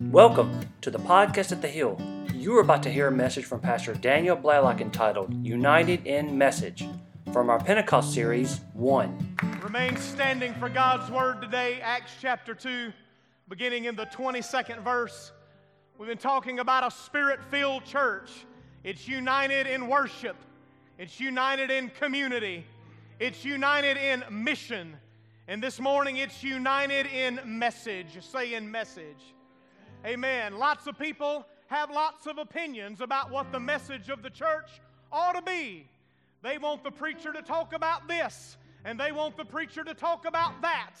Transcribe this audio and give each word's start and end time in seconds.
Welcome 0.00 0.58
to 0.80 0.90
the 0.90 0.98
podcast 0.98 1.52
at 1.52 1.62
the 1.62 1.68
Hill. 1.68 2.00
You 2.34 2.58
are 2.58 2.60
about 2.60 2.82
to 2.82 2.90
hear 2.90 3.06
a 3.06 3.12
message 3.12 3.44
from 3.44 3.60
Pastor 3.60 3.94
Daniel 3.94 4.34
Blaylock 4.34 4.80
entitled 4.80 5.32
United 5.46 6.04
in 6.04 6.36
Message 6.36 6.84
from 7.32 7.48
our 7.48 7.62
Pentecost 7.62 8.12
series 8.12 8.60
1. 8.72 9.36
Remain 9.62 9.96
standing 9.96 10.52
for 10.54 10.68
God's 10.68 11.08
word 11.12 11.40
today, 11.40 11.80
Acts 11.80 12.10
chapter 12.20 12.56
2, 12.56 12.92
beginning 13.48 13.84
in 13.84 13.94
the 13.94 14.06
22nd 14.06 14.82
verse. 14.82 15.30
We've 15.96 16.08
been 16.08 16.18
talking 16.18 16.58
about 16.58 16.84
a 16.84 16.90
spirit 16.90 17.38
filled 17.48 17.84
church. 17.84 18.30
It's 18.82 19.06
united 19.06 19.68
in 19.68 19.86
worship, 19.86 20.36
it's 20.98 21.20
united 21.20 21.70
in 21.70 21.88
community, 21.90 22.66
it's 23.20 23.44
united 23.44 23.96
in 23.96 24.24
mission. 24.28 24.96
And 25.46 25.62
this 25.62 25.78
morning, 25.78 26.16
it's 26.16 26.42
united 26.42 27.06
in 27.06 27.38
message. 27.44 28.18
Say 28.20 28.54
in 28.54 28.68
message. 28.68 29.33
Amen. 30.04 30.58
Lots 30.58 30.86
of 30.86 30.98
people 30.98 31.46
have 31.68 31.90
lots 31.90 32.26
of 32.26 32.36
opinions 32.36 33.00
about 33.00 33.30
what 33.30 33.50
the 33.52 33.60
message 33.60 34.10
of 34.10 34.22
the 34.22 34.28
church 34.28 34.68
ought 35.10 35.32
to 35.32 35.42
be. 35.42 35.86
They 36.42 36.58
want 36.58 36.84
the 36.84 36.90
preacher 36.90 37.32
to 37.32 37.40
talk 37.40 37.72
about 37.72 38.06
this, 38.06 38.58
and 38.84 39.00
they 39.00 39.12
want 39.12 39.38
the 39.38 39.46
preacher 39.46 39.82
to 39.82 39.94
talk 39.94 40.26
about 40.26 40.60
that, 40.60 40.96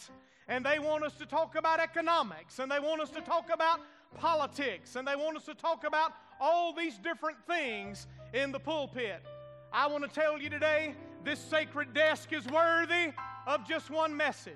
and 0.48 0.64
they 0.64 0.78
want 0.78 1.04
us 1.04 1.12
to 1.18 1.26
talk 1.26 1.54
about 1.54 1.80
economics, 1.80 2.58
and 2.60 2.72
they 2.72 2.80
want 2.80 3.02
us 3.02 3.10
to 3.10 3.20
talk 3.20 3.50
about 3.52 3.80
politics, 4.14 4.96
and 4.96 5.06
they 5.06 5.16
want 5.16 5.36
us 5.36 5.44
to 5.44 5.54
talk 5.54 5.84
about 5.84 6.12
all 6.40 6.72
these 6.72 6.98
different 6.98 7.36
things 7.46 8.06
in 8.32 8.52
the 8.52 8.58
pulpit. 8.58 9.22
I 9.70 9.86
want 9.86 10.02
to 10.04 10.10
tell 10.10 10.40
you 10.40 10.48
today 10.48 10.94
this 11.24 11.38
sacred 11.38 11.92
desk 11.92 12.32
is 12.32 12.46
worthy 12.46 13.12
of 13.46 13.68
just 13.68 13.90
one 13.90 14.16
message. 14.16 14.54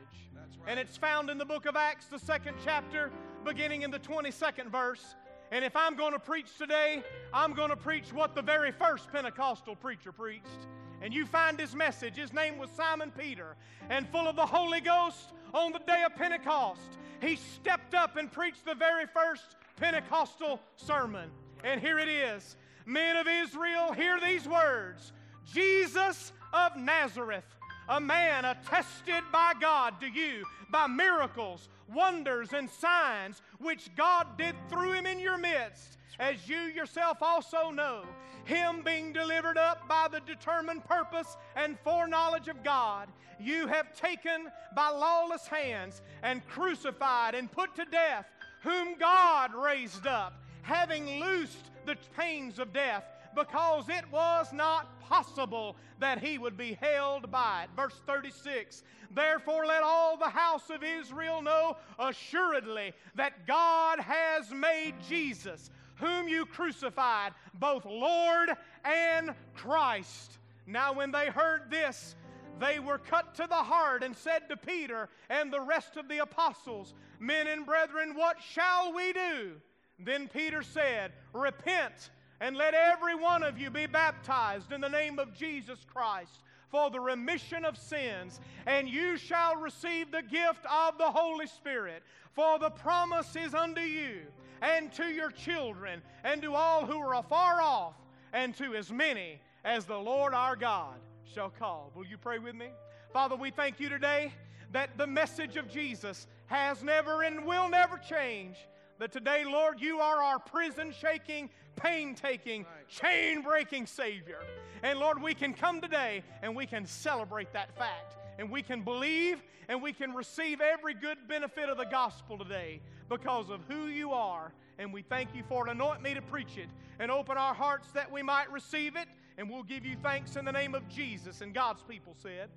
And 0.66 0.78
it's 0.78 0.96
found 0.96 1.30
in 1.30 1.38
the 1.38 1.44
book 1.44 1.66
of 1.66 1.76
Acts, 1.76 2.06
the 2.06 2.18
second 2.18 2.56
chapter, 2.64 3.10
beginning 3.44 3.82
in 3.82 3.90
the 3.90 3.98
22nd 3.98 4.70
verse. 4.70 5.14
And 5.50 5.64
if 5.64 5.74
I'm 5.74 5.96
going 5.96 6.12
to 6.12 6.18
preach 6.18 6.56
today, 6.58 7.02
I'm 7.32 7.54
going 7.54 7.70
to 7.70 7.76
preach 7.76 8.12
what 8.12 8.34
the 8.34 8.42
very 8.42 8.70
first 8.72 9.10
Pentecostal 9.10 9.76
preacher 9.76 10.12
preached. 10.12 10.66
And 11.00 11.14
you 11.14 11.24
find 11.24 11.58
his 11.58 11.74
message. 11.74 12.16
His 12.16 12.32
name 12.32 12.58
was 12.58 12.70
Simon 12.70 13.12
Peter. 13.16 13.56
And 13.88 14.08
full 14.08 14.28
of 14.28 14.36
the 14.36 14.46
Holy 14.46 14.80
Ghost 14.80 15.32
on 15.54 15.72
the 15.72 15.78
day 15.78 16.02
of 16.04 16.14
Pentecost, 16.16 16.98
he 17.20 17.36
stepped 17.36 17.94
up 17.94 18.16
and 18.16 18.30
preached 18.30 18.64
the 18.64 18.74
very 18.74 19.06
first 19.06 19.56
Pentecostal 19.76 20.60
sermon. 20.76 21.30
And 21.64 21.80
here 21.80 21.98
it 21.98 22.08
is 22.08 22.56
Men 22.88 23.16
of 23.18 23.26
Israel, 23.28 23.92
hear 23.92 24.18
these 24.18 24.48
words 24.48 25.12
Jesus 25.44 26.32
of 26.52 26.76
Nazareth 26.76 27.44
a 27.88 28.00
man 28.00 28.44
attested 28.44 29.24
by 29.32 29.52
God 29.60 30.00
to 30.00 30.06
you 30.06 30.44
by 30.70 30.86
miracles, 30.86 31.68
wonders, 31.92 32.52
and 32.52 32.68
signs 32.68 33.40
which 33.58 33.94
God 33.96 34.36
did 34.36 34.54
through 34.68 34.92
him 34.92 35.06
in 35.06 35.18
your 35.18 35.38
midst, 35.38 35.96
as 36.18 36.48
you 36.48 36.58
yourself 36.58 37.22
also 37.22 37.70
know. 37.70 38.02
Him 38.44 38.82
being 38.84 39.12
delivered 39.12 39.58
up 39.58 39.88
by 39.88 40.08
the 40.10 40.20
determined 40.20 40.84
purpose 40.84 41.36
and 41.56 41.78
foreknowledge 41.80 42.48
of 42.48 42.62
God, 42.62 43.08
you 43.40 43.66
have 43.66 43.94
taken 43.94 44.48
by 44.74 44.88
lawless 44.88 45.46
hands 45.46 46.02
and 46.22 46.46
crucified 46.46 47.34
and 47.34 47.50
put 47.50 47.74
to 47.76 47.84
death, 47.84 48.26
whom 48.62 48.98
God 48.98 49.54
raised 49.54 50.06
up, 50.06 50.34
having 50.62 51.20
loosed 51.20 51.70
the 51.86 51.96
pains 52.16 52.58
of 52.58 52.72
death 52.72 53.04
because 53.34 53.88
it 53.88 54.04
was 54.10 54.52
not 54.52 55.00
possible 55.00 55.76
that 55.98 56.22
he 56.22 56.38
would 56.38 56.56
be 56.56 56.78
held 56.80 57.30
by 57.30 57.64
it. 57.64 57.70
Verse 57.76 58.00
36 58.06 58.82
Therefore, 59.10 59.66
let 59.66 59.82
all 59.82 60.16
the 60.16 60.28
house 60.28 60.68
of 60.70 60.82
Israel 60.82 61.40
know 61.40 61.76
assuredly 61.98 62.92
that 63.14 63.46
God 63.46 63.98
has 64.00 64.52
made 64.52 64.94
Jesus, 65.08 65.70
whom 65.96 66.28
you 66.28 66.44
crucified, 66.44 67.32
both 67.54 67.84
Lord 67.86 68.50
and 68.84 69.34
Christ. 69.54 70.38
Now, 70.66 70.92
when 70.92 71.10
they 71.10 71.28
heard 71.28 71.70
this, 71.70 72.16
they 72.60 72.80
were 72.80 72.98
cut 72.98 73.34
to 73.36 73.46
the 73.48 73.54
heart 73.54 74.02
and 74.02 74.14
said 74.16 74.48
to 74.48 74.56
Peter 74.56 75.08
and 75.30 75.52
the 75.52 75.60
rest 75.60 75.96
of 75.96 76.08
the 76.08 76.18
apostles, 76.18 76.94
Men 77.18 77.46
and 77.46 77.64
brethren, 77.64 78.14
what 78.14 78.36
shall 78.42 78.92
we 78.92 79.12
do? 79.12 79.52
Then 79.98 80.28
Peter 80.28 80.62
said, 80.62 81.12
Repent 81.32 82.10
and 82.40 82.56
let 82.56 82.74
every 82.74 83.14
one 83.14 83.42
of 83.42 83.58
you 83.58 83.70
be 83.70 83.86
baptized 83.86 84.72
in 84.72 84.80
the 84.80 84.88
name 84.88 85.18
of 85.18 85.34
Jesus 85.34 85.78
Christ 85.92 86.42
for 86.70 86.90
the 86.90 87.00
remission 87.00 87.64
of 87.64 87.76
sins, 87.78 88.40
and 88.66 88.88
you 88.88 89.16
shall 89.16 89.56
receive 89.56 90.10
the 90.10 90.22
gift 90.22 90.64
of 90.70 90.98
the 90.98 91.10
Holy 91.10 91.46
Spirit. 91.46 92.02
For 92.32 92.58
the 92.58 92.70
promise 92.70 93.34
is 93.36 93.54
unto 93.54 93.80
you, 93.80 94.20
and 94.60 94.92
to 94.92 95.06
your 95.06 95.30
children, 95.30 96.02
and 96.24 96.42
to 96.42 96.54
all 96.54 96.84
who 96.84 96.98
are 96.98 97.14
afar 97.14 97.62
off, 97.62 97.94
and 98.32 98.54
to 98.56 98.74
as 98.74 98.92
many 98.92 99.40
as 99.64 99.86
the 99.86 99.98
Lord 99.98 100.34
our 100.34 100.56
God 100.56 100.96
shall 101.24 101.50
call. 101.50 101.90
Will 101.94 102.06
you 102.06 102.18
pray 102.18 102.38
with 102.38 102.54
me? 102.54 102.68
Father, 103.12 103.34
we 103.34 103.50
thank 103.50 103.80
you 103.80 103.88
today 103.88 104.32
that 104.72 104.96
the 104.98 105.06
message 105.06 105.56
of 105.56 105.70
Jesus 105.70 106.26
has 106.46 106.82
never 106.82 107.22
and 107.22 107.44
will 107.44 107.68
never 107.68 107.96
change. 107.96 108.56
That 108.98 109.12
today, 109.12 109.44
Lord, 109.46 109.80
you 109.80 110.00
are 110.00 110.22
our 110.22 110.38
prison 110.38 110.92
shaking, 110.92 111.50
pain 111.76 112.14
taking, 112.14 112.66
chain 112.88 113.42
breaking 113.42 113.86
Savior. 113.86 114.40
And 114.82 114.98
Lord, 114.98 115.22
we 115.22 115.34
can 115.34 115.54
come 115.54 115.80
today 115.80 116.22
and 116.42 116.54
we 116.54 116.66
can 116.66 116.84
celebrate 116.84 117.52
that 117.52 117.76
fact. 117.76 118.16
And 118.38 118.50
we 118.50 118.62
can 118.62 118.82
believe 118.82 119.42
and 119.68 119.82
we 119.82 119.92
can 119.92 120.14
receive 120.14 120.60
every 120.60 120.94
good 120.94 121.18
benefit 121.28 121.68
of 121.68 121.76
the 121.76 121.84
gospel 121.84 122.38
today 122.38 122.80
because 123.08 123.50
of 123.50 123.60
who 123.68 123.86
you 123.86 124.12
are. 124.12 124.52
And 124.78 124.92
we 124.92 125.02
thank 125.02 125.34
you 125.34 125.42
for 125.48 125.66
it. 125.66 125.70
Anoint 125.70 126.02
me 126.02 126.14
to 126.14 126.22
preach 126.22 126.56
it 126.56 126.68
and 126.98 127.10
open 127.10 127.36
our 127.36 127.54
hearts 127.54 127.90
that 127.92 128.10
we 128.10 128.22
might 128.22 128.50
receive 128.50 128.96
it. 128.96 129.08
And 129.36 129.48
we'll 129.48 129.62
give 129.62 129.84
you 129.84 129.96
thanks 130.02 130.36
in 130.36 130.44
the 130.44 130.52
name 130.52 130.74
of 130.74 130.88
Jesus. 130.88 131.40
And 131.40 131.54
God's 131.54 131.82
people 131.82 132.14
said, 132.20 132.48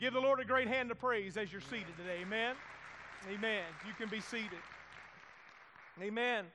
Give 0.00 0.12
the 0.12 0.20
Lord 0.20 0.40
a 0.40 0.44
great 0.44 0.68
hand 0.68 0.90
of 0.90 0.98
praise 0.98 1.36
as 1.36 1.50
you're 1.50 1.62
seated 1.62 1.96
today. 1.96 2.20
Amen. 2.22 2.56
Amen. 3.32 3.62
You 3.86 3.94
can 3.94 4.10
be 4.10 4.20
seated. 4.20 4.58
Amen. 6.02 6.46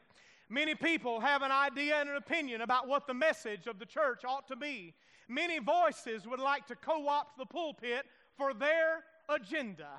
Many 0.50 0.76
people 0.76 1.20
have 1.20 1.44
an 1.44 1.52
idea 1.52 1.96
and 1.98 2.10
an 2.10 2.16
opinion 2.16 2.62
about 2.62 2.88
what 2.88 3.08
the 3.08 3.14
message 3.14 3.68
of 3.68 3.80
the 3.80 3.86
church 3.86 4.26
ought 4.26 4.48
to 4.48 4.56
be. 4.56 4.94
Many 5.28 5.60
voices 5.60 6.26
would 6.28 6.40
like 6.40 6.66
to 6.68 6.76
co 6.76 7.08
opt 7.08 7.38
the 7.38 7.46
pulpit 7.46 8.06
for 8.36 8.54
their 8.54 9.04
agenda. 9.30 9.90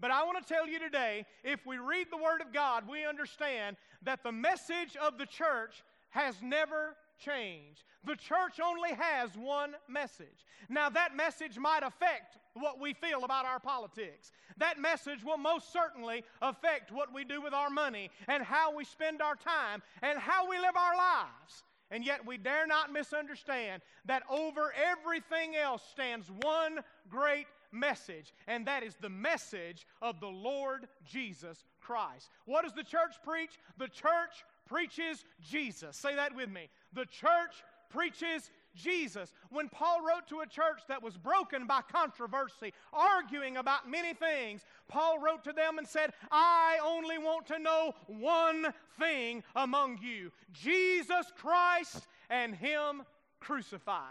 But 0.00 0.10
I 0.10 0.24
want 0.24 0.44
to 0.44 0.54
tell 0.54 0.66
you 0.66 0.78
today 0.78 1.26
if 1.44 1.64
we 1.64 1.78
read 1.78 2.08
the 2.10 2.16
Word 2.16 2.40
of 2.40 2.52
God, 2.52 2.88
we 2.88 3.06
understand 3.06 3.76
that 4.02 4.22
the 4.22 4.32
message 4.32 4.96
of 4.96 5.16
the 5.16 5.26
church 5.26 5.84
has 6.10 6.34
never 6.42 6.96
changed. 7.24 7.84
The 8.04 8.16
church 8.16 8.60
only 8.64 8.94
has 8.94 9.30
one 9.36 9.74
message. 9.88 10.44
Now, 10.68 10.88
that 10.90 11.14
message 11.14 11.58
might 11.58 11.82
affect 11.82 12.38
what 12.54 12.80
we 12.80 12.94
feel 12.94 13.24
about 13.24 13.46
our 13.46 13.60
politics. 13.60 14.32
That 14.58 14.80
message 14.80 15.24
will 15.24 15.38
most 15.38 15.72
certainly 15.72 16.24
affect 16.42 16.92
what 16.92 17.14
we 17.14 17.24
do 17.24 17.40
with 17.40 17.54
our 17.54 17.70
money 17.70 18.10
and 18.28 18.42
how 18.42 18.74
we 18.74 18.84
spend 18.84 19.22
our 19.22 19.36
time 19.36 19.82
and 20.02 20.18
how 20.18 20.48
we 20.48 20.58
live 20.58 20.76
our 20.76 20.96
lives. 20.96 21.64
And 21.92 22.06
yet, 22.06 22.24
we 22.24 22.38
dare 22.38 22.68
not 22.68 22.92
misunderstand 22.92 23.82
that 24.04 24.22
over 24.30 24.72
everything 24.76 25.56
else 25.56 25.82
stands 25.90 26.30
one 26.42 26.80
great 27.08 27.46
message, 27.72 28.32
and 28.46 28.66
that 28.66 28.84
is 28.84 28.94
the 29.00 29.08
message 29.08 29.86
of 30.00 30.20
the 30.20 30.28
Lord 30.28 30.86
Jesus 31.04 31.64
Christ. 31.80 32.30
What 32.44 32.62
does 32.62 32.74
the 32.74 32.84
church 32.84 33.16
preach? 33.24 33.58
The 33.76 33.88
church 33.88 34.44
preaches 34.68 35.24
Jesus. 35.40 35.96
Say 35.96 36.14
that 36.14 36.34
with 36.34 36.48
me. 36.48 36.68
The 36.92 37.06
church 37.06 37.64
preaches 37.90 38.50
Jesus. 38.74 39.32
When 39.50 39.68
Paul 39.68 40.00
wrote 40.06 40.28
to 40.28 40.40
a 40.40 40.46
church 40.46 40.82
that 40.88 41.02
was 41.02 41.16
broken 41.16 41.66
by 41.66 41.80
controversy, 41.82 42.72
arguing 42.92 43.56
about 43.56 43.90
many 43.90 44.14
things, 44.14 44.64
Paul 44.88 45.18
wrote 45.18 45.44
to 45.44 45.52
them 45.52 45.78
and 45.78 45.86
said, 45.86 46.12
I 46.30 46.78
only 46.84 47.18
want 47.18 47.46
to 47.48 47.58
know 47.58 47.94
one 48.06 48.72
thing 48.98 49.42
among 49.56 49.98
you 50.02 50.32
Jesus 50.52 51.32
Christ 51.36 52.06
and 52.28 52.54
Him 52.54 53.02
crucified. 53.40 54.04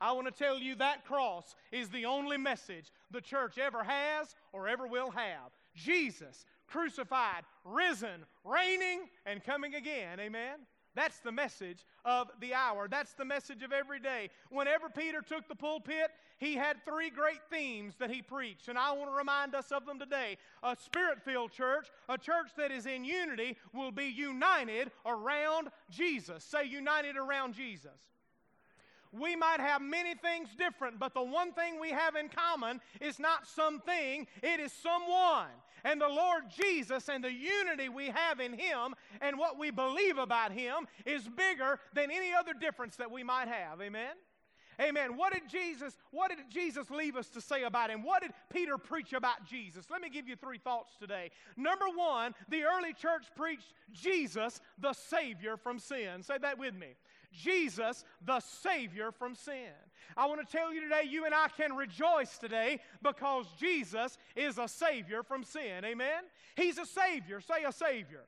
I 0.00 0.12
want 0.12 0.26
to 0.26 0.44
tell 0.44 0.58
you 0.58 0.74
that 0.76 1.06
cross 1.06 1.54
is 1.72 1.88
the 1.88 2.04
only 2.04 2.36
message 2.36 2.92
the 3.10 3.20
church 3.20 3.56
ever 3.58 3.82
has 3.82 4.34
or 4.52 4.68
ever 4.68 4.86
will 4.86 5.10
have. 5.10 5.52
Jesus 5.74 6.44
crucified, 6.66 7.44
risen, 7.64 8.24
reigning, 8.44 9.08
and 9.24 9.42
coming 9.42 9.74
again. 9.74 10.20
Amen. 10.20 10.58
That's 10.96 11.18
the 11.18 11.30
message 11.30 11.84
of 12.06 12.28
the 12.40 12.54
hour. 12.54 12.88
That's 12.88 13.12
the 13.12 13.24
message 13.24 13.62
of 13.62 13.70
every 13.70 14.00
day. 14.00 14.30
Whenever 14.50 14.88
Peter 14.88 15.20
took 15.20 15.46
the 15.46 15.54
pulpit, 15.54 16.10
he 16.38 16.54
had 16.54 16.82
three 16.86 17.10
great 17.10 17.40
themes 17.50 17.94
that 17.98 18.10
he 18.10 18.22
preached, 18.22 18.68
and 18.68 18.78
I 18.78 18.92
want 18.92 19.10
to 19.10 19.16
remind 19.16 19.54
us 19.54 19.70
of 19.72 19.84
them 19.84 19.98
today. 19.98 20.38
A 20.62 20.74
spirit 20.74 21.22
filled 21.22 21.52
church, 21.52 21.88
a 22.08 22.16
church 22.16 22.48
that 22.56 22.72
is 22.72 22.86
in 22.86 23.04
unity, 23.04 23.58
will 23.74 23.92
be 23.92 24.06
united 24.06 24.90
around 25.04 25.68
Jesus. 25.90 26.42
Say, 26.42 26.64
united 26.64 27.16
around 27.18 27.54
Jesus. 27.54 27.92
We 29.12 29.36
might 29.36 29.60
have 29.60 29.82
many 29.82 30.14
things 30.14 30.48
different, 30.58 30.98
but 30.98 31.14
the 31.14 31.22
one 31.22 31.52
thing 31.52 31.78
we 31.78 31.90
have 31.90 32.16
in 32.16 32.28
common 32.28 32.80
is 33.00 33.18
not 33.18 33.46
something, 33.46 34.26
it 34.42 34.60
is 34.60 34.72
someone. 34.72 35.52
And 35.86 36.00
the 36.00 36.08
Lord 36.08 36.44
Jesus 36.50 37.08
and 37.08 37.22
the 37.22 37.32
unity 37.32 37.88
we 37.88 38.08
have 38.08 38.40
in 38.40 38.52
Him 38.52 38.94
and 39.20 39.38
what 39.38 39.56
we 39.56 39.70
believe 39.70 40.18
about 40.18 40.50
Him 40.50 40.88
is 41.06 41.28
bigger 41.28 41.78
than 41.94 42.10
any 42.10 42.34
other 42.34 42.52
difference 42.52 42.96
that 42.96 43.10
we 43.10 43.22
might 43.22 43.46
have. 43.46 43.80
Amen? 43.80 44.16
Amen. 44.80 45.16
What 45.16 45.32
did 45.32 45.48
Jesus, 45.48 45.96
what 46.10 46.30
did 46.30 46.38
Jesus 46.50 46.90
leave 46.90 47.16
us 47.16 47.28
to 47.30 47.40
say 47.40 47.64
about 47.64 47.90
him? 47.90 48.02
What 48.02 48.22
did 48.22 48.32
Peter 48.50 48.76
preach 48.76 49.12
about 49.12 49.46
Jesus? 49.46 49.86
Let 49.90 50.02
me 50.02 50.10
give 50.10 50.28
you 50.28 50.36
three 50.36 50.58
thoughts 50.58 50.92
today. 51.00 51.30
Number 51.56 51.86
one, 51.94 52.34
the 52.48 52.64
early 52.64 52.92
church 52.92 53.24
preached 53.34 53.72
Jesus, 53.92 54.60
the 54.78 54.92
Savior 54.92 55.56
from 55.56 55.78
sin. 55.78 56.22
Say 56.22 56.38
that 56.38 56.58
with 56.58 56.74
me. 56.74 56.94
Jesus, 57.32 58.04
the 58.24 58.40
Savior 58.40 59.12
from 59.12 59.34
sin. 59.34 59.72
I 60.16 60.26
want 60.26 60.46
to 60.46 60.56
tell 60.56 60.72
you 60.72 60.80
today, 60.80 61.02
you 61.08 61.24
and 61.24 61.34
I 61.34 61.48
can 61.48 61.74
rejoice 61.74 62.38
today 62.38 62.80
because 63.02 63.46
Jesus 63.58 64.16
is 64.34 64.58
a 64.58 64.68
Savior 64.68 65.22
from 65.22 65.42
sin. 65.42 65.84
Amen? 65.84 66.22
He's 66.54 66.78
a 66.78 66.86
Savior. 66.86 67.40
Say 67.40 67.64
a 67.66 67.72
Savior. 67.72 68.24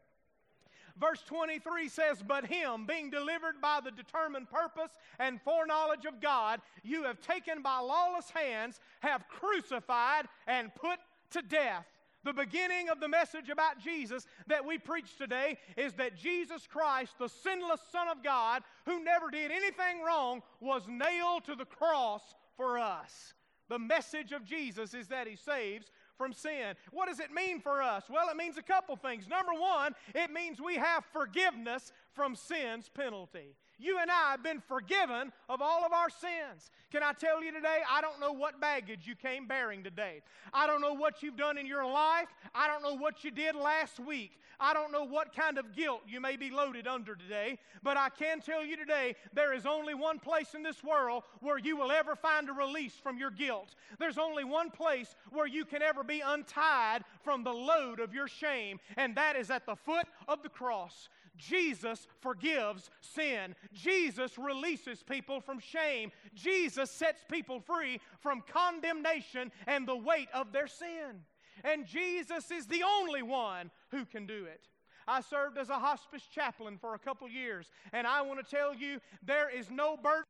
Verse 1.01 1.23
23 1.27 1.89
says, 1.89 2.23
But 2.27 2.47
him, 2.47 2.87
being 2.87 3.11
delivered 3.11 3.61
by 3.61 3.81
the 3.83 3.91
determined 3.91 4.51
purpose 4.51 4.91
and 5.19 5.41
foreknowledge 5.43 6.05
of 6.05 6.21
God, 6.21 6.61
you 6.83 7.05
have 7.05 7.21
taken 7.21 7.63
by 7.63 7.79
lawless 7.79 8.31
hands, 8.31 8.81
have 9.01 9.29
crucified 9.29 10.27
and 10.47 10.75
put 10.75 10.99
to 11.31 11.43
death. 11.43 11.87
The 12.25 12.33
beginning 12.33 12.89
of 12.89 12.99
the 13.01 13.09
message 13.09 13.49
about 13.49 13.79
Jesus 13.79 14.27
that 14.49 14.67
we 14.67 14.77
preach 14.77 15.17
today 15.17 15.57
is 15.77 15.95
that 15.95 16.17
Jesus 16.17 16.67
Christ, 16.67 17.15
the 17.19 17.29
sinless 17.29 17.81
Son 17.93 18.09
of 18.09 18.25
God, 18.25 18.63
who 18.87 19.05
never 19.05 19.31
did 19.31 19.53
anything 19.53 20.03
wrong, 20.05 20.43
was 20.61 20.83
nailed 20.89 21.45
to 21.45 21.55
the 21.55 21.65
cross 21.65 22.35
for 22.57 22.79
us. 22.79 23.35
The 23.69 23.79
message 23.79 24.33
of 24.33 24.45
Jesus 24.45 24.95
is 24.95 25.09
that 25.09 25.29
He 25.29 25.37
saves 25.37 25.91
from 26.19 26.33
sin. 26.33 26.75
What 26.91 27.09
does 27.09 27.21
it 27.21 27.33
mean 27.33 27.61
for 27.61 27.81
us? 27.81 28.05
Well, 28.11 28.29
it 28.29 28.37
means 28.37 28.59
a 28.59 28.63
couple 28.63 28.97
things. 28.97 29.27
Number 29.29 29.53
one, 29.53 29.95
it 30.15 30.31
means 30.31 30.61
we 30.61 30.75
have 30.75 31.05
forgiveness 31.13 31.93
from 32.13 32.35
sin's 32.35 32.89
penalty. 32.89 33.55
You 33.79 33.99
and 34.01 34.11
I 34.11 34.33
have 34.33 34.43
been 34.43 34.61
forgiven 34.61 35.33
of 35.49 35.63
all 35.63 35.85
of 35.85 35.93
our 35.93 36.11
sins. 36.11 36.71
Can 36.91 37.03
I 37.03 37.13
tell 37.13 37.43
you 37.43 37.53
today? 37.53 37.79
I 37.89 38.01
don't 38.01 38.19
know 38.19 38.33
what 38.33 38.61
baggage 38.61 39.07
you 39.07 39.15
came 39.15 39.47
bearing 39.47 39.85
today. 39.85 40.23
I 40.53 40.67
don't 40.67 40.81
know 40.81 40.95
what 40.95 41.23
you've 41.23 41.37
done 41.37 41.59
in 41.59 41.67
your 41.67 41.87
life. 41.87 42.29
I 42.55 42.67
don't 42.67 42.83
know 42.83 42.95
what 42.95 43.23
you 43.23 43.31
did 43.31 43.55
last 43.55 44.01
week. 44.01 44.33
I 44.61 44.75
don't 44.75 44.91
know 44.91 45.05
what 45.05 45.37
kind 45.37 45.59
of 45.59 45.77
guilt 45.77 46.03
you 46.09 46.21
may 46.21 46.37
be 46.37 46.51
loaded 46.51 46.89
under 46.89 47.15
today. 47.15 47.59
But 47.83 47.97
I 47.97 48.09
can 48.09 48.41
tell 48.41 48.65
you 48.65 48.77
today 48.77 49.15
there 49.33 49.55
is 49.55 49.67
only 49.67 49.95
one 49.95 50.19
place 50.19 50.55
in 50.55 50.63
this 50.63 50.83
world 50.83 51.23
where 51.41 51.59
you 51.59 51.77
will 51.77 51.93
ever 51.93 52.17
find 52.17 52.49
a 52.49 52.53
release 52.53 52.95
from 52.95 53.19
your 53.19 53.31
guilt. 53.31 53.75
There's 54.01 54.19
only 54.19 54.43
one 54.43 54.71
place 54.71 55.15
where 55.31 55.47
you 55.47 55.65
can 55.65 55.83
ever 55.83 56.03
be 56.03 56.21
untied 56.21 57.05
from 57.23 57.45
the 57.45 57.53
load 57.53 58.01
of 58.01 58.13
your 58.13 58.27
shame, 58.27 58.81
and 58.97 59.15
that 59.15 59.37
is 59.37 59.51
at 59.51 59.67
the 59.67 59.77
foot 59.77 60.07
of 60.27 60.43
the 60.43 60.49
cross. 60.49 61.09
Jesus 61.39 62.07
forgives 62.21 62.91
sin. 63.01 63.55
Jesus 63.73 64.37
releases 64.37 65.03
people 65.03 65.41
from 65.41 65.59
shame. 65.59 66.13
Jesus 66.35 66.91
sets 66.91 67.25
people 67.31 67.61
free 67.61 68.01
from 68.21 68.43
condemnation 68.43 69.51
and 69.67 69.87
the 69.87 69.97
weight 69.97 70.29
of 70.35 70.53
their 70.53 70.67
sin. 70.67 71.25
And 71.65 71.87
Jesus 71.87 72.51
is 72.51 72.67
the 72.67 72.83
only 72.83 73.23
one 73.23 73.71
who 73.91 74.05
can 74.05 74.27
do 74.27 74.45
it. 74.45 74.69
I 75.07 75.23
served 75.23 75.57
as 75.57 75.71
a 75.71 75.79
hospice 75.79 76.23
chaplain 76.33 76.77
for 76.79 76.95
a 76.95 76.99
couple 76.99 77.29
years, 77.29 77.71
and 77.93 78.07
I 78.07 78.21
want 78.21 78.45
to 78.47 78.57
tell 78.57 78.75
you 78.75 79.01
there 79.23 79.49
is 79.49 79.71
no 79.71 79.97
burden 79.97 80.25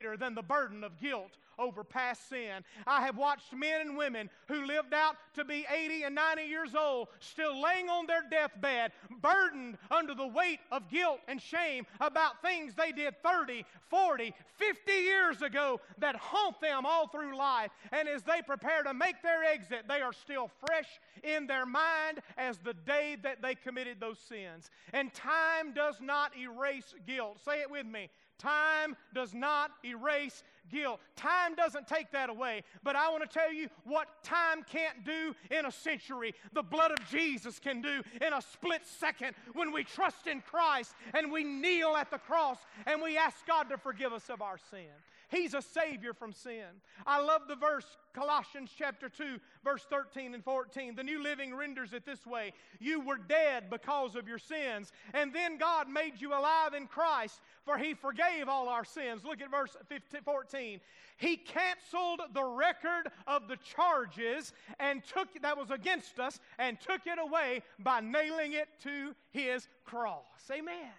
greater 0.00 0.16
than 0.16 0.34
the 0.34 0.42
burden 0.42 0.82
of 0.82 0.98
guilt 0.98 1.36
over 1.58 1.84
past 1.84 2.28
sin. 2.28 2.64
I 2.86 3.02
have 3.02 3.16
watched 3.16 3.52
men 3.52 3.80
and 3.80 3.96
women 3.96 4.30
who 4.48 4.66
lived 4.66 4.94
out 4.94 5.16
to 5.34 5.44
be 5.44 5.66
80 5.72 6.04
and 6.04 6.14
90 6.14 6.42
years 6.42 6.74
old, 6.74 7.08
still 7.20 7.60
laying 7.60 7.88
on 7.88 8.06
their 8.06 8.24
deathbed, 8.30 8.92
burdened 9.20 9.78
under 9.90 10.14
the 10.14 10.26
weight 10.26 10.60
of 10.70 10.88
guilt 10.90 11.20
and 11.28 11.40
shame 11.40 11.86
about 12.00 12.42
things 12.42 12.74
they 12.74 12.92
did 12.92 13.22
30, 13.22 13.64
40, 13.88 14.34
50 14.56 14.92
years 14.92 15.42
ago 15.42 15.80
that 15.98 16.16
haunt 16.16 16.60
them 16.60 16.86
all 16.86 17.08
through 17.08 17.36
life. 17.36 17.70
And 17.92 18.08
as 18.08 18.22
they 18.22 18.42
prepare 18.42 18.82
to 18.82 18.94
make 18.94 19.22
their 19.22 19.44
exit, 19.44 19.84
they 19.88 20.00
are 20.00 20.12
still 20.12 20.50
fresh 20.66 20.88
in 21.22 21.46
their 21.46 21.66
mind 21.66 22.20
as 22.36 22.58
the 22.58 22.74
day 22.74 23.16
that 23.22 23.42
they 23.42 23.54
committed 23.54 24.00
those 24.00 24.18
sins. 24.18 24.70
And 24.92 25.12
time 25.12 25.72
does 25.74 26.00
not 26.00 26.36
erase 26.36 26.94
guilt. 27.06 27.38
Say 27.44 27.60
it 27.60 27.70
with 27.70 27.86
me. 27.86 28.10
Time 28.38 28.96
does 29.14 29.32
not 29.34 29.70
erase 29.84 30.42
guilt. 30.70 31.00
Time 31.16 31.54
doesn't 31.54 31.86
take 31.86 32.10
that 32.12 32.30
away. 32.30 32.62
But 32.82 32.96
I 32.96 33.10
want 33.10 33.22
to 33.22 33.28
tell 33.28 33.52
you 33.52 33.68
what 33.84 34.08
time 34.22 34.64
can't 34.64 35.04
do 35.04 35.34
in 35.50 35.66
a 35.66 35.72
century, 35.72 36.34
the 36.52 36.62
blood 36.62 36.90
of 36.90 36.98
Jesus 37.10 37.58
can 37.58 37.80
do 37.80 38.02
in 38.20 38.32
a 38.32 38.42
split 38.42 38.82
second 38.84 39.34
when 39.54 39.72
we 39.72 39.84
trust 39.84 40.26
in 40.26 40.40
Christ 40.40 40.94
and 41.12 41.30
we 41.30 41.44
kneel 41.44 41.96
at 41.96 42.10
the 42.10 42.18
cross 42.18 42.58
and 42.86 43.02
we 43.02 43.16
ask 43.16 43.46
God 43.46 43.68
to 43.70 43.78
forgive 43.78 44.12
us 44.12 44.28
of 44.30 44.42
our 44.42 44.58
sin. 44.70 44.90
He's 45.30 45.54
a 45.54 45.62
Savior 45.62 46.12
from 46.12 46.32
sin. 46.32 46.66
I 47.06 47.20
love 47.20 47.42
the 47.48 47.56
verse, 47.56 47.96
Colossians 48.14 48.70
chapter 48.76 49.08
2, 49.08 49.38
verse 49.64 49.84
13 49.90 50.34
and 50.34 50.44
14. 50.44 50.94
The 50.94 51.02
New 51.02 51.22
Living 51.22 51.54
renders 51.54 51.92
it 51.92 52.06
this 52.06 52.24
way 52.24 52.52
You 52.78 53.00
were 53.00 53.18
dead 53.18 53.68
because 53.70 54.14
of 54.14 54.28
your 54.28 54.38
sins, 54.38 54.92
and 55.12 55.32
then 55.34 55.58
God 55.58 55.88
made 55.88 56.20
you 56.20 56.32
alive 56.32 56.74
in 56.74 56.86
Christ, 56.86 57.40
for 57.64 57.76
He 57.76 57.94
forgave 57.94 58.48
all 58.48 58.68
our 58.68 58.84
sins. 58.84 59.24
Look 59.24 59.40
at 59.40 59.50
verse 59.50 59.76
15, 59.88 60.22
14. 60.22 60.80
He 61.16 61.36
canceled 61.36 62.20
the 62.32 62.44
record 62.44 63.08
of 63.26 63.48
the 63.48 63.56
charges 63.56 64.52
and 64.78 65.02
took 65.04 65.28
that 65.42 65.58
was 65.58 65.70
against 65.70 66.18
us 66.20 66.40
and 66.58 66.80
took 66.80 67.06
it 67.06 67.18
away 67.18 67.62
by 67.78 68.00
nailing 68.00 68.52
it 68.52 68.68
to 68.84 69.14
His 69.30 69.68
cross. 69.84 70.24
Amen. 70.50 70.92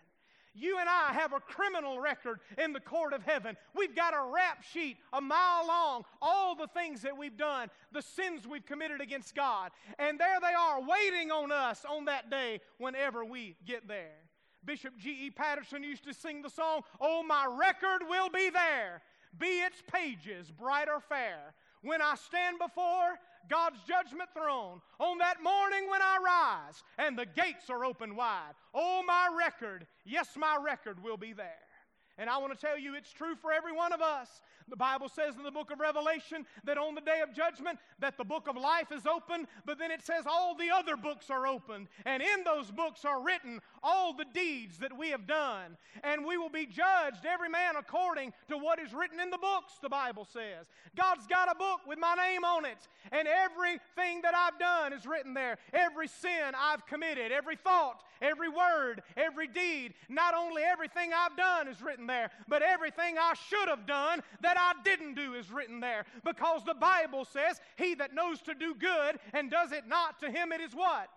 You 0.55 0.79
and 0.79 0.87
I 0.87 1.11
have 1.13 1.33
a 1.33 1.39
criminal 1.39 1.99
record 1.99 2.39
in 2.57 2.71
the 2.71 2.79
court 2.79 3.13
of 3.13 3.23
heaven. 3.23 3.57
We've 3.75 3.95
got 3.95 4.13
a 4.13 4.31
rap 4.33 4.63
sheet 4.63 4.97
a 5.11 5.19
mile 5.19 5.67
long, 5.67 6.05
all 6.21 6.55
the 6.55 6.67
things 6.67 7.01
that 7.01 7.17
we've 7.17 7.37
done, 7.37 7.69
the 7.91 8.01
sins 8.01 8.47
we've 8.47 8.65
committed 8.65 9.01
against 9.01 9.35
God. 9.35 9.71
And 9.99 10.17
there 10.17 10.39
they 10.39 10.53
are 10.57 10.81
waiting 10.81 11.29
on 11.29 11.51
us 11.51 11.85
on 11.89 12.05
that 12.05 12.29
day 12.29 12.61
whenever 12.77 13.25
we 13.25 13.55
get 13.65 13.87
there. 13.87 14.15
Bishop 14.63 14.97
G.E. 14.97 15.31
Patterson 15.31 15.83
used 15.83 16.05
to 16.05 16.13
sing 16.13 16.41
the 16.41 16.49
song, 16.49 16.81
Oh, 16.99 17.21
my 17.21 17.45
record 17.45 18.01
will 18.09 18.29
be 18.29 18.49
there, 18.49 19.01
be 19.37 19.59
its 19.59 19.83
pages 19.91 20.51
bright 20.51 20.87
or 20.87 20.99
fair. 20.99 21.53
When 21.81 22.01
I 22.01 22.15
stand 22.15 22.57
before 22.57 23.19
God's 23.49 23.79
judgment 23.87 24.29
throne 24.33 24.81
on 24.99 25.17
that 25.19 25.43
morning 25.43 25.89
when 25.89 26.01
I 26.01 26.17
rise 26.23 26.83
and 26.97 27.17
the 27.17 27.25
gates 27.25 27.69
are 27.69 27.85
open 27.85 28.15
wide. 28.15 28.53
Oh, 28.73 29.03
my 29.05 29.29
record, 29.37 29.87
yes, 30.05 30.29
my 30.37 30.57
record 30.63 31.03
will 31.03 31.17
be 31.17 31.33
there. 31.33 31.64
And 32.17 32.29
I 32.29 32.37
want 32.37 32.57
to 32.57 32.59
tell 32.59 32.77
you, 32.77 32.95
it's 32.95 33.11
true 33.11 33.35
for 33.35 33.51
every 33.51 33.73
one 33.73 33.91
of 33.91 34.01
us. 34.01 34.41
The 34.67 34.75
Bible 34.75 35.09
says 35.09 35.35
in 35.35 35.43
the 35.43 35.51
book 35.51 35.69
of 35.69 35.79
Revelation 35.79 36.45
that 36.63 36.77
on 36.77 36.95
the 36.95 37.01
day 37.01 37.21
of 37.21 37.33
judgment 37.33 37.77
that 37.99 38.17
the 38.17 38.23
book 38.23 38.47
of 38.47 38.55
life 38.55 38.91
is 38.91 39.05
open, 39.05 39.47
but 39.65 39.77
then 39.77 39.91
it 39.91 40.03
says 40.03 40.25
all 40.25 40.55
the 40.55 40.71
other 40.71 40.95
books 40.95 41.29
are 41.29 41.45
opened. 41.45 41.87
And 42.05 42.23
in 42.23 42.43
those 42.43 42.71
books 42.71 43.05
are 43.05 43.21
written 43.21 43.61
all 43.83 44.13
the 44.13 44.25
deeds 44.33 44.79
that 44.79 44.97
we 44.97 45.09
have 45.09 45.27
done. 45.27 45.77
And 46.03 46.25
we 46.25 46.37
will 46.37 46.49
be 46.49 46.65
judged, 46.65 47.25
every 47.25 47.49
man 47.49 47.75
according 47.75 48.33
to 48.49 48.57
what 48.57 48.79
is 48.79 48.93
written 48.93 49.19
in 49.19 49.29
the 49.29 49.37
books, 49.37 49.73
the 49.81 49.89
Bible 49.89 50.25
says. 50.25 50.67
God's 50.95 51.27
got 51.27 51.51
a 51.51 51.55
book 51.55 51.81
with 51.85 51.99
my 51.99 52.15
name 52.15 52.43
on 52.43 52.65
it. 52.65 52.87
And 53.11 53.27
everything 53.27 54.21
that 54.23 54.33
I've 54.33 54.57
done 54.57 54.93
is 54.93 55.05
written 55.05 55.33
there. 55.33 55.57
Every 55.73 56.07
sin 56.07 56.53
I've 56.57 56.85
committed, 56.87 57.31
every 57.31 57.55
thought, 57.55 58.01
every 58.21 58.49
word, 58.49 59.03
every 59.17 59.47
deed. 59.47 59.93
Not 60.09 60.33
only 60.33 60.63
everything 60.63 61.11
I've 61.15 61.37
done 61.37 61.67
is 61.67 61.81
written 61.81 62.07
there, 62.07 62.31
but 62.47 62.61
everything 62.61 63.17
I 63.17 63.33
should 63.49 63.69
have 63.69 63.85
done 63.85 64.21
that 64.41 64.57
I 64.57 64.73
didn't 64.83 65.15
do 65.15 65.33
is 65.33 65.51
written 65.51 65.79
there. 65.79 66.05
Because 66.23 66.63
the 66.65 66.73
Bible 66.73 67.25
says, 67.25 67.59
He 67.77 67.95
that 67.95 68.13
knows 68.13 68.41
to 68.41 68.53
do 68.53 68.75
good 68.75 69.19
and 69.33 69.51
does 69.51 69.71
it 69.71 69.87
not, 69.87 70.19
to 70.19 70.31
him 70.31 70.51
it 70.51 70.61
is 70.61 70.73
what? 70.73 71.09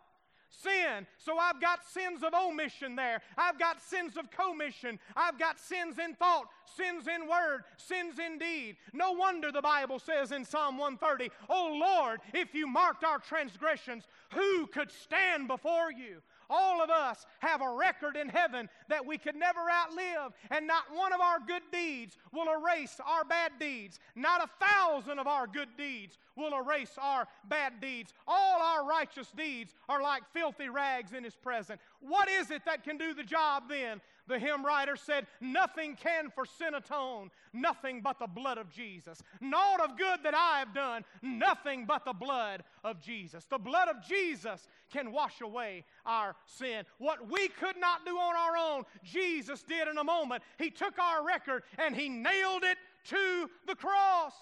sin. 0.51 1.07
So 1.19 1.39
I've 1.39 1.61
got 1.61 1.85
sins 1.85 2.23
of 2.23 2.35
omission 2.35 2.97
there. 2.97 3.21
I've 3.37 3.59
got 3.59 3.81
sins 3.81 4.17
of 4.17 4.31
commission. 4.31 4.99
I've 5.17 5.39
got 5.39 5.59
sins 5.59 5.99
in 5.99 6.15
thought, 6.15 6.47
sins 6.77 7.07
in 7.07 7.29
word, 7.29 7.65
sins 7.77 8.19
in 8.19 8.39
deed. 8.39 8.77
No 8.93 9.13
wonder 9.13 9.53
the 9.53 9.63
Bible 9.63 9.99
says 9.99 10.33
in 10.33 10.45
Psalm 10.45 10.79
130, 10.79 11.31
Oh 11.49 11.79
Lord, 11.81 12.21
if 12.35 12.55
you 12.55 12.67
marked 12.67 13.05
our 13.05 13.19
transgressions, 13.19 14.05
who 14.35 14.67
could 14.67 14.91
stand 14.91 15.49
before 15.49 15.93
you? 15.93 16.23
All 16.51 16.83
of 16.83 16.91
us 16.91 17.27
have 17.41 17.61
a 17.61 17.71
record 17.71 18.17
in 18.17 18.29
heaven 18.29 18.69
that 18.89 19.05
we 19.05 19.19
could 19.19 19.37
never 19.37 19.61
outlive, 19.71 20.33
and 20.51 20.67
not 20.67 20.85
one 20.95 21.13
of 21.13 21.21
our 21.21 21.39
good 21.41 21.63
deeds 21.71 22.17
will 22.33 22.47
erase 22.53 22.99
our 23.07 23.25
bad 23.25 23.53
deeds. 23.61 24.01
Not 24.17 24.43
a 24.43 24.65
thousand 24.65 25.19
of 25.19 25.27
our 25.27 25.47
good 25.47 25.69
deeds 25.77 26.19
will 26.37 26.59
erase 26.59 26.97
our 27.01 27.27
bad 27.49 27.81
deeds. 27.81 28.13
All 28.27 28.63
our 28.63 28.87
righteous 28.87 29.31
deeds 29.37 29.75
are 29.89 30.03
like 30.03 30.23
filthy 30.33 30.69
rags 30.69 31.13
in 31.13 31.25
His 31.25 31.35
presence. 31.35 31.81
What 32.01 32.29
is 32.29 32.51
it 32.51 32.63
that 32.65 32.85
can 32.85 32.97
do 32.97 33.13
the 33.13 33.25
job 33.25 33.65
then? 33.69 34.01
The 34.29 34.39
hymn 34.39 34.65
writer 34.65 34.95
said, 34.95 35.27
Nothing 35.41 35.97
can 35.97 36.31
for 36.31 36.45
sin 36.45 36.75
atone, 36.75 37.31
nothing 37.53 38.03
but 38.03 38.19
the 38.19 38.27
blood 38.27 38.59
of 38.59 38.71
Jesus. 38.71 39.23
Naught 39.41 39.81
of 39.81 39.97
good 39.97 40.21
that 40.23 40.35
I 40.35 40.59
have 40.59 40.75
done, 40.75 41.05
nothing 41.23 41.87
but 41.87 42.05
the 42.05 42.13
blood 42.13 42.63
of 42.85 43.01
Jesus. 43.01 43.47
The 43.47 43.59
blood 43.59 43.89
of 43.89 43.97
Jesus 44.07 44.69
can 44.93 45.11
wash 45.13 45.41
away 45.41 45.85
our 46.05 46.37
sin. 46.47 46.85
What 46.99 47.31
we 47.31 47.49
could 47.49 47.79
not 47.79 48.05
do 48.05 48.17
on 48.17 48.37
our 48.37 48.57
own, 48.57 48.85
Jesus 49.03 49.63
did 49.63 49.89
in 49.89 49.99
a 49.99 50.05
moment. 50.05 50.43
He 50.59 50.71
took 50.71 50.99
our 50.99 51.25
record 51.25 51.63
and 51.79 51.97
He 51.97 52.09
nailed 52.09 52.65
it 52.65 52.79
to 53.07 53.51
the 53.67 53.75
cross. 53.75 54.35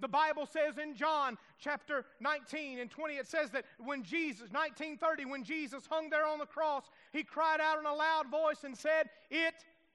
The 0.00 0.08
Bible 0.08 0.46
says 0.46 0.78
in 0.78 0.94
John 0.94 1.36
chapter 1.58 2.04
19 2.20 2.78
and 2.78 2.90
20, 2.90 3.14
it 3.14 3.26
says 3.26 3.50
that 3.50 3.64
when 3.78 4.02
Jesus, 4.02 4.50
1930, 4.50 5.24
when 5.26 5.44
Jesus 5.44 5.84
hung 5.88 6.10
there 6.10 6.26
on 6.26 6.38
the 6.38 6.46
cross, 6.46 6.84
he 7.12 7.22
cried 7.22 7.60
out 7.60 7.78
in 7.78 7.86
a 7.86 7.94
loud 7.94 8.30
voice 8.30 8.64
and 8.64 8.76
said, 8.76 9.10
It 9.30 9.54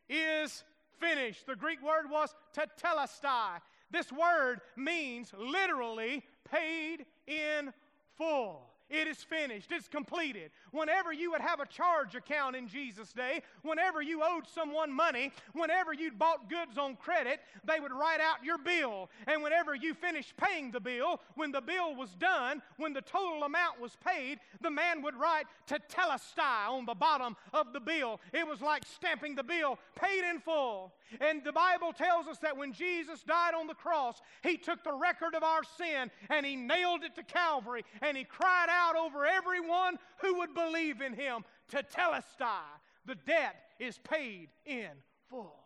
is 0.10 0.64
finished. 1.00 1.46
The 1.48 1.56
Greek 1.56 1.82
word 1.84 2.10
was 2.10 2.34
tetelestai. 2.56 3.60
This 3.92 4.12
word 4.12 4.62
means 4.76 5.32
literally 5.38 6.24
paid 6.50 7.06
in 7.28 7.74
full. 8.18 8.75
It 8.90 9.08
is 9.08 9.24
finished. 9.24 9.72
It's 9.72 9.88
completed. 9.88 10.52
Whenever 10.72 11.12
you 11.12 11.32
would 11.32 11.42
have 11.42 11.60
a 11.60 11.66
charge 11.66 12.14
account 12.14 12.56
in 12.56 12.68
Jesus' 12.68 13.14
day, 13.14 13.42
whenever 13.64 14.02
you 14.02 14.22
owed 14.24 14.48
someone 14.48 14.92
money, 14.92 15.32
whenever 15.54 15.92
you'd 15.92 16.20
bought 16.20 16.50
goods 16.50 16.78
on 16.78 16.96
credit, 16.96 17.40
they 17.66 17.80
would 17.80 17.92
write 17.92 18.20
out 18.22 18.46
your 18.46 18.60
bill. 18.60 19.10
And 19.26 19.42
whenever 19.42 19.74
you 19.74 19.96
finished 19.96 20.38
paying 20.38 20.72
the 20.72 20.80
bill, 20.80 21.20
when 21.34 21.52
the 21.52 21.62
bill 21.62 21.96
was 21.96 22.12
done, 22.16 22.62
when 22.78 22.94
the 22.94 23.02
total 23.02 23.44
amount 23.44 23.82
was 23.82 23.98
paid, 24.06 24.40
the 24.62 24.70
man 24.70 25.02
would 25.02 25.16
write 25.16 25.46
tetelestai 25.68 26.70
on 26.70 26.86
the 26.86 26.94
bottom 26.94 27.36
of 27.54 27.74
the 27.74 27.80
bill. 27.80 28.20
It 28.34 28.48
was 28.48 28.62
like 28.62 28.84
stamping 28.86 29.34
the 29.34 29.44
bill 29.44 29.80
paid 29.96 30.30
in 30.30 30.40
full. 30.40 30.94
And 31.20 31.44
the 31.44 31.52
Bible 31.52 31.92
tells 31.92 32.28
us 32.28 32.38
that 32.40 32.56
when 32.58 32.72
Jesus 32.72 33.24
died 33.24 33.56
on 33.56 33.66
the 33.66 33.74
cross, 33.74 34.22
he 34.44 34.58
took 34.58 34.84
the 34.84 34.94
record 34.94 35.34
of 35.34 35.44
our 35.44 35.62
sin 35.78 36.12
and 36.30 36.46
he 36.46 36.56
nailed 36.56 37.04
it 37.04 37.16
to 37.16 37.24
Calvary 37.24 37.84
and 38.02 38.16
he 38.16 38.24
cried 38.24 38.68
out 38.70 38.75
over 38.98 39.26
everyone 39.26 39.98
who 40.18 40.40
would 40.40 40.54
believe 40.54 41.02
in 41.02 41.14
him 41.14 41.44
tetelestai. 41.72 42.64
The 43.06 43.16
debt 43.16 43.56
is 43.80 43.98
paid 44.00 44.50
in 44.66 44.90
full. 45.30 45.60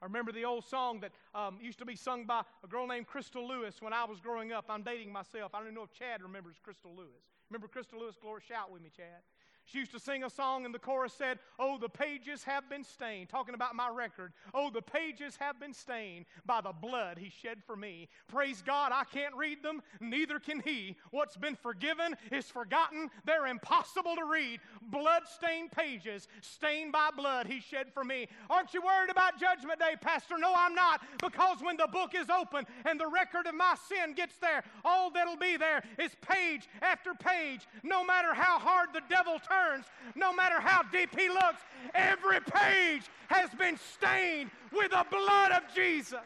I 0.00 0.04
remember 0.04 0.30
the 0.30 0.44
old 0.44 0.64
song 0.64 1.00
that 1.00 1.12
um, 1.34 1.58
used 1.60 1.78
to 1.80 1.84
be 1.84 1.96
sung 1.96 2.24
by 2.24 2.42
a 2.62 2.68
girl 2.68 2.86
named 2.86 3.06
Crystal 3.06 3.46
Lewis 3.46 3.82
when 3.82 3.92
I 3.92 4.04
was 4.04 4.20
growing 4.20 4.52
up. 4.52 4.66
I'm 4.68 4.82
dating 4.82 5.12
myself. 5.12 5.54
I 5.54 5.58
don't 5.58 5.66
even 5.66 5.74
know 5.74 5.82
if 5.82 5.92
Chad 5.92 6.22
remembers 6.22 6.56
Crystal 6.62 6.94
Lewis. 6.94 7.24
Remember 7.50 7.66
Crystal 7.66 7.98
Lewis? 7.98 8.14
Glory, 8.20 8.42
shout 8.46 8.70
with 8.70 8.82
me, 8.82 8.90
Chad. 8.96 9.22
She 9.70 9.80
used 9.80 9.92
to 9.92 10.00
sing 10.00 10.24
a 10.24 10.30
song, 10.30 10.64
and 10.64 10.74
the 10.74 10.78
chorus 10.78 11.12
said, 11.12 11.38
Oh, 11.58 11.76
the 11.76 11.90
pages 11.90 12.42
have 12.44 12.70
been 12.70 12.84
stained. 12.84 13.28
Talking 13.28 13.54
about 13.54 13.74
my 13.74 13.90
record. 13.90 14.32
Oh, 14.54 14.70
the 14.70 14.80
pages 14.80 15.36
have 15.40 15.60
been 15.60 15.74
stained 15.74 16.24
by 16.46 16.62
the 16.62 16.72
blood 16.72 17.18
he 17.18 17.28
shed 17.28 17.58
for 17.66 17.76
me. 17.76 18.08
Praise 18.28 18.62
God, 18.64 18.92
I 18.94 19.04
can't 19.04 19.34
read 19.36 19.62
them, 19.62 19.82
neither 20.00 20.38
can 20.38 20.60
he. 20.60 20.96
What's 21.10 21.36
been 21.36 21.54
forgiven 21.54 22.16
is 22.32 22.46
forgotten. 22.46 23.10
They're 23.26 23.46
impossible 23.46 24.16
to 24.16 24.24
read. 24.24 24.60
Blood 24.90 25.24
stained 25.26 25.72
pages, 25.72 26.28
stained 26.40 26.92
by 26.92 27.10
blood 27.14 27.46
he 27.46 27.60
shed 27.60 27.92
for 27.92 28.04
me. 28.04 28.28
Aren't 28.48 28.72
you 28.72 28.80
worried 28.80 29.10
about 29.10 29.38
Judgment 29.38 29.78
Day, 29.78 29.96
Pastor? 30.00 30.36
No, 30.38 30.54
I'm 30.56 30.74
not. 30.74 31.02
Because 31.20 31.58
when 31.60 31.76
the 31.76 31.88
book 31.88 32.14
is 32.14 32.30
open 32.30 32.64
and 32.86 32.98
the 32.98 33.06
record 33.06 33.46
of 33.46 33.54
my 33.54 33.74
sin 33.86 34.14
gets 34.14 34.38
there, 34.38 34.64
all 34.82 35.10
that'll 35.10 35.36
be 35.36 35.58
there 35.58 35.82
is 35.98 36.12
page 36.22 36.66
after 36.80 37.12
page. 37.12 37.68
No 37.82 38.02
matter 38.02 38.32
how 38.32 38.58
hard 38.58 38.88
the 38.94 39.02
devil 39.10 39.34
turns 39.34 39.57
turns, 39.58 39.86
no 40.14 40.32
matter 40.32 40.60
how 40.60 40.82
deep 40.82 41.18
he 41.18 41.28
looks, 41.28 41.62
every 41.94 42.40
page 42.40 43.02
has 43.28 43.50
been 43.58 43.78
stained 43.94 44.50
with 44.72 44.90
the 44.90 45.06
blood 45.10 45.52
of 45.52 45.62
Jesus. 45.74 46.18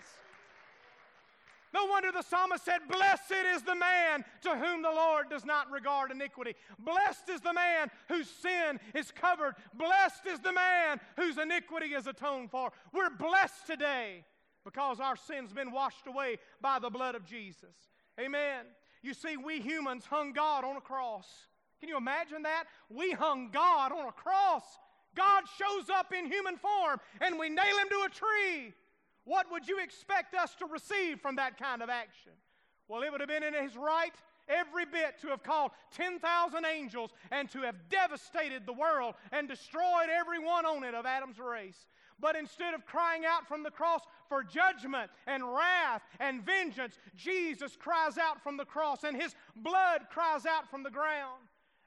No 1.74 1.86
wonder 1.86 2.12
the 2.12 2.22
psalmist 2.22 2.64
said, 2.64 2.80
Blessed 2.88 3.32
is 3.54 3.62
the 3.62 3.74
man 3.74 4.24
to 4.42 4.50
whom 4.50 4.82
the 4.82 4.90
Lord 4.90 5.30
does 5.30 5.44
not 5.44 5.70
regard 5.70 6.10
iniquity. 6.10 6.54
Blessed 6.78 7.30
is 7.30 7.40
the 7.40 7.54
man 7.54 7.90
whose 8.08 8.28
sin 8.28 8.78
is 8.94 9.10
covered. 9.10 9.54
Blessed 9.74 10.26
is 10.26 10.40
the 10.40 10.52
man 10.52 11.00
whose 11.16 11.38
iniquity 11.38 11.94
is 11.94 12.06
atoned 12.06 12.50
for. 12.50 12.72
We're 12.92 13.10
blessed 13.10 13.66
today 13.66 14.24
because 14.64 15.00
our 15.00 15.16
sin's 15.16 15.52
been 15.52 15.72
washed 15.72 16.06
away 16.06 16.36
by 16.60 16.78
the 16.78 16.90
blood 16.90 17.14
of 17.14 17.24
Jesus. 17.24 17.74
Amen. 18.20 18.66
You 19.02 19.14
see, 19.14 19.38
we 19.38 19.60
humans 19.60 20.04
hung 20.04 20.32
God 20.34 20.64
on 20.64 20.76
a 20.76 20.80
cross. 20.80 21.26
Can 21.82 21.88
you 21.88 21.96
imagine 21.96 22.44
that? 22.44 22.66
We 22.88 23.10
hung 23.10 23.50
God 23.52 23.90
on 23.90 24.06
a 24.06 24.12
cross. 24.12 24.62
God 25.16 25.42
shows 25.58 25.90
up 25.90 26.12
in 26.16 26.30
human 26.30 26.56
form 26.56 27.00
and 27.20 27.40
we 27.40 27.48
nail 27.48 27.76
him 27.76 27.88
to 27.88 28.06
a 28.06 28.08
tree. 28.08 28.72
What 29.24 29.50
would 29.50 29.66
you 29.66 29.82
expect 29.82 30.32
us 30.36 30.54
to 30.60 30.66
receive 30.66 31.20
from 31.20 31.34
that 31.36 31.58
kind 31.58 31.82
of 31.82 31.90
action? 31.90 32.30
Well, 32.86 33.02
it 33.02 33.10
would 33.10 33.20
have 33.20 33.28
been 33.28 33.42
in 33.42 33.52
his 33.52 33.76
right 33.76 34.14
every 34.48 34.84
bit 34.84 35.20
to 35.22 35.28
have 35.28 35.42
called 35.42 35.72
10,000 35.96 36.64
angels 36.64 37.10
and 37.32 37.50
to 37.50 37.62
have 37.62 37.74
devastated 37.88 38.64
the 38.64 38.72
world 38.72 39.16
and 39.32 39.48
destroyed 39.48 40.08
every 40.08 40.38
one 40.38 40.64
on 40.64 40.84
it 40.84 40.94
of 40.94 41.04
Adam's 41.04 41.40
race. 41.40 41.88
But 42.20 42.36
instead 42.36 42.74
of 42.74 42.86
crying 42.86 43.24
out 43.24 43.48
from 43.48 43.64
the 43.64 43.72
cross 43.72 44.02
for 44.28 44.44
judgment 44.44 45.10
and 45.26 45.42
wrath 45.42 46.02
and 46.20 46.46
vengeance, 46.46 47.00
Jesus 47.16 47.76
cries 47.76 48.18
out 48.18 48.40
from 48.40 48.56
the 48.56 48.64
cross 48.64 49.02
and 49.02 49.20
his 49.20 49.34
blood 49.56 50.02
cries 50.12 50.46
out 50.46 50.70
from 50.70 50.84
the 50.84 50.90
ground. 50.90 51.42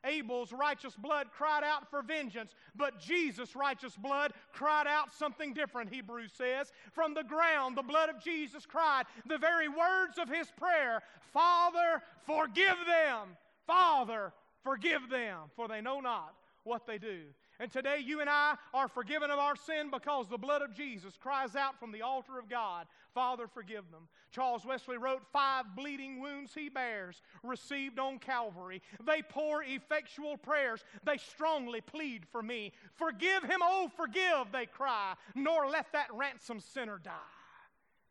Abel's 0.06 0.54
righteous 0.54 0.96
blood 0.96 1.28
cried 1.36 1.64
out 1.64 1.90
for 1.90 2.02
vengeance, 2.02 2.54
but 2.76 3.00
Jesus' 3.00 3.56
righteous 3.56 3.96
blood 3.96 4.34
cried 4.54 4.88
out 4.88 5.14
something 5.14 5.54
different, 5.54 5.94
Hebrews 5.94 6.32
says. 6.34 6.72
From 6.92 7.14
the 7.14 7.24
ground, 7.24 7.78
the 7.78 7.84
blood 7.84 8.10
of 8.10 8.24
Jesus 8.24 8.66
cried 8.66 9.06
the 9.26 9.38
very 9.38 9.68
words 9.68 10.18
of 10.18 10.30
his 10.30 10.48
prayer 10.58 11.02
Father, 11.34 12.02
forgive 12.26 12.78
them. 12.88 13.36
Father, 13.68 14.32
forgive 14.64 15.10
them, 15.10 15.40
for 15.56 15.68
they 15.68 15.82
know 15.82 16.00
not 16.00 16.34
what 16.64 16.88
they 16.88 16.98
do. 16.98 17.22
And 17.60 17.72
today, 17.72 18.00
you 18.04 18.20
and 18.20 18.30
I 18.30 18.56
are 18.74 18.88
forgiven 18.88 19.32
of 19.32 19.40
our 19.40 19.56
sin 19.56 19.90
because 19.92 20.28
the 20.28 20.38
blood 20.38 20.62
of 20.62 20.74
Jesus 20.74 21.18
cries 21.18 21.56
out 21.56 21.80
from 21.80 21.92
the 21.92 22.02
altar 22.02 22.38
of 22.38 22.50
God, 22.50 22.88
Father, 23.14 23.48
forgive 23.48 23.90
them. 23.92 24.10
Charles 24.32 24.66
Wesley 24.66 24.98
wrote, 24.98 25.22
Five 25.32 25.66
bleeding 25.76 26.20
wounds 26.20 26.54
he 26.54 26.68
bears, 26.68 27.22
received 27.44 27.98
on 27.98 28.20
Calvary. 28.20 28.82
They 29.06 29.22
pour 29.22 29.64
effectual 29.64 30.38
prayers, 30.38 30.84
they 31.06 31.18
strongly 31.18 31.80
plead 31.80 32.26
for 32.30 32.44
me. 32.44 32.74
Forgive 32.96 33.44
him, 33.44 33.60
oh, 33.64 33.90
forgive, 33.96 34.52
they 34.52 34.66
cry, 34.66 35.14
nor 35.34 35.68
let 35.70 35.92
that 35.94 36.14
ransom 36.14 36.60
sinner 36.60 37.00
die. 37.02 37.12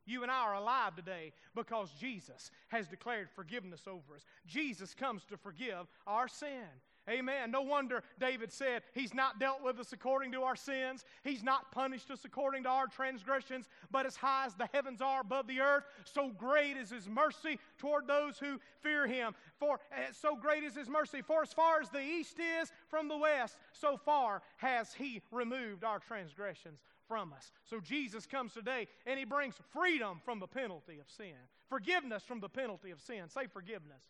You 0.07 0.23
and 0.23 0.31
I 0.31 0.41
are 0.41 0.55
alive 0.55 0.97
today 0.97 1.33
because 1.55 1.91
Jesus 1.99 2.51
has 2.69 2.89
declared 2.89 3.29
forgiveness 3.35 3.83
over 3.87 4.17
us. 4.17 4.25
Jesus 4.47 4.95
comes 4.95 5.25
to 5.25 5.37
forgive 5.37 5.87
our 6.07 6.29
sin. 6.29 6.69
Amen. 7.09 7.51
No 7.51 7.61
wonder 7.61 8.03
David 8.19 8.51
said, 8.51 8.83
He's 8.95 9.13
not 9.13 9.39
dealt 9.39 9.63
with 9.63 9.79
us 9.79 9.93
according 9.93 10.33
to 10.33 10.43
our 10.43 10.57
sins. 10.57 11.05
He's 11.23 11.43
not 11.43 11.71
punished 11.71 12.11
us 12.11 12.25
according 12.25 12.63
to 12.63 12.71
our 12.71 12.87
transgressions, 12.87 13.69
but 13.91 14.07
as 14.07 14.17
high 14.17 14.47
as 14.47 14.55
the 14.55 14.69
heavens 14.73 15.03
are 15.03 15.21
above 15.21 15.47
the 15.47 15.61
earth, 15.61 15.85
so 16.05 16.31
great 16.31 16.79
is 16.79 16.91
His 16.91 17.07
mercy 17.07 17.59
toward 17.77 18.07
those 18.07 18.39
who 18.39 18.59
fear 18.81 19.07
Him. 19.07 19.35
For 19.59 19.75
uh, 19.93 20.13
so 20.13 20.35
great 20.35 20.65
is 20.65 20.75
His 20.75 20.89
mercy. 20.89 21.21
For 21.21 21.43
as 21.43 21.53
far 21.53 21.81
as 21.83 21.91
the 21.91 22.01
east 22.01 22.39
is 22.41 22.73
from 22.89 23.09
the 23.09 23.19
west, 23.19 23.59
so 23.73 23.99
far 23.99 24.41
has 24.57 24.95
He 24.95 25.21
removed 25.31 25.85
our 25.85 25.99
transgressions 25.99 26.81
from 27.07 27.35
us. 27.35 27.53
So 27.65 27.81
Jesus 27.81 28.25
comes 28.25 28.55
today 28.55 28.89
and 29.05 29.19
He 29.19 29.27
brings 29.27 29.57
freedom 29.73 30.23
from 30.25 30.39
the 30.41 30.47
penalty 30.47 30.99
of 31.01 31.11
sin, 31.11 31.37
forgiveness 31.69 32.23
from 32.23 32.41
the 32.41 32.49
penalty 32.49 32.91
of 32.91 33.01
sin. 33.01 33.29
Say 33.29 33.47
forgiveness 33.53 34.05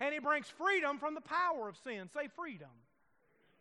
and 0.00 0.12
he 0.12 0.20
brings 0.20 0.48
freedom 0.48 0.98
from 0.98 1.14
the 1.14 1.20
power 1.20 1.68
of 1.68 1.76
sin. 1.76 2.08
Say 2.12 2.28
freedom. 2.36 2.70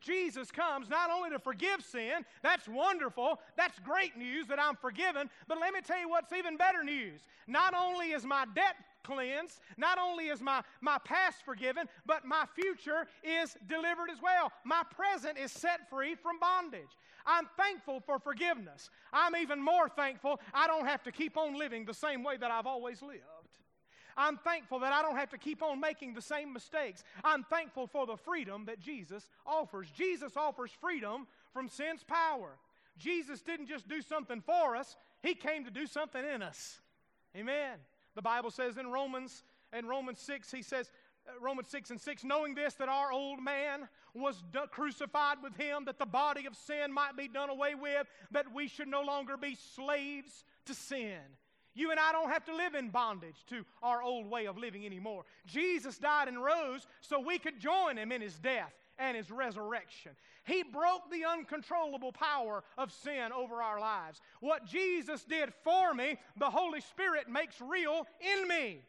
Jesus 0.04 0.52
comes 0.52 0.90
not 0.90 1.10
only 1.10 1.30
to 1.30 1.40
forgive 1.40 1.82
sin, 1.82 2.26
that's 2.42 2.68
wonderful, 2.68 3.40
that's 3.56 3.80
great 3.80 4.18
news 4.18 4.48
that 4.48 4.60
I'm 4.60 4.76
forgiven, 4.76 5.30
but 5.48 5.60
let 5.60 5.74
me 5.74 5.80
tell 5.82 6.00
you 6.00 6.10
what's 6.10 6.34
even 6.34 6.58
better 6.58 6.84
news. 6.84 7.22
Not 7.48 7.74
only 7.74 8.08
is 8.08 8.26
my 8.26 8.46
debt 8.54 8.76
cleansed, 9.04 9.60
not 9.78 9.98
only 9.98 10.28
is 10.28 10.42
my, 10.42 10.62
my 10.82 10.98
past 11.06 11.46
forgiven, 11.46 11.88
but 12.06 12.26
my 12.26 12.46
future 12.54 13.08
is 13.24 13.56
delivered 13.68 14.10
as 14.12 14.22
well. 14.22 14.52
My 14.66 14.84
present 14.96 15.38
is 15.38 15.52
set 15.52 15.90
free 15.90 16.16
from 16.16 16.40
bondage. 16.40 16.98
I'm 17.26 17.48
thankful 17.58 18.02
for 18.02 18.20
forgiveness. 18.20 18.90
I'm 19.14 19.36
even 19.36 19.62
more 19.62 19.88
thankful 19.88 20.40
I 20.54 20.68
don't 20.68 20.86
have 20.86 21.04
to 21.04 21.12
keep 21.12 21.38
on 21.38 21.58
living 21.58 21.86
the 21.86 21.94
same 21.94 22.24
way 22.24 22.36
that 22.38 22.52
I've 22.52 22.68
always 22.68 23.02
lived. 23.02 23.24
I'm 24.18 24.38
thankful 24.38 24.80
that 24.80 24.94
I 24.94 25.02
don't 25.02 25.18
have 25.18 25.30
to 25.32 25.38
keep 25.38 25.62
on 25.64 25.80
making 25.80 26.14
the 26.14 26.22
same 26.22 26.54
mistakes. 26.54 27.04
I'm 27.24 27.44
thankful 27.44 27.88
for 27.88 28.06
the 28.06 28.18
freedom 28.18 28.66
that 28.66 28.80
Jesus 28.80 29.30
offers. 29.46 29.90
Jesus 29.92 30.38
offers 30.38 30.72
freedom 30.82 31.28
from 31.54 31.70
sin's 31.70 32.04
power. 32.04 32.58
Jesus 32.98 33.42
didn't 33.42 33.68
just 33.68 33.88
do 33.88 34.02
something 34.02 34.42
for 34.42 34.76
us, 34.76 34.96
He 35.22 35.34
came 35.34 35.66
to 35.66 35.72
do 35.72 35.88
something 35.88 36.24
in 36.24 36.42
us. 36.42 36.80
Amen. 37.36 37.78
The 38.16 38.22
Bible 38.22 38.52
says 38.52 38.78
in 38.78 38.88
Romans, 38.88 39.44
in 39.76 39.88
Romans 39.88 40.20
6, 40.20 40.52
He 40.52 40.62
says, 40.62 40.92
uh, 41.28 41.32
Romans 41.40 41.70
6 41.70 41.92
and 41.92 42.02
6, 42.02 42.24
knowing 42.24 42.54
this, 42.54 42.74
that 42.76 42.90
our 42.90 43.12
old 43.12 43.42
man 43.42 43.88
was 44.14 44.44
crucified 44.72 45.38
with 45.42 45.56
him, 45.56 45.86
that 45.86 45.98
the 45.98 46.06
body 46.06 46.46
of 46.46 46.56
sin 46.56 46.94
might 46.94 47.18
be 47.18 47.28
done 47.28 47.50
away 47.50 47.76
with, 47.76 48.08
that 48.32 48.54
we 48.54 48.68
should 48.68 48.88
no 48.88 49.02
longer 49.02 49.38
be 49.38 49.58
slaves 49.76 50.44
to 50.66 50.74
sin. 50.74 51.20
You 51.76 51.92
and 51.92 52.00
I 52.00 52.12
don't 52.12 52.30
have 52.30 52.46
to 52.46 52.56
live 52.56 52.76
in 52.76 52.90
bondage 52.90 53.46
to 53.50 53.66
our 53.82 54.02
old 54.04 54.30
way 54.30 54.46
of 54.46 54.58
living 54.58 54.86
anymore. 54.86 55.24
Jesus 55.46 55.98
died 55.98 56.28
and 56.28 56.44
rose 56.44 56.86
so 57.02 57.20
we 57.20 57.40
could 57.40 57.60
join 57.60 57.98
him 57.98 58.12
in 58.12 58.22
his 58.22 58.38
death 58.40 58.74
and 59.00 59.18
his 59.18 59.32
resurrection. 59.32 60.12
He 60.46 60.64
broke 60.64 61.10
the 61.12 61.26
uncontrollable 61.26 62.12
power 62.12 62.64
of 62.78 62.92
sin 62.92 63.32
over 63.36 63.62
our 63.62 63.80
lives. 63.80 64.22
What 64.40 64.66
Jesus 64.66 65.24
did 65.24 65.54
for 65.64 65.94
me, 65.94 66.18
the 66.38 66.50
Holy 66.50 66.82
Spirit 66.82 67.30
makes 67.30 67.60
real 67.60 68.06
in 68.20 68.48
me. 68.48 68.82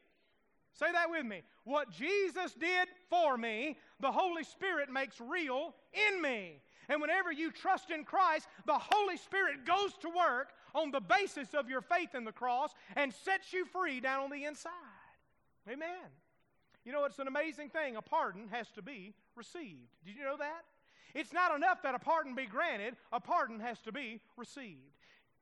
Say 0.75 0.91
that 0.93 1.11
with 1.11 1.25
me. 1.25 1.43
What 1.63 1.91
Jesus 1.91 2.53
did 2.55 2.89
for 3.09 3.39
me, 3.39 3.79
the 4.01 4.11
Holy 4.11 4.43
Spirit 4.43 4.91
makes 4.91 5.21
real 5.21 5.75
in 5.93 6.21
me. 6.21 6.61
And 6.89 7.01
whenever 7.01 7.33
you 7.33 7.51
trust 7.51 7.91
in 7.91 8.05
Christ, 8.05 8.49
the 8.67 8.79
Holy 8.79 9.17
Spirit 9.17 9.65
goes 9.65 9.95
to 10.03 10.09
work 10.09 10.49
on 10.75 10.91
the 10.91 11.01
basis 11.01 11.55
of 11.55 11.69
your 11.69 11.81
faith 11.81 12.15
in 12.15 12.25
the 12.25 12.33
cross 12.33 12.75
and 12.97 13.13
sets 13.13 13.53
you 13.53 13.65
free 13.65 14.01
down 14.01 14.25
on 14.25 14.31
the 14.31 14.45
inside. 14.45 14.73
Amen. 15.69 16.11
You 16.85 16.93
know, 16.93 17.05
it's 17.05 17.19
an 17.19 17.29
amazing 17.29 17.71
thing. 17.71 17.97
A 17.97 18.03
pardon 18.03 18.49
has 18.51 18.69
to 18.73 18.83
be 18.83 19.15
received. 19.37 19.89
Did 20.05 20.17
you 20.17 20.25
know 20.25 20.37
that? 20.37 20.65
It's 21.15 21.33
not 21.33 21.55
enough 21.55 21.83
that 21.83 21.95
a 21.95 21.99
pardon 21.99 22.35
be 22.35 22.47
granted, 22.47 22.97
a 23.13 23.21
pardon 23.21 23.61
has 23.61 23.79
to 23.83 23.93
be 23.93 24.21
received. 24.37 24.81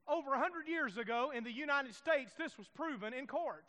Over 0.07 0.35
a 0.35 0.39
hundred 0.39 0.69
years 0.69 0.99
ago 0.99 1.33
in 1.35 1.45
the 1.45 1.53
United 1.53 1.95
States, 1.95 2.33
this 2.37 2.59
was 2.59 2.69
proven 2.69 3.15
in 3.15 3.27
court. 3.27 3.65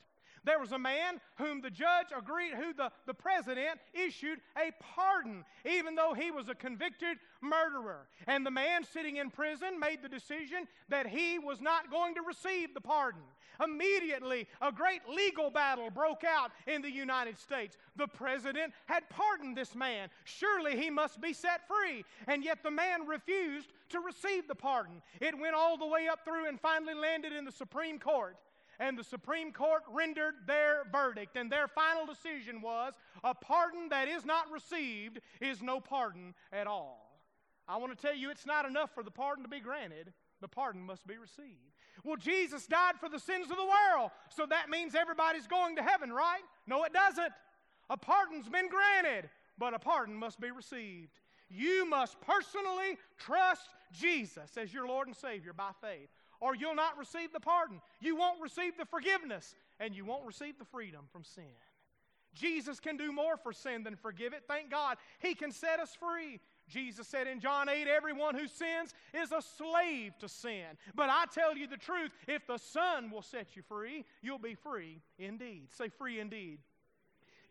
There 0.46 0.60
was 0.60 0.72
a 0.72 0.80
man 0.80 1.22
whom 1.36 1.62
the 1.62 1.70
judge 1.70 2.08
agreed, 2.16 2.54
who 2.54 2.74
the, 2.74 2.92
the 3.08 3.14
president 3.14 3.80
issued 3.94 4.40
a 4.58 4.72
pardon, 4.80 5.46
even 5.66 5.96
though 5.96 6.14
he 6.14 6.32
was 6.32 6.50
a 6.50 6.56
convicted 6.56 7.18
murderer. 7.42 8.08
And 8.28 8.46
the 8.46 8.52
man 8.52 8.84
sitting 8.84 9.18
in 9.18 9.30
prison 9.30 9.80
made 9.80 10.02
the 10.02 10.10
decision 10.10 10.68
that 10.90 11.08
he 11.08 11.40
was 11.40 11.62
not 11.62 11.90
going 11.90 12.16
to 12.16 12.22
receive 12.22 12.74
the 12.74 12.82
pardon. 12.82 13.22
Immediately, 13.64 14.48
a 14.62 14.72
great 14.72 15.02
legal 15.08 15.50
battle 15.50 15.90
broke 15.90 16.24
out 16.24 16.52
in 16.68 16.82
the 16.82 16.92
United 16.92 17.38
States. 17.38 17.78
The 17.96 18.08
president 18.08 18.74
had 18.88 19.10
pardoned 19.10 19.56
this 19.56 19.76
man. 19.76 20.10
Surely 20.24 20.76
he 20.76 20.90
must 20.90 21.22
be 21.22 21.34
set 21.34 21.62
free. 21.68 22.04
And 22.28 22.44
yet 22.44 22.64
the 22.64 22.72
man 22.72 23.08
refused 23.08 23.72
to 23.90 24.00
receive 24.00 24.48
the 24.48 24.56
pardon. 24.56 25.02
It 25.22 25.38
went 25.38 25.56
all 25.56 25.78
the 25.78 25.86
way 25.86 26.08
up 26.08 26.26
through 26.26 26.48
and 26.48 26.60
finally 26.60 26.96
landed 26.96 27.32
in 27.32 27.46
the 27.46 27.52
Supreme 27.52 28.00
Court 28.00 28.36
and 28.80 28.98
the 28.98 29.03
Supreme 29.03 29.51
Court 29.51 29.84
rendered 29.92 30.36
their 30.48 30.84
verdict. 30.92 31.36
And 31.36 31.51
their 31.51 31.68
final 31.68 32.06
decision 32.06 32.62
was 32.62 32.94
a 33.24 33.34
pardon 33.34 33.89
that 33.89 34.08
is 34.08 34.25
not 34.25 34.51
received 34.51 35.20
is 35.42 35.62
no 35.62 35.80
pardon 35.80 36.34
at 36.51 36.68
all. 36.68 37.22
I 37.68 37.77
want 37.77 37.98
to 37.98 38.01
tell 38.01 38.15
you, 38.15 38.30
it's 38.30 38.46
not 38.46 38.65
enough 38.65 38.94
for 38.94 39.03
the 39.03 39.12
pardon 39.12 39.44
to 39.44 39.50
be 39.50 39.60
granted, 39.60 40.12
the 40.42 40.48
pardon 40.48 40.82
must 40.82 41.08
be 41.08 41.18
received. 41.18 41.72
Well, 42.03 42.18
Jesus 42.18 42.68
died 42.68 42.96
for 43.00 43.08
the 43.08 43.20
sins 43.20 43.50
of 43.50 43.58
the 43.58 43.63
world, 43.63 44.12
so 44.30 44.46
that 44.46 44.70
means 44.70 44.96
everybody's 44.96 45.48
going 45.48 45.77
to 45.77 45.84
heaven, 45.84 46.12
right? 46.12 46.42
No, 46.68 46.84
it 46.84 46.92
doesn't. 46.92 47.32
A 47.89 47.96
pardon's 47.96 48.50
been 48.50 48.68
granted, 48.68 49.30
but 49.58 49.74
a 49.74 49.80
pardon 49.80 50.15
must 50.15 50.42
be 50.42 50.51
received. 50.51 51.20
You 51.50 51.88
must 51.88 52.20
personally 52.20 52.98
trust 53.18 53.70
Jesus 53.94 54.58
as 54.58 54.74
your 54.74 54.88
Lord 54.88 55.08
and 55.08 55.15
Savior 55.15 55.53
by 55.53 55.70
faith 55.82 56.10
or 56.44 56.54
you'll 56.56 56.76
not 56.76 56.98
receive 56.98 57.32
the 57.32 57.40
pardon. 57.40 57.80
You 58.02 58.18
won't 58.18 58.42
receive 58.42 58.78
the 58.78 58.86
forgiveness, 58.86 59.56
and 59.80 59.96
you 59.96 60.04
won't 60.04 60.26
receive 60.26 60.60
the 60.60 60.66
freedom 60.66 61.06
from 61.12 61.24
sin. 61.24 61.46
Jesus 62.34 62.82
can 62.82 62.98
do 62.98 63.14
more 63.14 63.38
for 63.38 63.54
sin 63.54 63.84
than 63.84 63.96
forgive 63.96 64.34
it. 64.34 64.44
Thank 64.48 64.70
God. 64.70 64.98
He 65.20 65.36
can 65.36 65.52
set 65.52 65.80
us 65.80 65.96
free. 65.98 66.42
Jesus 66.68 67.08
said 67.08 67.28
in 67.28 67.40
John 67.40 67.70
8, 67.70 67.88
Everyone 67.88 68.36
who 68.36 68.48
sins 68.48 68.94
is 69.14 69.32
a 69.32 69.42
slave 69.42 70.18
to 70.20 70.28
sin. 70.28 70.66
But 70.96 71.10
I 71.10 71.26
tell 71.34 71.56
you 71.56 71.68
the 71.68 71.78
truth, 71.78 72.12
if 72.28 72.46
the 72.46 72.58
Son 72.58 73.10
will 73.10 73.22
set 73.22 73.56
you 73.56 73.62
free, 73.62 74.04
you'll 74.22 74.40
be 74.40 74.56
free 74.56 75.00
indeed. 75.18 75.68
Say, 75.72 75.90
free 75.90 76.20
indeed. 76.20 76.60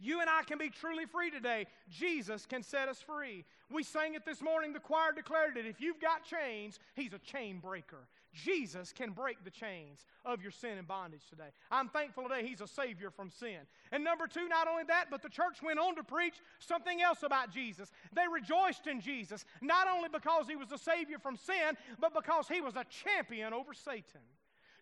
You 0.02 0.20
and 0.20 0.28
I 0.28 0.42
can 0.42 0.58
be 0.58 0.68
truly 0.68 1.06
free 1.06 1.30
today. 1.30 1.66
Jesus 1.88 2.44
can 2.44 2.64
set 2.64 2.88
us 2.88 3.00
free. 3.00 3.44
We 3.70 3.84
sang 3.84 4.14
it 4.14 4.26
this 4.26 4.42
morning. 4.42 4.72
The 4.72 4.80
choir 4.80 5.12
declared 5.14 5.56
it. 5.56 5.64
If 5.64 5.80
you've 5.80 6.00
got 6.00 6.24
chains, 6.24 6.80
He's 6.96 7.12
a 7.12 7.20
chain 7.20 7.60
breaker. 7.60 8.08
Jesus 8.34 8.92
can 8.92 9.12
break 9.12 9.44
the 9.44 9.50
chains 9.50 10.06
of 10.24 10.42
your 10.42 10.50
sin 10.50 10.78
and 10.78 10.88
bondage 10.88 11.28
today. 11.30 11.50
I'm 11.70 11.88
thankful 11.88 12.24
today 12.24 12.44
He's 12.44 12.60
a 12.60 12.66
Savior 12.66 13.10
from 13.10 13.30
sin. 13.30 13.58
And 13.92 14.02
number 14.02 14.26
two, 14.26 14.48
not 14.48 14.66
only 14.66 14.82
that, 14.88 15.06
but 15.08 15.22
the 15.22 15.28
church 15.28 15.62
went 15.62 15.78
on 15.78 15.94
to 15.94 16.02
preach 16.02 16.34
something 16.58 17.00
else 17.00 17.22
about 17.22 17.52
Jesus. 17.52 17.92
They 18.12 18.26
rejoiced 18.32 18.88
in 18.88 19.00
Jesus, 19.00 19.44
not 19.60 19.86
only 19.86 20.08
because 20.08 20.48
He 20.48 20.56
was 20.56 20.72
a 20.72 20.78
Savior 20.78 21.18
from 21.20 21.36
sin, 21.36 21.76
but 22.00 22.12
because 22.12 22.48
He 22.48 22.60
was 22.60 22.74
a 22.74 22.84
champion 22.90 23.52
over 23.52 23.72
Satan. 23.72 24.22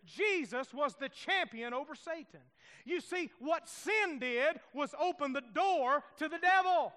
Jesus 0.05 0.73
was 0.73 0.95
the 0.95 1.09
champion 1.09 1.75
over 1.75 1.95
Satan. 1.95 2.41
You 2.85 3.01
see, 3.01 3.31
what 3.39 3.69
sin 3.69 4.19
did 4.19 4.61
was 4.75 4.95
open 5.01 5.33
the 5.33 5.43
door 5.55 6.03
to 6.19 6.29
the 6.29 6.39
devil. 6.39 6.93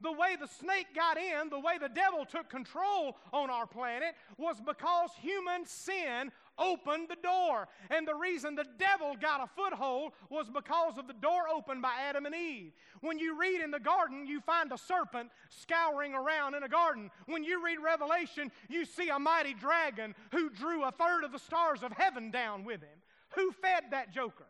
The 0.00 0.12
way 0.12 0.36
the 0.38 0.48
snake 0.48 0.88
got 0.94 1.16
in, 1.16 1.48
the 1.48 1.58
way 1.58 1.78
the 1.80 1.88
devil 1.88 2.24
took 2.24 2.50
control 2.50 3.16
on 3.32 3.50
our 3.50 3.66
planet, 3.66 4.14
was 4.36 4.60
because 4.60 5.10
human 5.20 5.64
sin 5.64 6.30
opened 6.58 7.08
the 7.08 7.16
door. 7.16 7.68
And 7.90 8.06
the 8.06 8.14
reason 8.14 8.54
the 8.54 8.66
devil 8.78 9.14
got 9.20 9.42
a 9.42 9.46
foothold 9.46 10.12
was 10.30 10.48
because 10.48 10.98
of 10.98 11.06
the 11.06 11.14
door 11.14 11.48
opened 11.52 11.82
by 11.82 11.94
Adam 12.08 12.26
and 12.26 12.34
Eve. 12.34 12.72
When 13.00 13.18
you 13.18 13.38
read 13.38 13.60
in 13.60 13.70
the 13.70 13.80
garden, 13.80 14.26
you 14.26 14.40
find 14.40 14.72
a 14.72 14.78
serpent 14.78 15.30
scouring 15.48 16.14
around 16.14 16.54
in 16.54 16.62
a 16.62 16.68
garden. 16.68 17.10
When 17.26 17.44
you 17.44 17.64
read 17.64 17.78
Revelation, 17.78 18.50
you 18.68 18.84
see 18.84 19.08
a 19.08 19.18
mighty 19.18 19.54
dragon 19.54 20.14
who 20.32 20.50
drew 20.50 20.84
a 20.84 20.92
third 20.92 21.24
of 21.24 21.32
the 21.32 21.38
stars 21.38 21.82
of 21.82 21.92
heaven 21.92 22.30
down 22.30 22.64
with 22.64 22.80
him. 22.80 22.98
Who 23.34 23.52
fed 23.52 23.84
that 23.90 24.14
joker? 24.14 24.46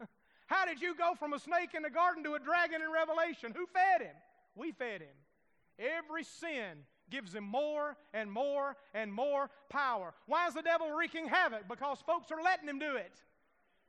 How 0.46 0.64
did 0.64 0.80
you 0.80 0.94
go 0.94 1.14
from 1.18 1.32
a 1.32 1.38
snake 1.38 1.70
in 1.74 1.82
the 1.82 1.90
garden 1.90 2.22
to 2.24 2.34
a 2.34 2.38
dragon 2.38 2.82
in 2.82 2.90
Revelation? 2.90 3.52
Who 3.56 3.66
fed 3.66 4.06
him? 4.06 4.16
We 4.54 4.72
fed 4.72 5.00
him. 5.00 5.16
Every 5.78 6.22
sin 6.22 6.84
gives 7.10 7.34
him 7.34 7.44
more 7.44 7.96
and 8.12 8.30
more 8.30 8.76
and 8.94 9.12
more 9.12 9.50
power. 9.68 10.14
Why 10.26 10.46
is 10.48 10.54
the 10.54 10.62
devil 10.62 10.90
wreaking 10.90 11.28
havoc? 11.28 11.68
Because 11.68 11.98
folks 12.06 12.30
are 12.30 12.42
letting 12.42 12.68
him 12.68 12.78
do 12.78 12.96
it. 12.96 13.20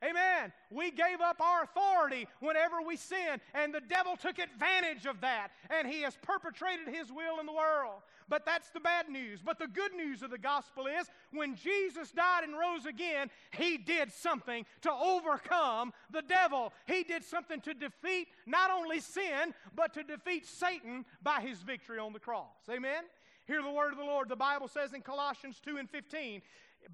Amen. 0.03 0.51
We 0.69 0.91
gave 0.91 1.21
up 1.21 1.39
our 1.41 1.63
authority 1.63 2.27
whenever 2.39 2.81
we 2.81 2.97
sin, 2.97 3.39
and 3.53 3.73
the 3.73 3.81
devil 3.81 4.15
took 4.15 4.39
advantage 4.39 5.05
of 5.05 5.21
that, 5.21 5.49
and 5.69 5.87
he 5.87 6.01
has 6.01 6.17
perpetrated 6.21 6.87
his 6.87 7.11
will 7.11 7.39
in 7.39 7.45
the 7.45 7.53
world. 7.53 8.01
But 8.27 8.45
that's 8.45 8.69
the 8.71 8.79
bad 8.79 9.07
news. 9.09 9.39
But 9.43 9.59
the 9.59 9.67
good 9.67 9.93
news 9.95 10.23
of 10.23 10.31
the 10.31 10.37
gospel 10.37 10.87
is 10.87 11.07
when 11.31 11.55
Jesus 11.55 12.11
died 12.11 12.43
and 12.43 12.57
rose 12.57 12.85
again, 12.85 13.29
he 13.51 13.77
did 13.77 14.11
something 14.11 14.65
to 14.81 14.91
overcome 14.91 15.93
the 16.11 16.23
devil. 16.23 16.73
He 16.87 17.03
did 17.03 17.23
something 17.23 17.61
to 17.61 17.73
defeat 17.73 18.27
not 18.47 18.71
only 18.71 18.99
sin, 18.99 19.53
but 19.75 19.93
to 19.93 20.03
defeat 20.03 20.45
Satan 20.45 21.05
by 21.21 21.41
his 21.41 21.59
victory 21.59 21.99
on 21.99 22.13
the 22.13 22.19
cross. 22.19 22.57
Amen. 22.69 23.03
Hear 23.45 23.61
the 23.61 23.69
word 23.69 23.91
of 23.91 23.99
the 23.99 24.03
Lord. 24.03 24.27
The 24.27 24.35
Bible 24.35 24.67
says 24.67 24.93
in 24.93 25.01
Colossians 25.01 25.61
2 25.63 25.77
and 25.77 25.89
15, 25.89 26.41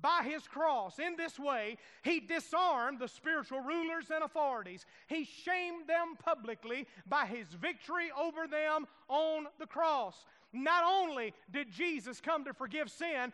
by 0.01 0.21
his 0.23 0.47
cross, 0.47 0.99
in 0.99 1.15
this 1.15 1.39
way, 1.39 1.77
he 2.03 2.19
disarmed 2.19 2.99
the 2.99 3.07
spiritual 3.07 3.61
rulers 3.61 4.11
and 4.13 4.23
authorities. 4.23 4.85
He 5.07 5.25
shamed 5.25 5.87
them 5.87 6.15
publicly 6.23 6.87
by 7.07 7.25
his 7.25 7.47
victory 7.53 8.11
over 8.19 8.47
them 8.47 8.87
on 9.09 9.47
the 9.59 9.67
cross. 9.67 10.25
Not 10.53 10.83
only 10.83 11.33
did 11.51 11.71
Jesus 11.71 12.19
come 12.19 12.43
to 12.45 12.53
forgive 12.53 12.91
sin, 12.91 13.31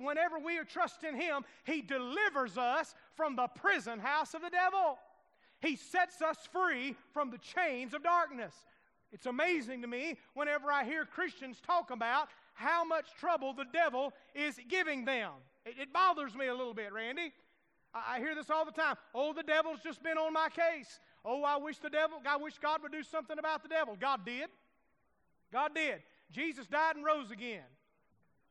whenever 0.00 0.38
we 0.38 0.58
are 0.58 0.64
trusting 0.64 1.14
him, 1.14 1.44
he 1.64 1.82
delivers 1.82 2.58
us 2.58 2.94
from 3.14 3.36
the 3.36 3.46
prison 3.48 3.98
house 3.98 4.34
of 4.34 4.42
the 4.42 4.50
devil. 4.50 4.98
He 5.60 5.76
sets 5.76 6.20
us 6.22 6.38
free 6.52 6.96
from 7.12 7.30
the 7.30 7.38
chains 7.38 7.94
of 7.94 8.02
darkness. 8.02 8.54
It's 9.12 9.26
amazing 9.26 9.82
to 9.82 9.88
me 9.88 10.18
whenever 10.34 10.70
I 10.70 10.84
hear 10.84 11.04
Christians 11.04 11.60
talk 11.64 11.90
about 11.90 12.28
how 12.54 12.84
much 12.84 13.06
trouble 13.18 13.52
the 13.52 13.66
devil 13.72 14.12
is 14.34 14.58
giving 14.68 15.04
them. 15.04 15.30
It, 15.68 15.82
it 15.82 15.92
bothers 15.92 16.34
me 16.34 16.46
a 16.46 16.54
little 16.54 16.74
bit, 16.74 16.92
Randy. 16.92 17.32
I, 17.94 18.16
I 18.16 18.18
hear 18.18 18.34
this 18.34 18.50
all 18.50 18.64
the 18.64 18.72
time. 18.72 18.96
Oh, 19.14 19.32
the 19.32 19.42
devil's 19.42 19.80
just 19.82 20.02
been 20.02 20.18
on 20.18 20.32
my 20.32 20.48
case. 20.48 21.00
Oh, 21.24 21.42
I 21.42 21.56
wish 21.58 21.78
the 21.78 21.90
devil, 21.90 22.18
I 22.26 22.36
wish 22.36 22.58
God 22.58 22.82
would 22.82 22.92
do 22.92 23.02
something 23.02 23.38
about 23.38 23.62
the 23.62 23.68
devil. 23.68 23.96
God 24.00 24.24
did. 24.24 24.48
God 25.52 25.74
did. 25.74 26.00
Jesus 26.30 26.66
died 26.66 26.96
and 26.96 27.04
rose 27.04 27.30
again. 27.30 27.64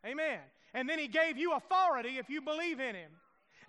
Amen. 0.05 0.39
And 0.73 0.87
then 0.89 0.99
he 0.99 1.07
gave 1.07 1.37
you 1.37 1.53
authority 1.53 2.17
if 2.17 2.29
you 2.29 2.41
believe 2.41 2.79
in 2.79 2.95
him. 2.95 3.11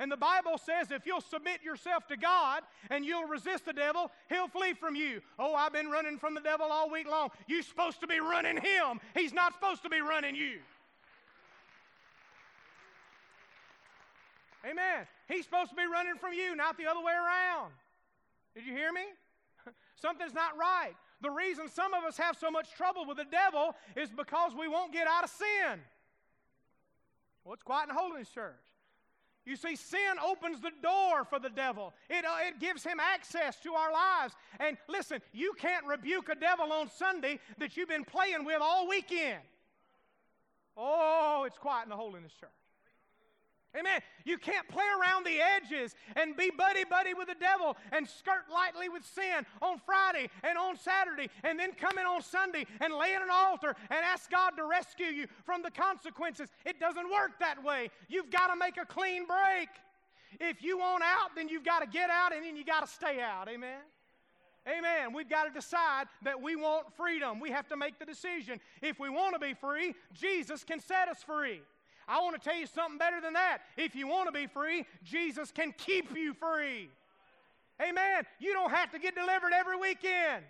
And 0.00 0.12
the 0.12 0.16
Bible 0.16 0.58
says 0.58 0.90
if 0.90 1.06
you'll 1.06 1.20
submit 1.20 1.62
yourself 1.62 2.06
to 2.06 2.16
God 2.16 2.62
and 2.90 3.04
you'll 3.04 3.26
resist 3.26 3.64
the 3.64 3.72
devil, 3.72 4.10
he'll 4.28 4.48
flee 4.48 4.74
from 4.74 4.94
you. 4.94 5.20
Oh, 5.38 5.54
I've 5.54 5.72
been 5.72 5.88
running 5.88 6.18
from 6.18 6.34
the 6.34 6.40
devil 6.40 6.66
all 6.70 6.88
week 6.90 7.08
long. 7.08 7.30
You're 7.48 7.62
supposed 7.62 8.00
to 8.00 8.06
be 8.06 8.20
running 8.20 8.56
him, 8.56 9.00
he's 9.14 9.32
not 9.32 9.54
supposed 9.54 9.82
to 9.82 9.88
be 9.88 10.00
running 10.00 10.36
you. 10.36 10.58
Amen. 14.64 15.06
He's 15.28 15.44
supposed 15.44 15.70
to 15.70 15.76
be 15.76 15.86
running 15.86 16.16
from 16.16 16.32
you, 16.32 16.56
not 16.56 16.76
the 16.76 16.86
other 16.86 17.00
way 17.00 17.12
around. 17.12 17.72
Did 18.54 18.66
you 18.66 18.72
hear 18.72 18.92
me? 18.92 19.02
Something's 19.96 20.34
not 20.34 20.56
right. 20.58 20.94
The 21.20 21.30
reason 21.30 21.68
some 21.68 21.94
of 21.94 22.04
us 22.04 22.16
have 22.16 22.36
so 22.38 22.50
much 22.50 22.72
trouble 22.76 23.06
with 23.06 23.16
the 23.16 23.26
devil 23.30 23.74
is 23.96 24.10
because 24.10 24.52
we 24.58 24.68
won't 24.68 24.92
get 24.92 25.06
out 25.06 25.24
of 25.24 25.30
sin. 25.30 25.80
Well, 27.44 27.54
it's 27.54 27.62
quiet 27.62 27.88
in 27.88 27.94
the 27.94 28.00
Holiness 28.00 28.28
Church. 28.28 28.54
You 29.44 29.56
see, 29.56 29.76
sin 29.76 30.18
opens 30.22 30.60
the 30.60 30.72
door 30.82 31.24
for 31.24 31.38
the 31.38 31.48
devil. 31.48 31.94
It, 32.10 32.24
uh, 32.24 32.36
it 32.46 32.60
gives 32.60 32.84
him 32.84 33.00
access 33.00 33.56
to 33.60 33.72
our 33.72 33.90
lives. 33.90 34.34
And 34.60 34.76
listen, 34.88 35.22
you 35.32 35.54
can't 35.58 35.86
rebuke 35.86 36.28
a 36.28 36.34
devil 36.34 36.70
on 36.70 36.90
Sunday 36.90 37.40
that 37.56 37.76
you've 37.76 37.88
been 37.88 38.04
playing 38.04 38.44
with 38.44 38.58
all 38.60 38.86
weekend. 38.86 39.40
Oh, 40.76 41.44
it's 41.46 41.56
quiet 41.56 41.84
in 41.84 41.88
the 41.88 41.96
Holiness 41.96 42.32
Church. 42.38 42.50
Amen. 43.76 44.00
You 44.24 44.38
can't 44.38 44.66
play 44.68 44.84
around 44.98 45.26
the 45.26 45.38
edges 45.40 45.94
and 46.16 46.34
be 46.36 46.50
buddy 46.50 46.84
buddy 46.84 47.12
with 47.12 47.28
the 47.28 47.34
devil 47.38 47.76
and 47.92 48.08
skirt 48.08 48.44
lightly 48.52 48.88
with 48.88 49.04
sin 49.04 49.44
on 49.60 49.78
Friday 49.84 50.30
and 50.42 50.56
on 50.56 50.76
Saturday 50.76 51.28
and 51.44 51.58
then 51.58 51.72
come 51.72 51.98
in 51.98 52.06
on 52.06 52.22
Sunday 52.22 52.64
and 52.80 52.94
lay 52.94 53.12
in 53.12 53.20
an 53.20 53.28
altar 53.30 53.76
and 53.90 53.98
ask 54.04 54.30
God 54.30 54.52
to 54.56 54.64
rescue 54.64 55.06
you 55.06 55.26
from 55.44 55.62
the 55.62 55.70
consequences. 55.70 56.48
It 56.64 56.80
doesn't 56.80 57.10
work 57.10 57.38
that 57.40 57.62
way. 57.62 57.90
You've 58.08 58.30
got 58.30 58.46
to 58.46 58.56
make 58.56 58.78
a 58.78 58.86
clean 58.86 59.26
break. 59.26 59.68
If 60.40 60.62
you 60.62 60.78
want 60.78 61.04
out, 61.04 61.36
then 61.36 61.48
you've 61.48 61.64
got 61.64 61.80
to 61.80 61.86
get 61.86 62.08
out 62.08 62.34
and 62.34 62.44
then 62.44 62.56
you 62.56 62.64
got 62.64 62.86
to 62.86 62.92
stay 62.92 63.20
out. 63.20 63.48
Amen. 63.48 63.80
Amen. 64.66 65.12
We've 65.12 65.28
got 65.28 65.44
to 65.44 65.50
decide 65.50 66.06
that 66.24 66.40
we 66.40 66.56
want 66.56 66.86
freedom. 66.96 67.38
We 67.38 67.50
have 67.50 67.68
to 67.68 67.76
make 67.76 67.98
the 67.98 68.06
decision. 68.06 68.60
If 68.80 68.98
we 68.98 69.10
want 69.10 69.34
to 69.34 69.38
be 69.38 69.54
free, 69.54 69.94
Jesus 70.14 70.64
can 70.64 70.80
set 70.80 71.08
us 71.08 71.22
free. 71.22 71.60
I 72.08 72.20
want 72.20 72.40
to 72.40 72.48
tell 72.48 72.58
you 72.58 72.66
something 72.66 72.98
better 72.98 73.20
than 73.20 73.34
that. 73.34 73.58
If 73.76 73.94
you 73.94 74.08
want 74.08 74.28
to 74.28 74.32
be 74.32 74.46
free, 74.46 74.86
Jesus 75.04 75.52
can 75.52 75.74
keep 75.76 76.16
you 76.16 76.32
free. 76.34 76.88
Amen. 77.80 78.24
You 78.40 78.54
don't 78.54 78.70
have 78.70 78.90
to 78.92 78.98
get 78.98 79.14
delivered 79.14 79.52
every 79.54 79.76
weekend. 79.76 80.44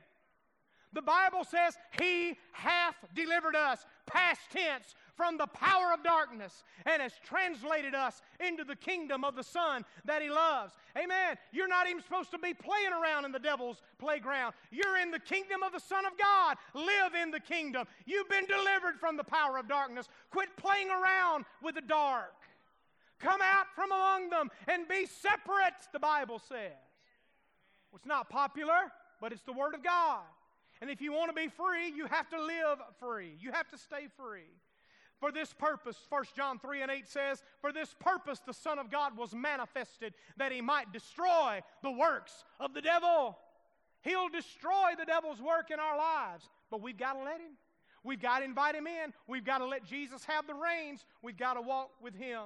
The 0.93 1.03
Bible 1.03 1.45
says, 1.45 1.77
He 2.01 2.37
hath 2.53 2.95
delivered 3.15 3.57
us, 3.57 3.85
past 4.07 4.41
tense, 4.51 4.95
from 5.19 5.37
the 5.37 5.49
power 5.49 5.93
of 5.93 6.05
darkness 6.05 6.63
and 6.87 7.03
has 7.03 7.13
translated 7.25 7.93
us 7.93 8.23
into 8.39 8.63
the 8.63 8.77
kingdom 8.77 9.25
of 9.25 9.35
the 9.35 9.43
Son 9.43 9.85
that 10.05 10.23
He 10.23 10.31
loves. 10.31 10.73
Amen. 10.97 11.37
You're 11.51 11.69
not 11.69 11.89
even 11.89 12.01
supposed 12.03 12.31
to 12.31 12.39
be 12.39 12.55
playing 12.55 12.93
around 12.93 13.25
in 13.25 13.33
the 13.33 13.41
devil's 13.41 13.83
playground. 13.99 14.55
You're 14.71 14.97
in 14.97 15.11
the 15.11 15.19
kingdom 15.19 15.65
of 15.65 15.73
the 15.73 15.81
Son 15.81 16.07
of 16.07 16.13
God. 16.17 16.57
Live 16.73 17.15
in 17.21 17.33
the 17.33 17.41
kingdom. 17.41 17.85
You've 18.07 18.29
been 18.29 18.47
delivered 18.47 19.01
from 19.01 19.17
the 19.17 19.25
power 19.25 19.59
of 19.59 19.69
darkness. 19.69 20.09
Quit 20.31 20.51
playing 20.57 20.89
around 20.89 21.45
with 21.63 21.75
the 21.75 21.83
dark. 21.83 22.33
Come 23.19 23.41
out 23.43 23.67
from 23.75 23.91
among 23.91 24.31
them 24.31 24.51
and 24.69 24.87
be 24.87 25.05
separate, 25.07 25.75
the 25.93 25.99
Bible 25.99 26.39
says. 26.39 26.79
Well, 27.91 27.97
it's 27.97 28.07
not 28.07 28.31
popular, 28.31 28.93
but 29.21 29.33
it's 29.33 29.43
the 29.43 29.53
Word 29.53 29.75
of 29.75 29.83
God. 29.83 30.23
And 30.81 30.89
if 30.91 31.01
you 31.01 31.13
want 31.13 31.29
to 31.29 31.35
be 31.35 31.49
free, 31.49 31.91
you 31.91 32.07
have 32.07 32.29
to 32.31 32.41
live 32.41 32.79
free. 33.01 33.35
You 33.41 33.51
have 33.51 33.69
to 33.71 33.79
stay 33.79 34.07
free. 34.17 34.47
For 35.21 35.33
this 35.33 35.53
purpose, 35.53 35.97
1 36.09 36.25
John 36.37 36.59
3 36.59 36.83
and 36.83 36.91
8 36.91 37.09
says, 37.09 37.43
For 37.61 37.73
this 37.73 37.95
purpose 37.99 38.41
the 38.47 38.55
Son 38.55 38.79
of 38.79 38.91
God 38.91 39.17
was 39.17 39.35
manifested, 39.35 40.15
that 40.37 40.53
he 40.53 40.61
might 40.61 40.93
destroy 40.93 41.61
the 41.83 41.91
works 41.91 42.45
of 42.61 42.73
the 42.73 42.81
devil. 42.81 43.37
He'll 44.03 44.29
destroy 44.29 44.93
the 44.97 45.05
devil's 45.05 45.41
work 45.41 45.71
in 45.73 45.81
our 45.81 45.97
lives, 45.97 46.49
but 46.71 46.81
we've 46.81 46.97
got 46.97 47.15
to 47.15 47.25
let 47.25 47.41
him. 47.41 47.53
We've 48.05 48.21
got 48.21 48.39
to 48.39 48.45
invite 48.45 48.77
him 48.77 48.87
in. 48.87 49.13
We've 49.27 49.45
got 49.45 49.59
to 49.59 49.67
let 49.67 49.85
Jesus 49.85 50.25
have 50.25 50.47
the 50.47 50.55
reins. 50.55 51.05
We've 51.21 51.37
got 51.37 51.55
to 51.55 51.61
walk 51.61 51.91
with 52.01 52.15
him. 52.15 52.43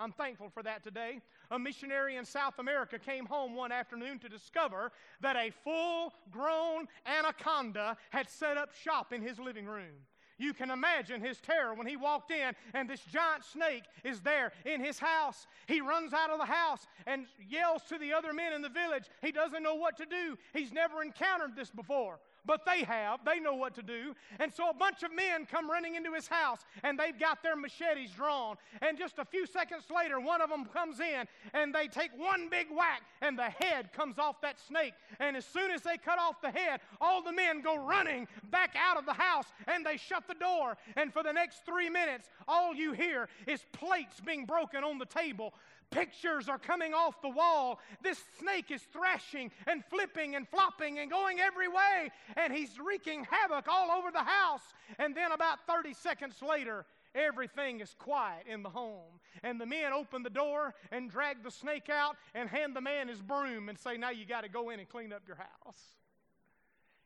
I'm 0.00 0.12
thankful 0.12 0.48
for 0.48 0.62
that 0.62 0.82
today. 0.82 1.20
A 1.50 1.58
missionary 1.58 2.16
in 2.16 2.24
South 2.24 2.58
America 2.58 2.98
came 2.98 3.26
home 3.26 3.54
one 3.54 3.70
afternoon 3.70 4.18
to 4.20 4.28
discover 4.28 4.90
that 5.20 5.36
a 5.36 5.52
full 5.62 6.14
grown 6.30 6.88
anaconda 7.06 7.96
had 8.10 8.28
set 8.28 8.56
up 8.56 8.74
shop 8.74 9.12
in 9.12 9.22
his 9.22 9.38
living 9.38 9.66
room. 9.66 9.94
You 10.38 10.52
can 10.52 10.70
imagine 10.70 11.20
his 11.20 11.40
terror 11.40 11.74
when 11.74 11.86
he 11.86 11.96
walked 11.96 12.30
in 12.30 12.52
and 12.72 12.88
this 12.88 13.00
giant 13.00 13.44
snake 13.44 13.84
is 14.02 14.20
there 14.20 14.52
in 14.64 14.84
his 14.84 14.98
house. 14.98 15.46
He 15.66 15.80
runs 15.80 16.12
out 16.12 16.30
of 16.30 16.38
the 16.38 16.46
house 16.46 16.86
and 17.06 17.26
yells 17.48 17.82
to 17.88 17.98
the 17.98 18.12
other 18.12 18.32
men 18.32 18.52
in 18.52 18.62
the 18.62 18.68
village. 18.68 19.04
He 19.22 19.32
doesn't 19.32 19.62
know 19.62 19.74
what 19.74 19.96
to 19.98 20.06
do. 20.06 20.36
He's 20.52 20.72
never 20.72 21.02
encountered 21.02 21.56
this 21.56 21.70
before 21.70 22.18
but 22.46 22.64
they 22.64 22.84
have. 22.84 23.20
They 23.24 23.40
know 23.40 23.54
what 23.54 23.74
to 23.74 23.82
do. 23.82 24.14
And 24.38 24.52
so 24.52 24.70
a 24.70 24.74
bunch 24.74 25.02
of 25.02 25.14
men 25.14 25.46
come 25.46 25.70
running 25.70 25.94
into 25.94 26.12
his 26.12 26.28
house 26.28 26.60
and 26.82 26.98
they've 26.98 27.18
got 27.18 27.42
their 27.42 27.56
machetes 27.56 28.10
drawn. 28.10 28.56
And 28.82 28.98
just 28.98 29.18
a 29.18 29.24
few 29.24 29.46
seconds 29.46 29.84
later, 29.94 30.20
one 30.20 30.40
of 30.40 30.50
them 30.50 30.66
comes 30.66 31.00
in 31.00 31.26
and 31.52 31.74
they 31.74 31.88
take 31.88 32.10
one 32.16 32.48
big 32.48 32.66
whack 32.70 33.02
and 33.22 33.38
the 33.38 33.50
head 33.50 33.92
comes 33.92 34.18
off 34.18 34.40
that 34.42 34.60
snake. 34.60 34.94
And 35.20 35.36
as 35.36 35.44
soon 35.44 35.70
as 35.70 35.82
they 35.82 35.96
cut 35.96 36.18
off 36.18 36.40
the 36.40 36.50
head, 36.50 36.80
all 37.00 37.22
the 37.22 37.32
men 37.32 37.60
go 37.60 37.76
running 37.76 38.28
back 38.50 38.74
out 38.76 38.96
of 38.96 39.06
the 39.06 39.12
house 39.12 39.46
and 39.66 39.84
they 39.84 39.96
shut 39.96 40.24
the 40.28 40.34
door. 40.34 40.76
And 40.96 41.12
for 41.12 41.22
the 41.22 41.32
next 41.32 41.64
three 41.64 41.88
minutes, 41.88 42.28
all 42.46 42.74
you 42.74 42.92
hear 42.92 43.28
is 43.46 43.64
plates 43.72 44.20
being 44.20 44.44
broken 44.44 44.84
on 44.84 44.98
the 44.98 45.06
table 45.06 45.54
Pictures 45.94 46.48
are 46.48 46.58
coming 46.58 46.92
off 46.92 47.22
the 47.22 47.28
wall. 47.28 47.78
This 48.02 48.18
snake 48.40 48.70
is 48.70 48.82
thrashing 48.92 49.52
and 49.68 49.84
flipping 49.84 50.34
and 50.34 50.48
flopping 50.48 50.98
and 50.98 51.08
going 51.08 51.38
every 51.38 51.68
way, 51.68 52.10
and 52.36 52.52
he's 52.52 52.78
wreaking 52.78 53.26
havoc 53.30 53.66
all 53.68 53.90
over 53.90 54.10
the 54.10 54.22
house. 54.22 54.62
And 54.98 55.14
then, 55.14 55.32
about 55.32 55.66
30 55.66 55.94
seconds 55.94 56.36
later, 56.46 56.84
everything 57.14 57.80
is 57.80 57.94
quiet 57.98 58.46
in 58.46 58.62
the 58.62 58.70
home. 58.70 59.20
And 59.42 59.60
the 59.60 59.66
men 59.66 59.92
open 59.92 60.22
the 60.22 60.30
door 60.30 60.74
and 60.90 61.10
drag 61.10 61.42
the 61.42 61.50
snake 61.50 61.88
out 61.88 62.16
and 62.34 62.48
hand 62.48 62.74
the 62.74 62.80
man 62.80 63.08
his 63.08 63.20
broom 63.20 63.68
and 63.68 63.78
say, 63.78 63.96
Now 63.96 64.10
you 64.10 64.26
got 64.26 64.42
to 64.42 64.48
go 64.48 64.70
in 64.70 64.80
and 64.80 64.88
clean 64.88 65.12
up 65.12 65.22
your 65.26 65.36
house. 65.36 65.78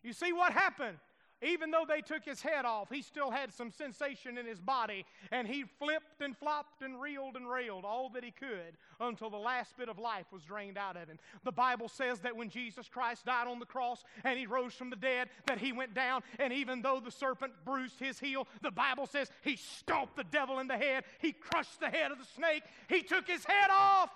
You 0.03 0.13
see 0.13 0.33
what 0.33 0.53
happened? 0.53 0.99
Even 1.41 1.71
though 1.71 1.85
they 1.87 2.01
took 2.01 2.25
his 2.25 2.43
head 2.43 2.65
off, 2.65 2.89
he 2.91 3.01
still 3.01 3.31
had 3.31 3.53
some 3.53 3.71
sensation 3.71 4.39
in 4.39 4.47
his 4.47 4.61
body, 4.61 5.05
and 5.31 5.47
he 5.47 5.65
flipped 5.79 6.21
and 6.21 6.37
flopped 6.37 6.83
and 6.83 7.01
reeled 7.01 7.37
and 7.37 7.49
railed 7.49 7.85
all 7.85 8.09
that 8.11 8.25
he 8.25 8.33
could 8.33 8.77
until 9.01 9.31
the 9.31 9.37
last 9.37 9.77
bit 9.77 9.89
of 9.89 9.99
life 9.99 10.27
was 10.33 10.43
drained 10.43 10.77
out 10.77 10.97
of 10.97 11.09
him. 11.09 11.19
The 11.45 11.53
Bible 11.53 11.89
says 11.89 12.19
that 12.21 12.37
when 12.37 12.51
Jesus 12.51 12.89
Christ 12.89 13.25
died 13.25 13.47
on 13.47 13.61
the 13.61 13.67
cross 13.67 14.03
and 14.25 14.39
he 14.39 14.47
rose 14.47 14.75
from 14.75 14.91
the 14.91 14.97
dead, 14.97 15.29
that 15.47 15.59
he 15.59 15.73
went 15.73 15.95
down, 15.95 16.23
and 16.41 16.53
even 16.53 16.83
though 16.83 17.01
the 17.01 17.13
serpent 17.13 17.53
bruised 17.65 18.01
his 18.01 18.19
heel, 18.19 18.49
the 18.63 18.73
Bible 18.73 19.07
says 19.07 19.31
he 19.43 19.57
stomped 19.57 20.17
the 20.17 20.25
devil 20.25 20.59
in 20.59 20.67
the 20.67 20.77
head, 20.77 21.05
he 21.21 21.33
crushed 21.33 21.79
the 21.79 21.91
head 21.91 22.11
of 22.11 22.19
the 22.19 22.27
snake, 22.37 22.65
he 22.89 23.03
took 23.03 23.29
his 23.29 23.45
head 23.45 23.71
off. 23.71 24.11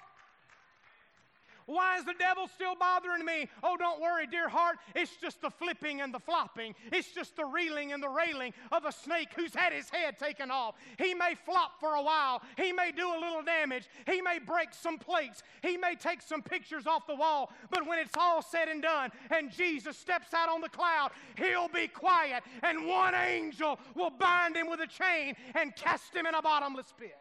Why 1.66 1.98
is 1.98 2.04
the 2.04 2.14
devil 2.18 2.48
still 2.48 2.74
bothering 2.74 3.24
me? 3.24 3.48
Oh, 3.62 3.76
don't 3.76 4.00
worry, 4.00 4.26
dear 4.26 4.48
heart. 4.48 4.76
It's 4.94 5.16
just 5.16 5.40
the 5.40 5.50
flipping 5.50 6.00
and 6.00 6.12
the 6.12 6.18
flopping. 6.18 6.74
It's 6.90 7.12
just 7.12 7.36
the 7.36 7.44
reeling 7.44 7.92
and 7.92 8.02
the 8.02 8.08
railing 8.08 8.52
of 8.70 8.84
a 8.84 8.92
snake 8.92 9.28
who's 9.34 9.54
had 9.54 9.72
his 9.72 9.88
head 9.88 10.18
taken 10.18 10.50
off. 10.50 10.74
He 10.98 11.14
may 11.14 11.34
flop 11.34 11.78
for 11.80 11.94
a 11.94 12.02
while. 12.02 12.42
He 12.56 12.72
may 12.72 12.92
do 12.92 13.08
a 13.08 13.18
little 13.18 13.42
damage. 13.42 13.88
He 14.06 14.20
may 14.20 14.38
break 14.38 14.68
some 14.72 14.98
plates. 14.98 15.42
He 15.62 15.76
may 15.76 15.94
take 15.94 16.22
some 16.22 16.42
pictures 16.42 16.86
off 16.86 17.06
the 17.06 17.14
wall. 17.14 17.52
But 17.70 17.86
when 17.86 17.98
it's 17.98 18.16
all 18.18 18.42
said 18.42 18.68
and 18.68 18.82
done 18.82 19.10
and 19.30 19.50
Jesus 19.50 19.96
steps 19.96 20.34
out 20.34 20.48
on 20.48 20.60
the 20.60 20.68
cloud, 20.68 21.10
he'll 21.36 21.68
be 21.68 21.88
quiet 21.88 22.42
and 22.62 22.86
one 22.86 23.14
angel 23.14 23.78
will 23.94 24.10
bind 24.10 24.56
him 24.56 24.68
with 24.68 24.80
a 24.80 24.86
chain 24.86 25.34
and 25.54 25.74
cast 25.76 26.14
him 26.14 26.26
in 26.26 26.34
a 26.34 26.42
bottomless 26.42 26.92
pit. 26.98 27.16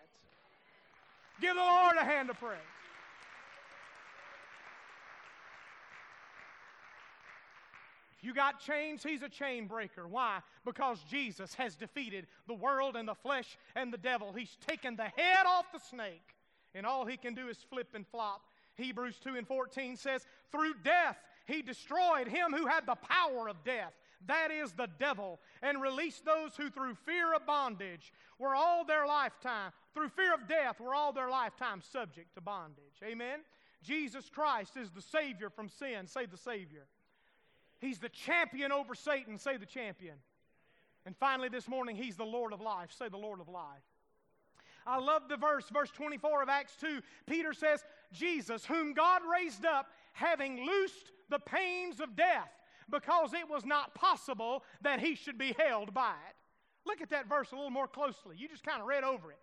Give 1.39 1.56
the 1.56 1.62
Lord 1.62 1.95
a 1.97 2.06
hand 2.06 2.30
of 2.30 2.39
praise. 2.39 2.58
You 8.21 8.34
got 8.34 8.60
chains, 8.60 9.03
he's 9.03 9.23
a 9.23 9.29
chain 9.29 9.67
breaker. 9.67 10.07
Why? 10.07 10.39
Because 10.63 10.99
Jesus 11.10 11.55
has 11.55 11.75
defeated 11.75 12.27
the 12.47 12.53
world 12.53 12.95
and 12.95 13.07
the 13.07 13.15
flesh 13.15 13.57
and 13.75 13.91
the 13.91 13.97
devil. 13.97 14.31
He's 14.31 14.57
taken 14.67 14.95
the 14.95 15.12
head 15.15 15.45
off 15.47 15.71
the 15.71 15.79
snake, 15.79 16.36
and 16.75 16.86
all 16.86 17.05
he 17.05 17.17
can 17.17 17.34
do 17.34 17.47
is 17.49 17.57
flip 17.69 17.89
and 17.95 18.05
flop. 18.07 18.41
Hebrews 18.75 19.19
2 19.23 19.36
and 19.36 19.47
14 19.47 19.97
says, 19.97 20.25
Through 20.51 20.75
death 20.84 21.17
he 21.45 21.62
destroyed 21.62 22.27
him 22.27 22.51
who 22.51 22.67
had 22.67 22.86
the 22.86 22.95
power 22.95 23.49
of 23.49 23.63
death, 23.63 23.93
that 24.27 24.51
is 24.51 24.71
the 24.73 24.88
devil, 24.99 25.39
and 25.63 25.81
released 25.81 26.23
those 26.23 26.55
who 26.55 26.69
through 26.69 26.93
fear 26.93 27.34
of 27.34 27.45
bondage 27.47 28.13
were 28.38 28.55
all 28.55 28.86
their 28.86 29.07
lifetime, 29.07 29.71
through 29.95 30.10
fear 30.10 30.34
of 30.34 30.47
death, 30.47 30.79
were 30.79 30.93
all 30.93 31.12
their 31.12 31.29
lifetime 31.29 31.81
subject 31.81 32.36
to 32.36 32.41
bondage. 32.41 33.01
Amen? 33.03 33.39
Jesus 33.84 34.29
Christ 34.29 34.77
is 34.77 34.91
the 34.91 35.01
Savior 35.01 35.49
from 35.49 35.69
sin. 35.69 36.05
Say 36.05 36.27
the 36.27 36.38
Savior. 36.38 36.86
He's 37.82 38.00
the 38.00 38.10
champion 38.10 38.72
over 38.72 38.96
Satan. 38.96 39.38
Say 39.38 39.58
the 39.58 39.65
champion. 39.65 40.15
And 41.06 41.17
finally, 41.17 41.50
this 41.50 41.67
morning, 41.67 41.96
He's 41.96 42.15
the 42.15 42.24
Lord 42.24 42.54
of 42.54 42.62
life. 42.62 42.91
Say 42.98 43.10
the 43.10 43.17
Lord 43.17 43.41
of 43.41 43.50
life. 43.50 43.82
I 44.86 45.00
love 45.00 45.24
the 45.28 45.38
verse, 45.38 45.65
verse 45.72 45.91
24 45.91 46.44
of 46.44 46.50
Acts 46.50 46.76
2. 46.80 47.02
Peter 47.28 47.54
says, 47.54 47.84
Jesus, 48.13 48.65
whom 48.65 48.94
God 48.94 49.22
raised 49.32 49.65
up, 49.65 49.88
having 50.13 50.65
loosed 50.65 51.12
the 51.30 51.39
pains 51.39 52.00
of 52.00 52.15
death, 52.15 52.50
because 52.89 53.34
it 53.34 53.50
was 53.50 53.65
not 53.65 53.94
possible 53.96 54.63
that 54.82 55.00
he 55.00 55.15
should 55.15 55.38
be 55.38 55.56
held 55.58 55.94
by 55.94 56.13
it. 56.30 56.36
Look 56.86 57.02
at 57.02 57.12
that 57.12 57.30
verse 57.30 57.52
a 57.52 57.56
little 57.56 57.70
more 57.70 57.88
closely. 57.88 58.36
You 58.38 58.48
just 58.48 58.63
kind 58.63 58.82
of 58.82 58.88
read 58.88 59.04
over 59.04 59.32
it. 59.32 59.38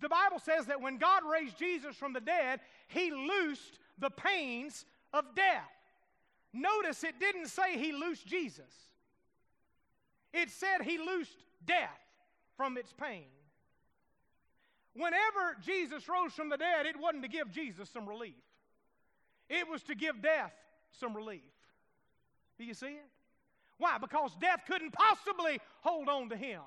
The 0.00 0.08
Bible 0.08 0.38
says 0.38 0.66
that 0.66 0.80
when 0.80 0.98
God 0.98 1.22
raised 1.30 1.58
Jesus 1.58 1.96
from 1.96 2.12
the 2.12 2.20
dead, 2.20 2.60
he 2.88 3.10
loosed 3.10 3.78
the 3.98 4.10
pains 4.10 4.84
of 5.12 5.24
death. 5.34 5.75
Notice 6.56 7.04
it 7.04 7.20
didn't 7.20 7.48
say 7.48 7.78
he 7.78 7.92
loosed 7.92 8.26
Jesus, 8.26 8.72
it 10.32 10.50
said 10.50 10.82
he 10.82 10.98
loosed 10.98 11.36
death 11.64 12.00
from 12.56 12.78
its 12.78 12.92
pain. 12.92 13.26
Whenever 14.94 15.58
Jesus 15.62 16.08
rose 16.08 16.32
from 16.32 16.48
the 16.48 16.56
dead, 16.56 16.86
it 16.86 16.98
wasn't 16.98 17.22
to 17.22 17.28
give 17.28 17.50
Jesus 17.50 17.90
some 17.90 18.08
relief, 18.08 18.34
it 19.50 19.68
was 19.68 19.82
to 19.84 19.94
give 19.94 20.22
death 20.22 20.54
some 20.92 21.14
relief. 21.14 21.42
Do 22.58 22.64
you 22.64 22.72
see 22.72 22.86
it? 22.86 23.10
Why? 23.78 23.98
Because 23.98 24.34
death 24.40 24.60
couldn't 24.66 24.92
possibly 24.92 25.60
hold 25.82 26.08
on 26.08 26.30
to 26.30 26.36
him. 26.36 26.62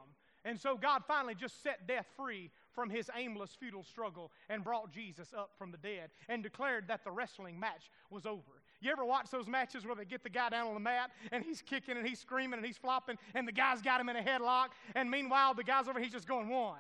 And 0.46 0.60
so 0.60 0.78
God 0.78 1.04
finally 1.08 1.36
just 1.36 1.64
set 1.64 1.88
death 1.88 2.06
free 2.16 2.52
from 2.72 2.90
his 2.90 3.10
aimless, 3.16 3.58
futile 3.60 3.84
struggle 3.84 4.32
and 4.48 4.64
brought 4.64 4.92
Jesus 4.92 5.34
up 5.36 5.52
from 5.58 5.72
the 5.72 5.78
dead 5.78 6.12
and 6.28 6.44
declared 6.44 6.88
that 6.88 7.04
the 7.04 7.12
wrestling 7.12 7.60
match 7.60 7.90
was 8.10 8.26
over. 8.26 8.59
You 8.82 8.92
ever 8.92 9.04
watch 9.04 9.30
those 9.30 9.48
matches 9.48 9.86
where 9.86 9.96
they 9.96 10.06
get 10.06 10.24
the 10.24 10.30
guy 10.30 10.50
down 10.50 10.68
on 10.68 10.74
the 10.74 10.80
mat 10.80 11.12
and 11.32 11.44
he's 11.44 11.62
kicking 11.62 11.98
and 11.98 12.08
he's 12.08 12.20
screaming 12.20 12.58
and 12.58 12.66
he's 12.66 12.78
flopping 12.78 13.18
and 13.34 13.48
the 13.48 13.52
guy's 13.52 13.82
got 13.82 14.00
him 14.00 14.10
in 14.10 14.16
a 14.16 14.22
headlock 14.22 14.70
and 14.96 15.10
meanwhile 15.12 15.54
the 15.54 15.64
guy's 15.64 15.88
over 15.88 16.00
he's 16.00 16.12
just 16.12 16.28
going 16.28 16.50
one, 16.50 16.78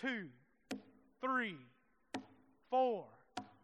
two, 0.00 0.26
three, 1.20 1.56
four. 2.70 3.06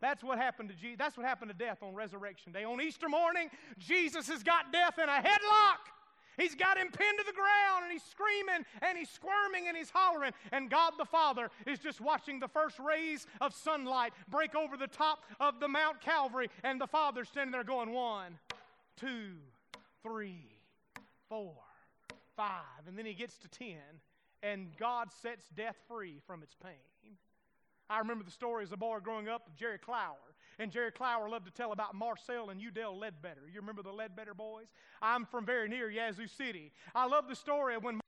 That's 0.00 0.24
what 0.24 0.38
happened 0.38 0.68
to 0.70 0.74
Jesus. 0.74 0.96
That's 0.98 1.16
what 1.16 1.26
happened 1.26 1.50
to 1.50 1.56
death 1.56 1.78
on 1.82 1.94
resurrection 1.94 2.52
day. 2.52 2.64
On 2.64 2.80
Easter 2.80 3.08
morning, 3.08 3.48
Jesus 3.78 4.28
has 4.28 4.42
got 4.42 4.72
death 4.72 4.98
in 4.98 5.08
a 5.08 5.22
headlock. 5.22 5.92
He's 6.36 6.54
got 6.54 6.78
him 6.78 6.88
pinned 6.88 7.18
to 7.18 7.24
the 7.26 7.32
ground 7.32 7.84
and 7.84 7.92
he's 7.92 8.02
screaming 8.02 8.64
and 8.80 8.96
he's 8.96 9.10
squirming 9.10 9.68
and 9.68 9.76
he's 9.76 9.90
hollering. 9.90 10.32
And 10.50 10.70
God 10.70 10.94
the 10.98 11.04
Father 11.04 11.50
is 11.66 11.78
just 11.78 12.00
watching 12.00 12.40
the 12.40 12.48
first 12.48 12.78
rays 12.78 13.26
of 13.40 13.54
sunlight 13.54 14.12
break 14.28 14.54
over 14.54 14.76
the 14.76 14.86
top 14.86 15.24
of 15.40 15.60
the 15.60 15.68
Mount 15.68 16.00
Calvary. 16.00 16.48
And 16.64 16.80
the 16.80 16.86
Father's 16.86 17.28
standing 17.28 17.52
there 17.52 17.64
going, 17.64 17.92
one, 17.92 18.38
two, 18.96 19.34
three, 20.02 20.46
four, 21.28 21.54
five. 22.36 22.86
And 22.86 22.96
then 22.96 23.06
he 23.06 23.14
gets 23.14 23.36
to 23.38 23.48
ten 23.48 23.78
and 24.42 24.76
God 24.76 25.08
sets 25.22 25.44
death 25.54 25.76
free 25.86 26.20
from 26.26 26.42
its 26.42 26.54
pain. 26.54 27.16
I 27.88 27.98
remember 27.98 28.24
the 28.24 28.30
story 28.30 28.64
as 28.64 28.72
a 28.72 28.76
boy 28.76 28.98
growing 29.00 29.28
up 29.28 29.46
of 29.46 29.56
Jerry 29.56 29.78
Clower. 29.78 30.16
And 30.58 30.70
Jerry 30.70 30.92
Clower 30.92 31.28
loved 31.28 31.46
to 31.46 31.52
tell 31.52 31.72
about 31.72 31.94
Marcel 31.94 32.50
and 32.50 32.60
Udell 32.60 32.98
Ledbetter. 32.98 33.42
You 33.52 33.60
remember 33.60 33.82
the 33.82 33.92
Ledbetter 33.92 34.34
boys? 34.34 34.66
I'm 35.00 35.24
from 35.26 35.44
very 35.44 35.68
near 35.68 35.90
Yazoo 35.90 36.26
City. 36.26 36.72
I 36.94 37.06
love 37.06 37.28
the 37.28 37.36
story 37.36 37.74
of 37.74 37.82
when 37.82 38.00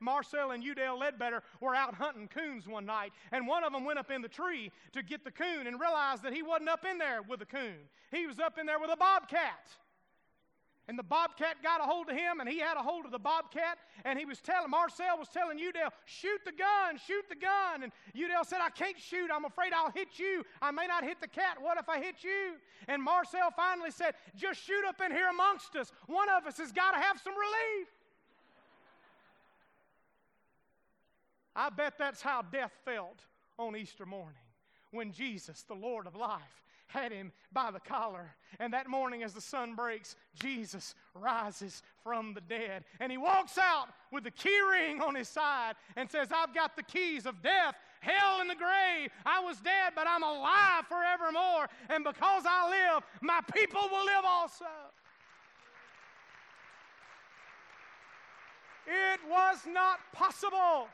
Marcel 0.00 0.50
and 0.50 0.62
Udell 0.62 0.98
Ledbetter 0.98 1.42
were 1.60 1.74
out 1.74 1.94
hunting 1.94 2.28
coons 2.28 2.66
one 2.66 2.84
night, 2.84 3.12
and 3.32 3.46
one 3.46 3.64
of 3.64 3.72
them 3.72 3.84
went 3.84 3.98
up 3.98 4.10
in 4.10 4.20
the 4.22 4.28
tree 4.28 4.70
to 4.92 5.02
get 5.02 5.24
the 5.24 5.30
coon 5.30 5.66
and 5.66 5.80
realized 5.80 6.22
that 6.24 6.34
he 6.34 6.42
wasn't 6.42 6.68
up 6.68 6.84
in 6.84 6.98
there 6.98 7.22
with 7.22 7.38
the 7.40 7.46
coon. 7.46 7.76
He 8.10 8.26
was 8.26 8.38
up 8.38 8.58
in 8.58 8.66
there 8.66 8.78
with 8.78 8.90
a 8.92 8.96
bobcat. 8.96 9.70
And 10.90 10.98
the 10.98 11.04
bobcat 11.04 11.62
got 11.62 11.80
a 11.80 11.84
hold 11.84 12.10
of 12.10 12.16
him, 12.16 12.40
and 12.40 12.48
he 12.48 12.58
had 12.58 12.76
a 12.76 12.82
hold 12.82 13.04
of 13.04 13.12
the 13.12 13.18
bobcat, 13.20 13.78
and 14.04 14.18
he 14.18 14.24
was 14.24 14.40
telling, 14.40 14.68
Marcel 14.70 15.16
was 15.16 15.28
telling 15.28 15.56
Udell, 15.56 15.92
shoot 16.04 16.40
the 16.44 16.50
gun, 16.50 16.98
shoot 17.06 17.24
the 17.28 17.36
gun. 17.36 17.84
And 17.84 17.92
Udell 18.12 18.42
said, 18.42 18.58
I 18.60 18.70
can't 18.70 18.98
shoot. 18.98 19.30
I'm 19.32 19.44
afraid 19.44 19.72
I'll 19.72 19.92
hit 19.92 20.18
you. 20.18 20.44
I 20.60 20.72
may 20.72 20.88
not 20.88 21.04
hit 21.04 21.20
the 21.20 21.28
cat. 21.28 21.58
What 21.60 21.78
if 21.78 21.88
I 21.88 22.00
hit 22.00 22.24
you? 22.24 22.54
And 22.88 23.00
Marcel 23.00 23.52
finally 23.54 23.92
said, 23.92 24.14
just 24.34 24.64
shoot 24.64 24.84
up 24.84 25.00
in 25.00 25.12
here 25.12 25.28
amongst 25.30 25.76
us. 25.76 25.92
One 26.08 26.28
of 26.28 26.44
us 26.44 26.58
has 26.58 26.72
got 26.72 26.90
to 26.90 26.98
have 26.98 27.20
some 27.22 27.34
relief. 27.34 27.86
I 31.54 31.70
bet 31.70 31.98
that's 32.00 32.20
how 32.20 32.42
death 32.42 32.72
felt 32.84 33.20
on 33.60 33.76
Easter 33.76 34.06
morning 34.06 34.42
when 34.90 35.12
Jesus, 35.12 35.62
the 35.62 35.74
Lord 35.74 36.08
of 36.08 36.16
life, 36.16 36.40
had 36.92 37.12
him 37.12 37.32
by 37.52 37.70
the 37.70 37.80
collar. 37.80 38.34
And 38.58 38.72
that 38.74 38.88
morning, 38.88 39.22
as 39.22 39.32
the 39.32 39.40
sun 39.40 39.74
breaks, 39.74 40.16
Jesus 40.40 40.94
rises 41.14 41.82
from 42.02 42.34
the 42.34 42.40
dead. 42.40 42.84
And 42.98 43.10
he 43.10 43.18
walks 43.18 43.58
out 43.58 43.88
with 44.12 44.24
the 44.24 44.30
key 44.30 44.60
ring 44.70 45.00
on 45.00 45.14
his 45.14 45.28
side 45.28 45.74
and 45.96 46.10
says, 46.10 46.28
I've 46.34 46.54
got 46.54 46.76
the 46.76 46.82
keys 46.82 47.26
of 47.26 47.42
death, 47.42 47.74
hell, 48.00 48.40
and 48.40 48.50
the 48.50 48.54
grave. 48.54 49.10
I 49.24 49.40
was 49.40 49.58
dead, 49.60 49.92
but 49.94 50.06
I'm 50.08 50.22
alive 50.22 50.84
forevermore. 50.88 51.68
And 51.88 52.04
because 52.04 52.42
I 52.46 52.68
live, 52.68 53.04
my 53.22 53.40
people 53.54 53.82
will 53.90 54.04
live 54.04 54.24
also. 54.26 54.64
It 58.86 59.20
was 59.30 59.58
not 59.72 59.98
possible 60.12 60.88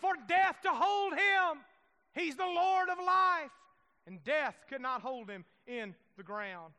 for 0.00 0.14
death 0.26 0.56
to 0.62 0.70
hold 0.70 1.12
him. 1.12 1.60
He's 2.14 2.36
the 2.36 2.46
Lord 2.46 2.88
of 2.88 2.98
life 2.98 3.50
and 4.06 4.22
death 4.24 4.56
could 4.68 4.80
not 4.80 5.02
hold 5.02 5.28
him 5.28 5.44
in 5.66 5.94
the 6.16 6.22
ground. 6.22 6.72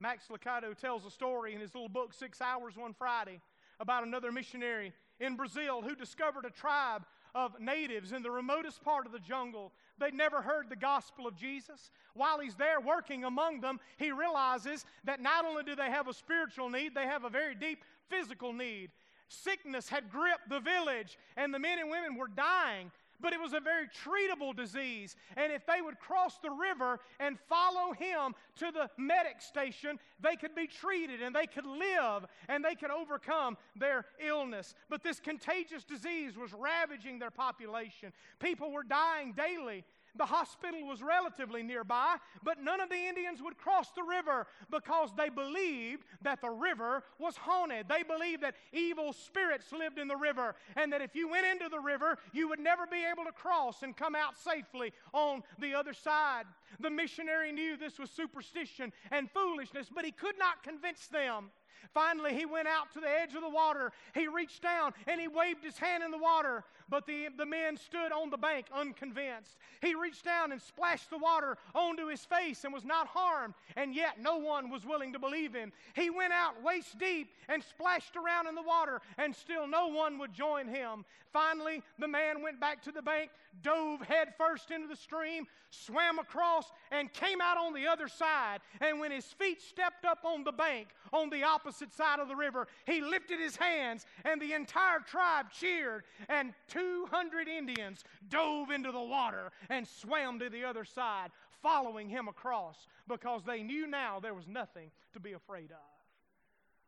Max 0.00 0.28
Lucado 0.30 0.76
tells 0.76 1.04
a 1.04 1.10
story 1.10 1.54
in 1.54 1.60
his 1.60 1.74
little 1.74 1.88
book, 1.88 2.14
Six 2.14 2.40
Hours 2.40 2.76
One 2.76 2.94
Friday, 2.94 3.40
about 3.80 4.06
another 4.06 4.32
missionary 4.32 4.92
in 5.18 5.36
Brazil 5.36 5.82
who 5.82 5.94
discovered 5.94 6.44
a 6.44 6.50
tribe 6.50 7.04
of 7.34 7.60
natives 7.60 8.12
in 8.12 8.22
the 8.22 8.30
remotest 8.30 8.82
part 8.82 9.06
of 9.06 9.12
the 9.12 9.18
jungle. 9.18 9.72
They'd 9.98 10.14
never 10.14 10.42
heard 10.42 10.68
the 10.68 10.76
gospel 10.76 11.26
of 11.26 11.36
Jesus. 11.36 11.90
While 12.14 12.40
he's 12.40 12.56
there 12.56 12.80
working 12.80 13.24
among 13.24 13.60
them, 13.60 13.78
he 13.98 14.10
realizes 14.10 14.84
that 15.04 15.20
not 15.20 15.44
only 15.44 15.62
do 15.62 15.76
they 15.76 15.90
have 15.90 16.08
a 16.08 16.14
spiritual 16.14 16.70
need, 16.70 16.94
they 16.94 17.06
have 17.06 17.24
a 17.24 17.30
very 17.30 17.54
deep 17.54 17.84
physical 18.08 18.52
need. 18.52 18.90
Sickness 19.28 19.88
had 19.88 20.10
gripped 20.10 20.48
the 20.48 20.60
village, 20.60 21.18
and 21.36 21.54
the 21.54 21.58
men 21.58 21.78
and 21.78 21.90
women 21.90 22.16
were 22.16 22.26
dying 22.26 22.90
but 23.20 23.32
it 23.32 23.40
was 23.40 23.52
a 23.52 23.60
very 23.60 23.86
treatable 23.86 24.54
disease. 24.54 25.16
And 25.36 25.52
if 25.52 25.66
they 25.66 25.80
would 25.80 25.98
cross 25.98 26.38
the 26.38 26.50
river 26.50 27.00
and 27.18 27.38
follow 27.48 27.92
him 27.92 28.34
to 28.56 28.70
the 28.72 28.90
medic 28.96 29.40
station, 29.40 29.98
they 30.20 30.36
could 30.36 30.54
be 30.54 30.66
treated 30.66 31.22
and 31.22 31.34
they 31.34 31.46
could 31.46 31.66
live 31.66 32.26
and 32.48 32.64
they 32.64 32.74
could 32.74 32.90
overcome 32.90 33.56
their 33.76 34.06
illness. 34.24 34.74
But 34.88 35.02
this 35.02 35.20
contagious 35.20 35.84
disease 35.84 36.36
was 36.36 36.52
ravaging 36.52 37.18
their 37.18 37.30
population. 37.30 38.12
People 38.38 38.70
were 38.72 38.82
dying 38.82 39.32
daily. 39.32 39.84
The 40.16 40.26
hospital 40.26 40.86
was 40.86 41.02
relatively 41.02 41.62
nearby, 41.62 42.16
but 42.42 42.62
none 42.62 42.80
of 42.80 42.88
the 42.88 43.08
Indians 43.08 43.42
would 43.42 43.58
cross 43.58 43.90
the 43.92 44.02
river 44.02 44.46
because 44.70 45.10
they 45.16 45.28
believed 45.28 46.04
that 46.22 46.40
the 46.40 46.50
river 46.50 47.04
was 47.18 47.36
haunted. 47.36 47.86
They 47.88 48.02
believed 48.02 48.42
that 48.42 48.56
evil 48.72 49.12
spirits 49.12 49.72
lived 49.72 49.98
in 49.98 50.08
the 50.08 50.16
river 50.16 50.54
and 50.76 50.92
that 50.92 51.02
if 51.02 51.14
you 51.14 51.28
went 51.28 51.46
into 51.46 51.68
the 51.68 51.80
river, 51.80 52.18
you 52.32 52.48
would 52.48 52.60
never 52.60 52.86
be 52.86 53.04
able 53.04 53.24
to 53.24 53.32
cross 53.32 53.82
and 53.82 53.96
come 53.96 54.14
out 54.14 54.38
safely 54.38 54.92
on 55.12 55.42
the 55.58 55.74
other 55.74 55.92
side. 55.92 56.44
The 56.80 56.90
missionary 56.90 57.52
knew 57.52 57.76
this 57.76 57.98
was 57.98 58.10
superstition 58.10 58.92
and 59.10 59.30
foolishness, 59.30 59.88
but 59.94 60.04
he 60.04 60.12
could 60.12 60.38
not 60.38 60.62
convince 60.62 61.06
them. 61.06 61.50
Finally, 61.92 62.34
he 62.34 62.46
went 62.46 62.68
out 62.68 62.92
to 62.92 63.00
the 63.00 63.08
edge 63.08 63.34
of 63.34 63.42
the 63.42 63.48
water. 63.48 63.92
He 64.14 64.28
reached 64.28 64.62
down 64.62 64.92
and 65.06 65.20
he 65.20 65.28
waved 65.28 65.64
his 65.64 65.78
hand 65.78 66.02
in 66.02 66.10
the 66.10 66.18
water, 66.18 66.64
but 66.88 67.06
the, 67.06 67.28
the 67.36 67.46
men 67.46 67.76
stood 67.76 68.12
on 68.12 68.30
the 68.30 68.36
bank 68.36 68.66
unconvinced. 68.74 69.56
He 69.80 69.94
reached 69.94 70.24
down 70.24 70.52
and 70.52 70.60
splashed 70.60 71.10
the 71.10 71.18
water 71.18 71.56
onto 71.74 72.06
his 72.06 72.24
face 72.24 72.64
and 72.64 72.72
was 72.72 72.84
not 72.84 73.06
harmed, 73.06 73.54
and 73.76 73.94
yet 73.94 74.20
no 74.20 74.38
one 74.38 74.70
was 74.70 74.84
willing 74.84 75.12
to 75.12 75.18
believe 75.18 75.54
him. 75.54 75.72
He 75.94 76.10
went 76.10 76.32
out 76.32 76.62
waist 76.62 76.98
deep 76.98 77.30
and 77.48 77.62
splashed 77.62 78.16
around 78.16 78.46
in 78.46 78.54
the 78.54 78.62
water, 78.62 79.00
and 79.18 79.34
still 79.34 79.66
no 79.66 79.88
one 79.88 80.18
would 80.18 80.32
join 80.32 80.68
him. 80.68 81.04
Finally, 81.32 81.82
the 81.98 82.08
man 82.08 82.42
went 82.42 82.60
back 82.60 82.82
to 82.82 82.92
the 82.92 83.02
bank, 83.02 83.30
dove 83.62 84.00
headfirst 84.02 84.70
into 84.70 84.88
the 84.88 84.96
stream, 84.96 85.46
swam 85.70 86.18
across, 86.18 86.72
and 86.90 87.12
came 87.12 87.40
out 87.40 87.56
on 87.56 87.72
the 87.72 87.86
other 87.86 88.08
side. 88.08 88.58
And 88.80 88.98
when 88.98 89.12
his 89.12 89.26
feet 89.26 89.62
stepped 89.62 90.04
up 90.04 90.24
on 90.24 90.42
the 90.42 90.52
bank 90.52 90.88
on 91.12 91.30
the 91.30 91.44
opposite 91.44 91.92
side 91.92 92.20
of 92.20 92.28
the 92.28 92.36
river, 92.36 92.66
he 92.86 93.00
lifted 93.00 93.40
his 93.40 93.56
hands, 93.56 94.06
and 94.24 94.40
the 94.40 94.52
entire 94.52 95.00
tribe 95.00 95.46
cheered. 95.50 96.04
And 96.28 96.52
200 96.68 97.48
Indians 97.48 98.04
dove 98.28 98.70
into 98.70 98.92
the 98.92 99.00
water 99.00 99.50
and 99.68 99.86
swam 99.86 100.38
to 100.40 100.50
the 100.50 100.64
other 100.64 100.84
side, 100.84 101.30
following 101.62 102.08
him 102.08 102.28
across 102.28 102.86
because 103.08 103.42
they 103.44 103.62
knew 103.62 103.86
now 103.86 104.20
there 104.20 104.34
was 104.34 104.46
nothing 104.46 104.90
to 105.12 105.20
be 105.20 105.32
afraid 105.32 105.70
of. 105.70 105.78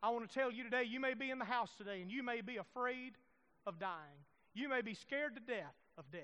I 0.01 0.09
want 0.09 0.27
to 0.29 0.33
tell 0.33 0.51
you 0.51 0.63
today, 0.63 0.83
you 0.83 0.99
may 0.99 1.13
be 1.13 1.31
in 1.31 1.39
the 1.39 1.45
house 1.45 1.71
today 1.77 2.01
and 2.01 2.11
you 2.11 2.23
may 2.23 2.41
be 2.41 2.57
afraid 2.57 3.13
of 3.65 3.79
dying. 3.79 4.19
You 4.53 4.67
may 4.67 4.81
be 4.81 4.93
scared 4.93 5.35
to 5.35 5.41
death 5.41 5.75
of 5.97 6.11
death. 6.11 6.21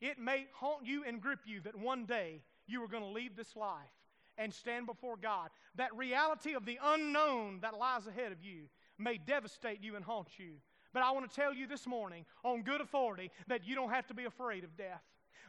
It 0.00 0.18
may 0.18 0.46
haunt 0.52 0.84
you 0.84 1.04
and 1.04 1.20
grip 1.20 1.40
you 1.46 1.60
that 1.60 1.78
one 1.78 2.04
day 2.04 2.42
you 2.66 2.82
are 2.82 2.88
going 2.88 3.02
to 3.02 3.08
leave 3.08 3.36
this 3.36 3.54
life 3.56 3.92
and 4.38 4.52
stand 4.52 4.86
before 4.86 5.16
God. 5.16 5.50
That 5.76 5.94
reality 5.96 6.54
of 6.54 6.64
the 6.64 6.78
unknown 6.82 7.60
that 7.62 7.78
lies 7.78 8.06
ahead 8.06 8.32
of 8.32 8.42
you 8.42 8.68
may 8.98 9.18
devastate 9.18 9.82
you 9.82 9.96
and 9.96 10.04
haunt 10.04 10.38
you. 10.38 10.54
But 10.92 11.02
I 11.02 11.10
want 11.10 11.28
to 11.28 11.36
tell 11.36 11.52
you 11.52 11.66
this 11.66 11.86
morning 11.86 12.24
on 12.42 12.62
good 12.62 12.80
authority 12.80 13.30
that 13.48 13.66
you 13.66 13.74
don't 13.74 13.90
have 13.90 14.06
to 14.06 14.14
be 14.14 14.24
afraid 14.24 14.64
of 14.64 14.76
death. 14.76 15.02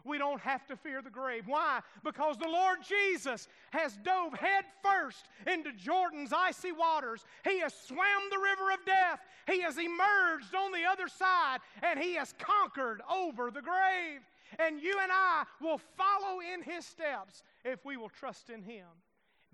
We 0.03 0.17
don't 0.17 0.41
have 0.41 0.65
to 0.67 0.77
fear 0.77 1.01
the 1.01 1.09
grave. 1.09 1.43
Why? 1.47 1.81
Because 2.03 2.37
the 2.37 2.47
Lord 2.47 2.79
Jesus 2.87 3.47
has 3.71 3.97
dove 3.97 4.33
head 4.33 4.63
first 4.81 5.27
into 5.45 5.71
Jordan's 5.73 6.31
icy 6.33 6.71
waters. 6.71 7.25
He 7.43 7.59
has 7.59 7.73
swam 7.73 8.21
the 8.29 8.37
river 8.37 8.71
of 8.71 8.85
death. 8.85 9.19
He 9.47 9.61
has 9.61 9.77
emerged 9.77 10.55
on 10.55 10.71
the 10.71 10.85
other 10.89 11.07
side 11.07 11.59
and 11.83 11.99
he 11.99 12.15
has 12.15 12.33
conquered 12.39 13.01
over 13.11 13.51
the 13.51 13.61
grave. 13.61 14.21
And 14.59 14.81
you 14.81 14.97
and 15.01 15.11
I 15.11 15.43
will 15.61 15.79
follow 15.97 16.39
in 16.39 16.61
his 16.61 16.85
steps 16.85 17.43
if 17.63 17.85
we 17.85 17.97
will 17.97 18.09
trust 18.09 18.49
in 18.49 18.61
him. 18.61 18.85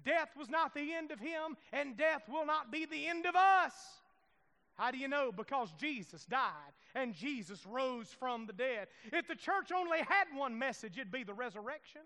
Death 0.03 0.29
was 0.37 0.49
not 0.49 0.73
the 0.73 0.93
end 0.93 1.11
of 1.11 1.19
him, 1.19 1.55
and 1.71 1.97
death 1.97 2.23
will 2.27 2.45
not 2.45 2.71
be 2.71 2.85
the 2.85 3.07
end 3.07 3.25
of 3.25 3.35
us. 3.35 3.73
How 4.75 4.91
do 4.91 4.97
you 4.97 5.07
know? 5.07 5.31
Because 5.31 5.71
Jesus 5.79 6.25
died 6.25 6.73
and 6.95 7.13
Jesus 7.13 7.65
rose 7.65 8.07
from 8.07 8.45
the 8.45 8.53
dead. 8.53 8.87
If 9.11 9.27
the 9.27 9.35
church 9.35 9.71
only 9.73 9.99
had 9.99 10.25
one 10.33 10.57
message, 10.57 10.97
it'd 10.97 11.11
be 11.11 11.23
the 11.23 11.33
resurrection. 11.33 12.01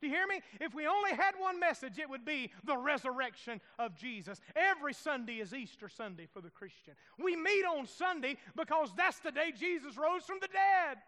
Do 0.00 0.08
you 0.08 0.12
hear 0.12 0.26
me? 0.26 0.40
If 0.60 0.74
we 0.74 0.86
only 0.86 1.12
had 1.12 1.32
one 1.38 1.58
message, 1.58 1.98
it 1.98 2.10
would 2.10 2.24
be 2.24 2.50
the 2.64 2.76
resurrection 2.76 3.60
of 3.78 3.94
Jesus. 3.94 4.40
Every 4.56 4.92
Sunday 4.92 5.38
is 5.38 5.54
Easter 5.54 5.88
Sunday 5.88 6.26
for 6.26 6.40
the 6.40 6.50
Christian. 6.50 6.94
We 7.18 7.36
meet 7.36 7.64
on 7.64 7.86
Sunday 7.86 8.36
because 8.56 8.90
that's 8.96 9.20
the 9.20 9.30
day 9.30 9.52
Jesus 9.58 9.96
rose 9.96 10.24
from 10.24 10.38
the 10.40 10.48
dead. 10.48 10.98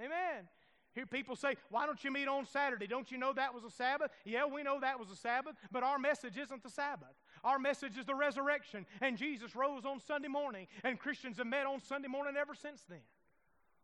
Amen. 0.00 0.48
Hear 0.94 1.06
people 1.06 1.36
say, 1.36 1.56
Why 1.70 1.86
don't 1.86 2.02
you 2.02 2.10
meet 2.10 2.26
on 2.26 2.46
Saturday? 2.46 2.86
Don't 2.86 3.10
you 3.12 3.18
know 3.18 3.32
that 3.32 3.54
was 3.54 3.64
a 3.64 3.70
Sabbath? 3.70 4.10
Yeah, 4.24 4.46
we 4.46 4.62
know 4.62 4.80
that 4.80 4.98
was 4.98 5.10
a 5.10 5.16
Sabbath, 5.16 5.54
but 5.70 5.82
our 5.82 5.98
message 5.98 6.36
isn't 6.36 6.62
the 6.62 6.70
Sabbath. 6.70 7.14
Our 7.44 7.58
message 7.58 7.96
is 7.96 8.06
the 8.06 8.14
resurrection, 8.14 8.86
and 9.00 9.16
Jesus 9.16 9.54
rose 9.54 9.84
on 9.84 10.00
Sunday 10.00 10.28
morning, 10.28 10.66
and 10.82 10.98
Christians 10.98 11.38
have 11.38 11.46
met 11.46 11.66
on 11.66 11.80
Sunday 11.80 12.08
morning 12.08 12.34
ever 12.36 12.54
since 12.54 12.82
then. 12.88 12.98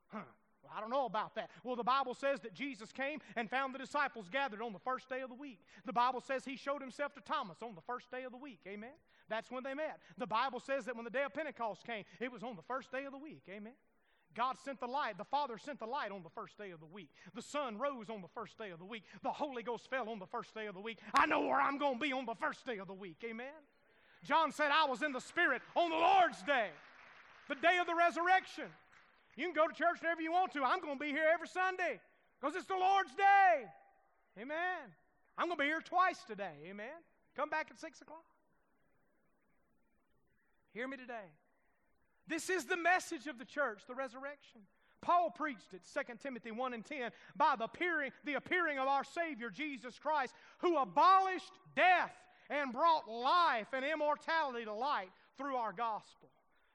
Huh. 0.08 0.18
Well, 0.62 0.72
I 0.76 0.80
don't 0.80 0.90
know 0.90 1.06
about 1.06 1.36
that. 1.36 1.50
Well, 1.62 1.76
the 1.76 1.84
Bible 1.84 2.14
says 2.14 2.40
that 2.40 2.52
Jesus 2.52 2.90
came 2.90 3.20
and 3.36 3.48
found 3.48 3.72
the 3.72 3.78
disciples 3.78 4.28
gathered 4.28 4.60
on 4.60 4.72
the 4.72 4.80
first 4.80 5.08
day 5.08 5.20
of 5.20 5.28
the 5.28 5.36
week. 5.36 5.60
The 5.84 5.92
Bible 5.92 6.20
says 6.20 6.44
he 6.44 6.56
showed 6.56 6.80
himself 6.80 7.14
to 7.14 7.20
Thomas 7.20 7.58
on 7.62 7.76
the 7.76 7.80
first 7.82 8.10
day 8.10 8.24
of 8.24 8.32
the 8.32 8.38
week. 8.38 8.60
Amen? 8.66 8.90
That's 9.28 9.50
when 9.50 9.62
they 9.62 9.74
met. 9.74 10.00
The 10.18 10.26
Bible 10.26 10.58
says 10.58 10.84
that 10.86 10.96
when 10.96 11.04
the 11.04 11.10
day 11.10 11.22
of 11.22 11.32
Pentecost 11.32 11.84
came, 11.84 12.04
it 12.18 12.32
was 12.32 12.42
on 12.42 12.56
the 12.56 12.62
first 12.62 12.90
day 12.90 13.04
of 13.04 13.12
the 13.12 13.18
week. 13.18 13.42
Amen? 13.48 13.74
God 14.36 14.56
sent 14.64 14.80
the 14.80 14.86
light. 14.86 15.16
The 15.16 15.24
Father 15.24 15.56
sent 15.56 15.80
the 15.80 15.86
light 15.86 16.12
on 16.12 16.22
the 16.22 16.30
first 16.30 16.58
day 16.58 16.70
of 16.70 16.80
the 16.80 16.86
week. 16.86 17.08
The 17.34 17.42
sun 17.42 17.78
rose 17.78 18.10
on 18.10 18.20
the 18.20 18.28
first 18.28 18.58
day 18.58 18.70
of 18.70 18.78
the 18.78 18.84
week. 18.84 19.04
The 19.22 19.30
Holy 19.30 19.62
Ghost 19.62 19.88
fell 19.88 20.10
on 20.10 20.18
the 20.18 20.26
first 20.26 20.54
day 20.54 20.66
of 20.66 20.74
the 20.74 20.80
week. 20.80 20.98
I 21.14 21.26
know 21.26 21.40
where 21.40 21.60
I'm 21.60 21.78
going 21.78 21.94
to 21.94 22.00
be 22.00 22.12
on 22.12 22.26
the 22.26 22.34
first 22.34 22.66
day 22.66 22.78
of 22.78 22.86
the 22.86 22.94
week. 22.94 23.16
Amen. 23.24 23.46
John 24.24 24.52
said, 24.52 24.70
I 24.70 24.84
was 24.84 25.02
in 25.02 25.12
the 25.12 25.20
Spirit 25.20 25.62
on 25.74 25.90
the 25.90 25.96
Lord's 25.96 26.42
day, 26.42 26.68
the 27.48 27.54
day 27.54 27.78
of 27.80 27.86
the 27.86 27.94
resurrection. 27.94 28.66
You 29.36 29.46
can 29.46 29.54
go 29.54 29.66
to 29.68 29.74
church 29.74 30.00
whenever 30.00 30.20
you 30.20 30.32
want 30.32 30.52
to. 30.52 30.64
I'm 30.64 30.80
going 30.80 30.98
to 30.98 31.04
be 31.04 31.10
here 31.10 31.28
every 31.32 31.48
Sunday 31.48 32.00
because 32.40 32.56
it's 32.56 32.66
the 32.66 32.76
Lord's 32.76 33.14
day. 33.14 33.64
Amen. 34.38 34.92
I'm 35.38 35.46
going 35.46 35.56
to 35.56 35.62
be 35.62 35.68
here 35.68 35.80
twice 35.80 36.18
today. 36.26 36.54
Amen. 36.68 37.00
Come 37.36 37.48
back 37.48 37.68
at 37.70 37.78
6 37.78 38.00
o'clock. 38.02 38.24
Hear 40.72 40.88
me 40.88 40.96
today. 40.96 41.28
This 42.28 42.50
is 42.50 42.64
the 42.64 42.76
message 42.76 43.26
of 43.26 43.38
the 43.38 43.44
church, 43.44 43.80
the 43.86 43.94
resurrection. 43.94 44.62
Paul 45.00 45.30
preached 45.30 45.72
it, 45.72 45.82
2 45.94 46.14
Timothy 46.22 46.50
1 46.50 46.74
and 46.74 46.84
10, 46.84 47.10
by 47.36 47.54
the 47.56 47.64
appearing, 47.64 48.10
the 48.24 48.34
appearing 48.34 48.78
of 48.78 48.88
our 48.88 49.04
Savior 49.04 49.50
Jesus 49.50 49.98
Christ, 49.98 50.34
who 50.58 50.76
abolished 50.78 51.52
death 51.76 52.12
and 52.50 52.72
brought 52.72 53.08
life 53.08 53.68
and 53.72 53.84
immortality 53.84 54.64
to 54.64 54.72
light 54.72 55.10
through 55.36 55.56
our 55.56 55.72
gospel. 55.72 56.28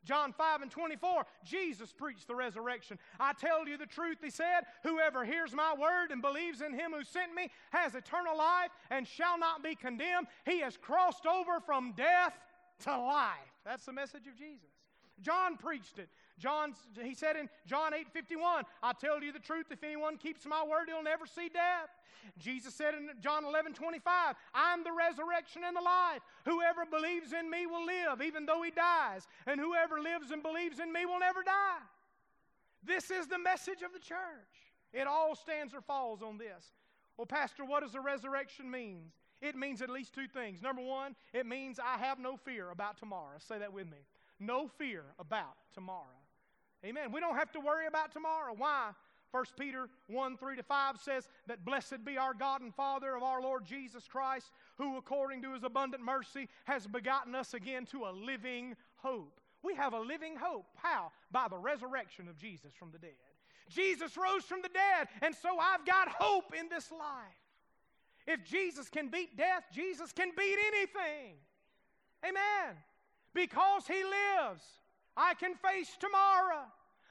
John 0.04 0.34
5 0.34 0.64
and 0.64 0.72
24, 0.72 1.26
Jesus 1.46 1.92
preached 1.92 2.28
the 2.28 2.36
resurrection. 2.36 2.98
I 3.20 3.34
tell 3.34 3.68
you 3.68 3.78
the 3.78 3.86
truth, 3.86 4.18
he 4.24 4.32
said, 4.32 4.62
whoever 4.84 5.24
hears 5.24 5.54
my 5.54 5.76
word 5.78 6.12
and 6.12 6.22
believes 6.22 6.62
in 6.62 6.74
him 6.74 6.92
who 6.92 7.04
sent 7.04 7.36
me 7.36 7.50
has 7.72 7.94
eternal 7.94 8.36
life 8.36 8.72
and 8.90 9.08
shall 9.08 9.38
not 9.38 9.64
be 9.64 9.76
condemned. 9.76 10.28
He 10.46 10.62
has 10.62 10.76
crossed 10.76 11.28
over 11.28 11.60
from 11.60 11.94
death 11.96 12.34
to 12.86 12.98
life. 12.98 13.36
That's 13.64 13.86
the 13.86 13.94
message 13.94 14.26
of 14.26 14.36
Jesus. 14.36 14.71
John 15.22 15.58
preached 15.58 16.00
it. 16.00 16.10
John, 16.40 16.74
he 17.02 17.14
said 17.14 17.36
in 17.36 17.50
John 17.68 17.94
8 17.94 18.08
51, 18.12 18.64
I 18.82 18.94
tell 18.94 19.22
you 19.22 19.32
the 19.32 19.40
truth, 19.40 19.68
if 19.70 19.84
anyone 19.84 20.18
keeps 20.18 20.46
my 20.46 20.64
word, 20.64 20.88
he'll 20.88 21.04
never 21.04 21.26
see 21.26 21.50
death. 21.50 21.90
Jesus 22.38 22.74
said 22.74 22.94
in 22.94 23.10
John 23.20 23.46
11 23.46 23.74
25, 23.74 24.36
I'm 24.54 24.84
the 24.84 24.92
resurrection 24.92 25.64
and 25.66 25.76
the 25.76 25.82
life. 25.82 26.22
Whoever 26.46 26.86
believes 26.86 27.34
in 27.34 27.50
me 27.50 27.66
will 27.66 27.86
live, 27.86 28.22
even 28.22 28.46
though 28.46 28.62
he 28.64 28.72
dies. 28.72 29.28
And 29.46 29.60
whoever 29.60 30.02
lives 30.02 30.32
and 30.32 30.42
believes 30.42 30.80
in 30.80 30.92
me 30.92 31.06
will 31.06 31.20
never 31.20 31.44
die. 31.44 31.84
This 32.84 33.12
is 33.12 33.28
the 33.28 33.40
message 33.40 33.84
of 33.84 33.94
the 33.94 34.00
church. 34.00 34.18
It 34.94 35.08
all 35.08 35.36
stands 35.36 35.74
or 35.74 35.82
falls 35.82 36.22
on 36.22 36.38
this. 36.38 36.74
Well, 37.18 37.28
Pastor, 37.28 37.64
what 37.64 37.84
does 37.84 37.94
the 37.94 38.00
resurrection 38.00 38.70
mean? 38.70 39.12
It 39.42 39.56
means 39.56 39.82
at 39.82 39.90
least 39.90 40.14
two 40.14 40.28
things. 40.28 40.62
Number 40.62 40.82
one, 40.82 41.16
it 41.34 41.46
means 41.46 41.80
I 41.80 41.98
have 41.98 42.20
no 42.20 42.38
fear 42.38 42.70
about 42.72 42.98
tomorrow. 42.98 43.38
Say 43.40 43.60
that 43.60 43.74
with 43.74 43.88
me 43.88 43.98
no 44.42 44.68
fear 44.68 45.04
about 45.20 45.56
tomorrow. 45.74 46.06
Amen. 46.84 47.12
We 47.12 47.20
don't 47.20 47.38
have 47.38 47.52
to 47.52 47.60
worry 47.60 47.88
about 47.88 48.12
tomorrow. 48.12 48.54
Why? 48.58 48.92
1 49.32 49.46
Peter 49.58 49.88
1 50.08 50.38
3 50.38 50.56
to 50.58 50.64
5 50.64 50.98
says 51.00 51.30
that 51.48 51.64
blessed 51.64 52.04
be 52.04 52.18
our 52.18 52.34
God 52.34 52.62
and 52.62 52.76
Father 52.76 53.16
of 53.16 53.24
our 53.24 53.42
Lord 53.42 53.66
Jesus 53.66 54.08
Christ, 54.08 54.52
who 54.78 54.98
according 54.98 55.42
to 55.44 55.54
his 55.54 55.64
abundant 55.64 56.04
mercy 56.04 56.50
has 56.66 56.86
begotten 56.86 57.34
us 57.34 57.54
again 57.54 57.86
to 57.88 58.06
a 58.06 58.12
living 58.12 58.76
hope. 58.98 59.40
We 59.64 59.76
have 59.76 59.94
a 59.94 60.00
living 60.00 60.36
hope. 60.36 60.66
How? 60.76 61.12
By 61.32 61.48
the 61.48 61.58
resurrection 61.58 62.28
of 62.28 62.38
Jesus 62.38 62.74
from 62.78 62.92
the 62.92 62.98
dead. 62.98 63.12
Jesus 63.70 64.18
rose 64.18 64.44
from 64.44 64.62
the 64.62 64.70
dead, 64.70 65.08
and 65.22 65.34
so 65.34 65.58
I've 65.60 65.86
got 65.86 66.10
hope 66.10 66.54
in 66.60 66.68
this 66.68 66.92
life. 66.92 67.00
If 68.28 68.44
Jesus 68.44 68.90
can 68.90 69.08
beat 69.08 69.38
death, 69.38 69.64
Jesus 69.74 70.12
can 70.12 70.32
beat 70.38 70.58
anything. 70.74 71.36
Amen. 72.24 72.76
Because 73.34 73.88
He 73.88 74.04
lives, 74.04 74.64
I 75.16 75.34
can 75.36 75.56
face 75.56 75.90
tomorrow. 76.00 76.66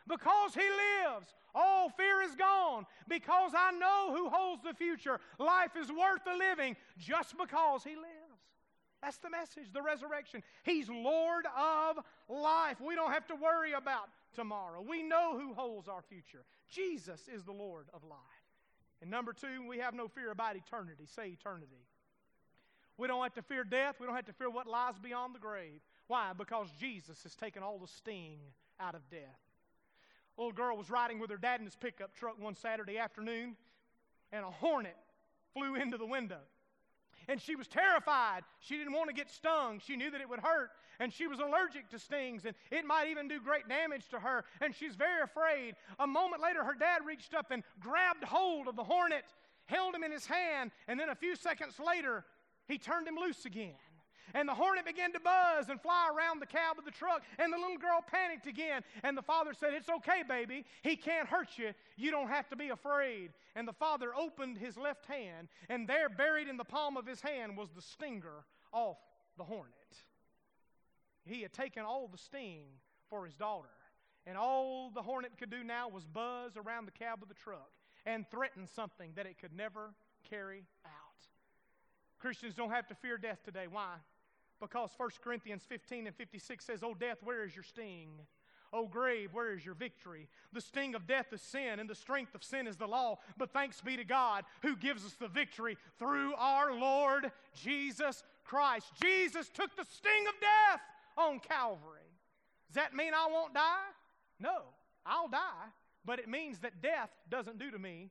Because 0.09 0.55
He 0.55 0.61
lives, 0.61 1.35
all 1.55 1.89
fear 1.91 2.23
is 2.23 2.35
gone. 2.35 2.87
Because 3.09 3.53
I 3.57 3.73
know 3.73 4.15
who 4.15 4.29
holds 4.29 4.63
the 4.63 4.75
future, 4.75 5.21
life 5.39 5.77
is 5.81 5.91
worth 5.91 6.25
the 6.25 6.37
living 6.37 6.77
just 6.99 7.37
because 7.39 7.85
He 7.85 7.97
lives. 7.97 8.41
That's 9.03 9.19
the 9.19 9.31
message, 9.31 9.73
the 9.73 9.83
resurrection. 9.83 10.43
He's 10.63 10.89
Lord 10.89 11.47
of 11.57 11.99
life. 12.29 12.81
We 12.81 12.95
don't 12.95 13.13
have 13.13 13.27
to 13.29 13.35
worry 13.35 13.73
about 13.73 14.09
tomorrow. 14.35 14.85
We 14.87 15.03
know 15.03 15.39
who 15.39 15.55
holds 15.55 15.89
our 15.89 16.03
future. 16.03 16.45
Jesus 16.69 17.29
is 17.35 17.45
the 17.45 17.53
Lord 17.53 17.87
of 17.95 18.05
life. 18.05 18.19
And 19.01 19.11
number 19.11 19.33
two, 19.33 19.67
we 19.67 19.79
have 19.79 19.95
no 19.95 20.09
fear 20.09 20.31
about 20.31 20.57
eternity. 20.57 21.07
Say 21.07 21.29
eternity. 21.29 21.87
We 22.99 23.09
don't 23.09 23.23
have 23.23 23.35
to 23.35 23.43
fear 23.43 23.65
death. 23.65 23.97
We 23.99 24.07
don't 24.07 24.17
have 24.17 24.27
to 24.27 24.35
fear 24.35 24.51
what 24.51 24.67
lies 24.67 24.99
beyond 25.03 25.35
the 25.35 25.39
grave. 25.39 25.81
Why? 26.11 26.33
Because 26.37 26.67
Jesus 26.81 27.23
has 27.23 27.37
taken 27.37 27.63
all 27.63 27.79
the 27.79 27.87
sting 27.87 28.41
out 28.81 28.97
of 28.97 29.09
death. 29.11 29.39
A 30.37 30.41
little 30.41 30.53
girl 30.53 30.77
was 30.77 30.91
riding 30.91 31.21
with 31.21 31.31
her 31.31 31.37
dad 31.37 31.61
in 31.61 31.67
his 31.67 31.77
pickup 31.77 32.17
truck 32.17 32.35
one 32.37 32.57
Saturday 32.57 32.99
afternoon, 32.99 33.55
and 34.33 34.45
a 34.45 34.51
hornet 34.51 34.97
flew 35.55 35.77
into 35.77 35.97
the 35.99 36.07
window. 36.07 36.41
And 37.29 37.41
she 37.41 37.55
was 37.55 37.69
terrified. 37.69 38.41
She 38.59 38.77
didn't 38.77 38.95
want 38.95 39.09
to 39.09 39.15
get 39.15 39.31
stung. 39.31 39.81
She 39.87 39.95
knew 39.95 40.11
that 40.11 40.21
it 40.21 40.29
would 40.29 40.41
hurt. 40.41 40.71
And 40.99 41.13
she 41.13 41.29
was 41.29 41.39
allergic 41.39 41.89
to 41.91 41.99
stings, 42.01 42.45
and 42.45 42.57
it 42.73 42.85
might 42.85 43.07
even 43.07 43.29
do 43.29 43.41
great 43.41 43.69
damage 43.69 44.09
to 44.09 44.19
her. 44.19 44.45
And 44.61 44.75
she's 44.75 44.97
very 44.97 45.23
afraid. 45.23 45.77
A 46.01 46.09
moment 46.09 46.43
later, 46.43 46.65
her 46.65 46.75
dad 46.75 47.03
reached 47.07 47.35
up 47.35 47.53
and 47.53 47.63
grabbed 47.79 48.25
hold 48.25 48.67
of 48.67 48.75
the 48.75 48.83
hornet, 48.83 49.27
held 49.67 49.95
him 49.95 50.03
in 50.03 50.11
his 50.11 50.27
hand, 50.27 50.73
and 50.89 50.99
then 50.99 51.11
a 51.11 51.15
few 51.15 51.37
seconds 51.37 51.79
later, 51.79 52.25
he 52.67 52.79
turned 52.79 53.07
him 53.07 53.15
loose 53.15 53.45
again. 53.45 53.77
And 54.35 54.49
the 54.49 54.55
hornet 54.55 54.85
began 54.85 55.13
to 55.13 55.21
buzz 55.21 55.69
and 55.69 55.81
fly 55.81 56.09
around 56.15 56.41
the 56.41 56.47
cab 56.47 56.79
of 56.79 56.85
the 56.85 56.91
truck, 56.91 57.23
and 57.39 57.53
the 57.53 57.59
little 57.59 57.79
girl 57.79 58.05
panicked 58.07 58.47
again. 58.47 58.83
And 59.03 59.17
the 59.17 59.23
father 59.23 59.53
said, 59.55 59.75
It's 59.75 59.89
okay, 59.89 60.23
baby. 60.27 60.65
He 60.83 60.97
can't 60.97 61.29
hurt 61.29 61.51
you. 61.57 61.73
You 61.97 62.11
don't 62.11 62.29
have 62.29 62.49
to 62.51 62.57
be 62.57 62.69
afraid. 62.69 63.33
And 63.55 63.67
the 63.67 63.73
father 63.73 64.15
opened 64.15 64.59
his 64.59 64.77
left 64.77 65.07
hand, 65.07 65.49
and 65.69 65.89
there, 65.89 66.09
buried 66.09 66.49
in 66.49 66.57
the 66.57 66.65
palm 66.65 66.97
of 66.97 67.07
his 67.07 67.21
hand, 67.21 67.57
was 67.57 67.71
the 67.75 67.83
stinger 67.83 68.45
off 68.73 68.99
the 69.37 69.45
hornet. 69.45 69.75
He 71.25 71.43
had 71.43 71.53
taken 71.53 71.85
all 71.85 72.09
the 72.09 72.19
sting 72.19 72.67
for 73.09 73.25
his 73.25 73.35
daughter. 73.35 73.69
And 74.27 74.37
all 74.37 74.91
the 74.95 75.03
hornet 75.03 75.33
could 75.39 75.51
do 75.51 75.65
now 75.65 75.89
was 75.89 76.05
buzz 76.05 76.53
around 76.57 76.87
the 76.87 76.93
cab 76.93 77.23
of 77.23 77.29
the 77.29 77.35
truck 77.35 77.71
and 78.07 78.29
threaten 78.31 78.67
something 78.67 79.13
that 79.17 79.27
it 79.27 79.39
could 79.39 79.53
never 79.53 79.95
carry 80.29 80.65
out. 80.85 80.93
Christians 82.19 82.55
don't 82.55 82.71
have 82.71 82.87
to 82.89 82.95
fear 82.95 83.17
death 83.17 83.43
today. 83.45 83.67
Why? 83.69 83.95
Because 84.61 84.91
1 84.97 85.11
Corinthians 85.23 85.63
15 85.69 86.07
and 86.07 86.17
56 86.17 86.65
says, 86.65 86.83
Oh, 86.83 86.95
death, 86.95 87.19
where 87.23 87.45
is 87.45 87.55
your 87.55 87.63
sting? 87.63 88.11
O 88.73 88.87
grave, 88.87 89.31
where 89.33 89.53
is 89.53 89.65
your 89.65 89.75
victory? 89.75 90.29
The 90.53 90.61
sting 90.61 90.95
of 90.95 91.07
death 91.07 91.33
is 91.33 91.43
sin, 91.43 91.81
and 91.81 91.91
the 91.91 91.95
strength 91.95 92.37
of 92.37 92.45
sin 92.45 92.69
is 92.69 92.77
the 92.77 92.87
law. 92.87 93.19
But 93.37 93.53
thanks 93.53 93.81
be 93.81 93.97
to 93.97 94.05
God 94.05 94.45
who 94.63 94.77
gives 94.77 95.05
us 95.05 95.15
the 95.15 95.29
victory 95.29 95.77
through 95.99 96.35
our 96.35 96.73
Lord 96.73 97.33
Jesus 97.55 98.23
Christ. 98.45 98.93
Jesus 99.03 99.49
took 99.49 99.75
the 99.77 99.85
sting 99.85 100.27
of 100.29 100.35
death 100.41 100.81
on 101.17 101.41
Calvary. 101.41 102.01
Does 102.69 102.77
that 102.77 102.95
mean 102.95 103.13
I 103.13 103.29
won't 103.31 103.55
die? 103.55 103.89
No, 104.39 104.63
I'll 105.05 105.29
die, 105.29 105.69
but 106.05 106.21
it 106.21 106.29
means 106.29 106.61
that 106.61 106.81
death 106.81 107.11
doesn't 107.29 107.59
do 107.59 107.73
to 107.73 107.79
me 107.79 108.11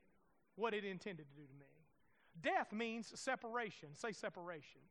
what 0.58 0.74
it 0.74 0.84
intended 0.84 1.26
to 1.30 1.36
do 1.42 1.48
to 1.48 1.54
me. 1.54 1.66
Death 2.42 2.74
means 2.74 3.12
separation. 3.16 3.90
Say 3.94 4.12
separation. 4.12 4.82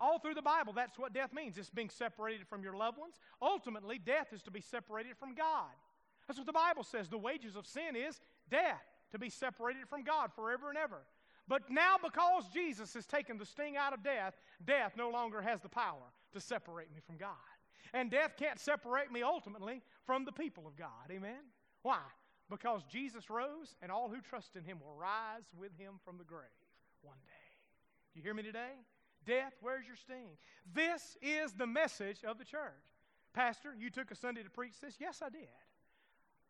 All 0.00 0.18
through 0.18 0.34
the 0.34 0.42
Bible, 0.42 0.72
that's 0.72 0.98
what 0.98 1.12
death 1.12 1.32
means. 1.34 1.58
It's 1.58 1.68
being 1.68 1.90
separated 1.90 2.48
from 2.48 2.62
your 2.62 2.74
loved 2.74 2.96
ones. 2.98 3.20
Ultimately, 3.42 3.98
death 3.98 4.28
is 4.32 4.42
to 4.44 4.50
be 4.50 4.62
separated 4.62 5.16
from 5.18 5.34
God. 5.34 5.68
That's 6.26 6.38
what 6.38 6.46
the 6.46 6.52
Bible 6.52 6.84
says. 6.84 7.08
The 7.08 7.18
wages 7.18 7.54
of 7.54 7.66
sin 7.66 7.94
is 7.94 8.18
death, 8.48 8.82
to 9.12 9.18
be 9.18 9.28
separated 9.28 9.88
from 9.88 10.02
God 10.02 10.30
forever 10.34 10.70
and 10.70 10.78
ever. 10.78 11.02
But 11.46 11.68
now, 11.68 11.96
because 12.02 12.44
Jesus 12.54 12.94
has 12.94 13.06
taken 13.06 13.36
the 13.36 13.44
sting 13.44 13.76
out 13.76 13.92
of 13.92 14.02
death, 14.02 14.34
death 14.64 14.92
no 14.96 15.10
longer 15.10 15.42
has 15.42 15.60
the 15.60 15.68
power 15.68 16.12
to 16.32 16.40
separate 16.40 16.90
me 16.94 17.00
from 17.04 17.16
God. 17.16 17.34
And 17.92 18.10
death 18.10 18.36
can't 18.38 18.58
separate 18.58 19.10
me 19.10 19.22
ultimately 19.22 19.82
from 20.06 20.24
the 20.24 20.32
people 20.32 20.66
of 20.66 20.76
God. 20.76 21.10
Amen? 21.10 21.42
Why? 21.82 22.00
Because 22.48 22.82
Jesus 22.90 23.28
rose, 23.28 23.74
and 23.82 23.92
all 23.92 24.08
who 24.08 24.20
trust 24.20 24.56
in 24.56 24.64
him 24.64 24.78
will 24.80 24.94
rise 24.94 25.44
with 25.58 25.76
him 25.76 25.94
from 26.04 26.16
the 26.18 26.24
grave 26.24 26.48
one 27.02 27.18
day. 27.26 27.32
Do 28.14 28.20
you 28.20 28.22
hear 28.22 28.34
me 28.34 28.42
today? 28.42 28.72
Death, 29.26 29.54
where's 29.60 29.86
your 29.86 29.96
sting? 29.96 30.36
This 30.72 31.16
is 31.22 31.52
the 31.52 31.66
message 31.66 32.24
of 32.24 32.38
the 32.38 32.44
church. 32.44 32.60
Pastor, 33.32 33.74
you 33.78 33.90
took 33.90 34.10
a 34.10 34.16
Sunday 34.16 34.42
to 34.42 34.50
preach 34.50 34.80
this? 34.80 34.96
Yes, 34.98 35.22
I 35.24 35.28
did. 35.28 35.48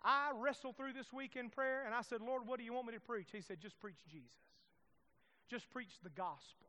I 0.03 0.31
wrestled 0.35 0.77
through 0.77 0.95
this 0.95 1.13
week 1.13 1.37
in 1.37 1.51
prayer 1.51 1.83
and 1.85 1.95
I 1.95 2.03
said, 2.03 2.23
Lord, 2.23 2.47
what 2.47 2.59
do 2.59 2.65
you 2.65 2.73
want 2.73 2.87
me 2.87 2.95
to 2.95 3.01
preach? 3.01 3.29
He 3.33 3.43
said, 3.43 3.61
just 3.61 3.79
preach 3.81 3.99
Jesus. 4.11 4.31
Just 5.49 5.69
preach 5.71 5.99
the 6.03 6.11
gospel. 6.11 6.69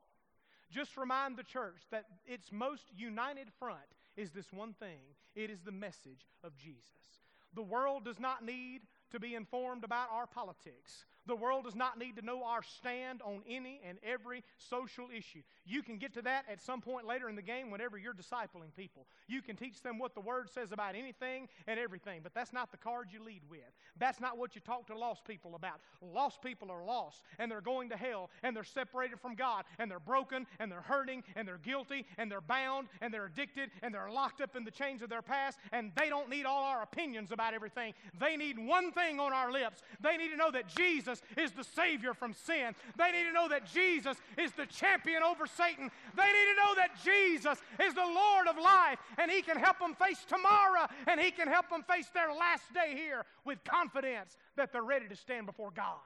Just 0.70 0.97
remind 0.97 1.38
the 1.38 1.43
church 1.43 1.82
that 1.91 2.06
its 2.26 2.52
most 2.52 2.84
united 2.95 3.47
front 3.60 3.80
is 4.18 4.32
this 4.32 4.52
one 4.52 4.74
thing 4.74 4.99
it 5.36 5.49
is 5.49 5.62
the 5.62 5.72
message 5.72 6.28
of 6.43 6.58
Jesus. 6.58 7.22
The 7.54 7.62
world 7.62 8.06
does 8.06 8.20
not 8.20 8.45
need 8.45 8.82
to 9.12 9.20
be 9.20 9.36
informed 9.36 9.84
about 9.84 10.10
our 10.12 10.28
politics. 10.28 11.06
The 11.28 11.36
world 11.36 11.65
does 11.65 11.76
not 11.76 11.99
need 11.99 12.15
to 12.15 12.22
know 12.22 12.43
our 12.43 12.63
stand 12.63 13.22
on 13.22 13.41
any 13.47 13.80
and 13.88 13.97
every 14.03 14.43
social 14.57 15.07
issue. 15.15 15.41
You 15.65 15.84
can 15.84 15.97
get 15.97 16.13
to 16.15 16.22
that 16.24 16.45
at 16.51 16.61
some 16.61 16.82
point 16.82 17.05
later 17.05 17.30
in 17.30 17.36
the 17.36 17.41
game 17.41 17.69
whenever 17.69 17.97
you're 17.97 18.13
discipling 18.13 18.74
people. 18.76 19.05
You 19.28 19.41
can 19.41 19.55
teach 19.55 19.82
them 19.82 19.99
what 19.99 20.15
the 20.15 20.22
Word 20.22 20.49
says 20.49 20.72
about 20.72 20.95
anything 20.95 21.47
and 21.67 21.80
everything, 21.80 22.22
but 22.24 22.34
that's 22.34 22.53
not 22.53 22.72
the 22.72 22.78
card 22.78 23.09
you 23.11 23.24
lead 23.24 23.41
with. 23.49 23.59
That's 23.97 24.19
not 24.19 24.38
what 24.38 24.55
you 24.55 24.61
talk 24.61 24.88
to 24.88 24.97
lost 24.97 25.26
people 25.26 25.55
about. 25.55 25.80
Lost 26.01 26.41
people 26.41 26.72
are 26.72 26.84
lost, 26.84 27.22
and 27.38 27.51
they're 27.51 27.61
going 27.61 27.89
to 27.89 27.97
hell, 27.97 28.30
and 28.43 28.55
they're 28.55 28.63
separated 28.63 29.19
from 29.19 29.36
God, 29.36 29.65
and 29.78 29.89
they're 29.89 29.99
broken, 29.99 30.47
and 30.59 30.72
they're 30.72 30.82
hurting, 30.82 31.24
and 31.36 31.47
they're 31.47 31.57
guilty, 31.57 32.05
and 32.17 32.32
they're 32.32 32.41
bound, 32.41 32.88
and 33.01 33.13
they're 33.13 33.26
addicted, 33.26 33.69
and 33.84 33.93
they're 33.93 34.09
locked 34.09 34.41
up 34.41 34.55
in 34.55 34.63
the 34.63 34.72
chains 34.72 35.01
of 35.01 35.09
their 35.09 35.22
past, 35.22 35.59
and 35.72 35.91
they 35.95 36.09
don't 36.09 36.30
need 36.30 36.45
all 36.45 36.63
our 36.63 36.82
opinions 36.82 37.32
about 37.32 37.53
everything. 37.53 37.93
They 38.19 38.38
need 38.38 38.57
one 38.57 38.91
thing 38.91 39.19
on 39.19 39.34
our 39.34 39.51
lips. 39.51 39.84
They 40.01 40.17
need 40.17 40.30
to 40.30 40.38
know 40.38 40.51
that 40.51 40.67
Jesus 40.67 41.11
Jesus 41.12 41.24
is 41.38 41.51
the 41.51 41.64
Savior 41.64 42.14
from 42.14 42.34
sin. 42.34 42.74
They 42.97 43.12
need 43.12 43.26
to 43.26 43.34
know 43.34 43.49
that 43.49 43.72
Jesus 43.72 44.18
is 44.38 44.51
the 44.53 44.66
champion 44.66 45.24
over 45.24 45.45
Satan. 45.45 45.91
They 46.16 46.24
need 46.24 46.49
to 46.51 46.55
know 46.57 46.76
that 46.76 47.03
Jesus 47.03 47.59
is 47.84 47.93
the 47.93 48.01
Lord 48.01 48.47
of 48.47 48.57
life 48.57 48.99
and 49.18 49.30
He 49.32 49.41
can 49.41 49.57
help 49.57 49.80
them 49.80 49.95
face 49.95 50.24
tomorrow 50.28 50.88
and 51.07 51.20
He 51.20 51.32
can 51.32 51.47
help 51.47 51.70
them 51.70 51.84
face 51.84 52.07
their 52.14 52.34
last 52.34 52.74
day 52.74 52.93
here 52.95 53.26
with 53.45 53.64
confidence 53.64 54.38
that 54.55 54.72
they're 54.72 54.84
ready 54.84 55.07
to 55.07 55.16
stand 55.16 55.45
before 55.45 55.72
God. 55.72 55.99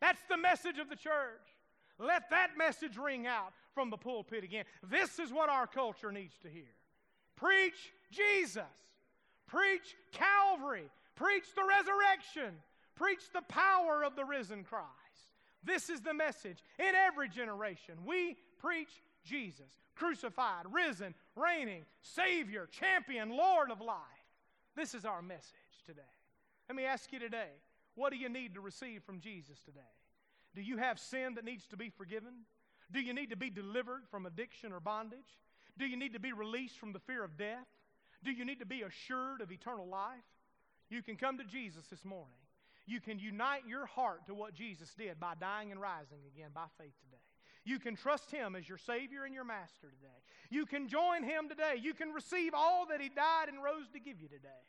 That's 0.00 0.20
the 0.28 0.36
message 0.36 0.78
of 0.78 0.88
the 0.88 0.96
church. 0.96 1.42
Let 1.98 2.30
that 2.30 2.50
message 2.56 2.96
ring 2.96 3.26
out 3.26 3.52
from 3.74 3.90
the 3.90 3.96
pulpit 3.96 4.44
again. 4.44 4.64
This 4.88 5.18
is 5.18 5.32
what 5.32 5.48
our 5.48 5.66
culture 5.66 6.12
needs 6.12 6.36
to 6.42 6.48
hear. 6.48 6.70
Preach 7.36 7.92
Jesus. 8.12 8.62
Preach 9.48 9.96
Calvary. 10.12 10.88
Preach 11.16 11.44
the 11.56 11.64
resurrection. 11.64 12.54
Preach 12.98 13.30
the 13.32 13.42
power 13.42 14.02
of 14.02 14.16
the 14.16 14.24
risen 14.24 14.64
Christ. 14.64 14.88
This 15.62 15.88
is 15.88 16.00
the 16.00 16.14
message 16.14 16.58
in 16.78 16.94
every 16.94 17.28
generation. 17.28 17.94
We 18.04 18.36
preach 18.58 18.90
Jesus, 19.24 19.78
crucified, 19.94 20.64
risen, 20.72 21.14
reigning, 21.36 21.84
Savior, 22.02 22.68
champion, 22.70 23.30
Lord 23.30 23.70
of 23.70 23.80
life. 23.80 23.96
This 24.74 24.94
is 24.94 25.04
our 25.04 25.22
message 25.22 25.84
today. 25.86 26.00
Let 26.68 26.74
me 26.74 26.84
ask 26.84 27.12
you 27.12 27.20
today 27.20 27.50
what 27.94 28.12
do 28.12 28.16
you 28.16 28.28
need 28.28 28.54
to 28.54 28.60
receive 28.60 29.02
from 29.04 29.20
Jesus 29.20 29.60
today? 29.64 29.80
Do 30.54 30.62
you 30.62 30.76
have 30.78 30.98
sin 30.98 31.34
that 31.34 31.44
needs 31.44 31.66
to 31.66 31.76
be 31.76 31.90
forgiven? 31.90 32.32
Do 32.90 33.00
you 33.00 33.12
need 33.12 33.30
to 33.30 33.36
be 33.36 33.50
delivered 33.50 34.02
from 34.10 34.26
addiction 34.26 34.72
or 34.72 34.80
bondage? 34.80 35.38
Do 35.78 35.86
you 35.86 35.96
need 35.96 36.14
to 36.14 36.20
be 36.20 36.32
released 36.32 36.78
from 36.78 36.92
the 36.92 36.98
fear 36.98 37.22
of 37.22 37.36
death? 37.36 37.66
Do 38.24 38.32
you 38.32 38.44
need 38.44 38.58
to 38.58 38.66
be 38.66 38.82
assured 38.82 39.40
of 39.40 39.52
eternal 39.52 39.86
life? 39.86 40.24
You 40.90 41.02
can 41.02 41.16
come 41.16 41.38
to 41.38 41.44
Jesus 41.44 41.86
this 41.86 42.04
morning. 42.04 42.38
You 42.88 43.00
can 43.00 43.18
unite 43.18 43.64
your 43.68 43.84
heart 43.84 44.26
to 44.26 44.34
what 44.34 44.54
Jesus 44.54 44.94
did 44.94 45.20
by 45.20 45.34
dying 45.38 45.70
and 45.70 45.80
rising 45.80 46.20
again 46.34 46.50
by 46.54 46.64
faith 46.78 46.94
today. 47.04 47.22
You 47.64 47.78
can 47.78 47.96
trust 47.96 48.30
Him 48.30 48.56
as 48.56 48.66
your 48.66 48.78
Savior 48.78 49.24
and 49.24 49.34
your 49.34 49.44
Master 49.44 49.90
today. 49.90 50.16
You 50.48 50.64
can 50.64 50.88
join 50.88 51.22
Him 51.22 51.50
today. 51.50 51.74
You 51.82 51.92
can 51.92 52.14
receive 52.14 52.52
all 52.54 52.86
that 52.86 53.02
He 53.02 53.10
died 53.10 53.48
and 53.48 53.62
rose 53.62 53.90
to 53.92 54.00
give 54.00 54.18
you 54.18 54.28
today. 54.28 54.64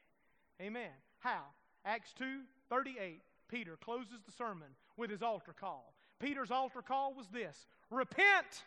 Amen. 0.61 0.91
How? 1.19 1.43
Acts 1.85 2.13
2 2.17 2.41
38. 2.69 3.21
Peter 3.47 3.77
closes 3.83 4.19
the 4.25 4.31
sermon 4.33 4.67
with 4.97 5.09
his 5.09 5.23
altar 5.23 5.55
call. 5.57 5.93
Peter's 6.19 6.51
altar 6.51 6.81
call 6.81 7.13
was 7.13 7.27
this 7.29 7.65
Repent 7.89 8.63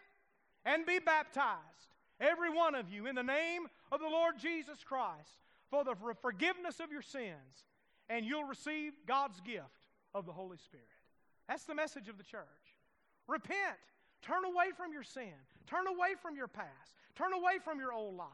and 0.65 0.87
be 0.87 0.99
baptized, 0.99 1.93
every 2.21 2.51
one 2.51 2.75
of 2.75 2.91
you, 2.91 3.07
in 3.07 3.15
the 3.15 3.23
name 3.23 3.67
of 3.93 4.01
the 4.01 4.09
Lord 4.09 4.39
Jesus 4.41 4.79
Christ, 4.83 5.39
for 5.71 5.85
the 5.85 5.95
forgiveness 6.21 6.81
of 6.81 6.91
your 6.91 7.03
sins 7.03 7.67
and 8.13 8.27
you'll 8.27 8.45
receive 8.45 8.93
God's 9.09 9.41
gift 9.41 9.89
of 10.15 10.27
the 10.27 10.33
Holy 10.33 10.59
Spirit. 10.59 10.85
That's 11.49 11.65
the 11.65 11.75
message 11.75 12.09
of 12.09 12.19
the 12.19 12.23
church. 12.23 12.45
Repent. 13.27 13.81
Turn 14.21 14.45
away 14.45 14.67
from 14.77 14.93
your 14.93 15.03
sin. 15.03 15.33
Turn 15.67 15.87
away 15.87 16.11
from 16.21 16.37
your 16.37 16.47
past. 16.47 16.93
Turn 17.17 17.33
away 17.33 17.55
from 17.65 17.81
your 17.81 17.91
old 17.91 18.15
life. 18.15 18.29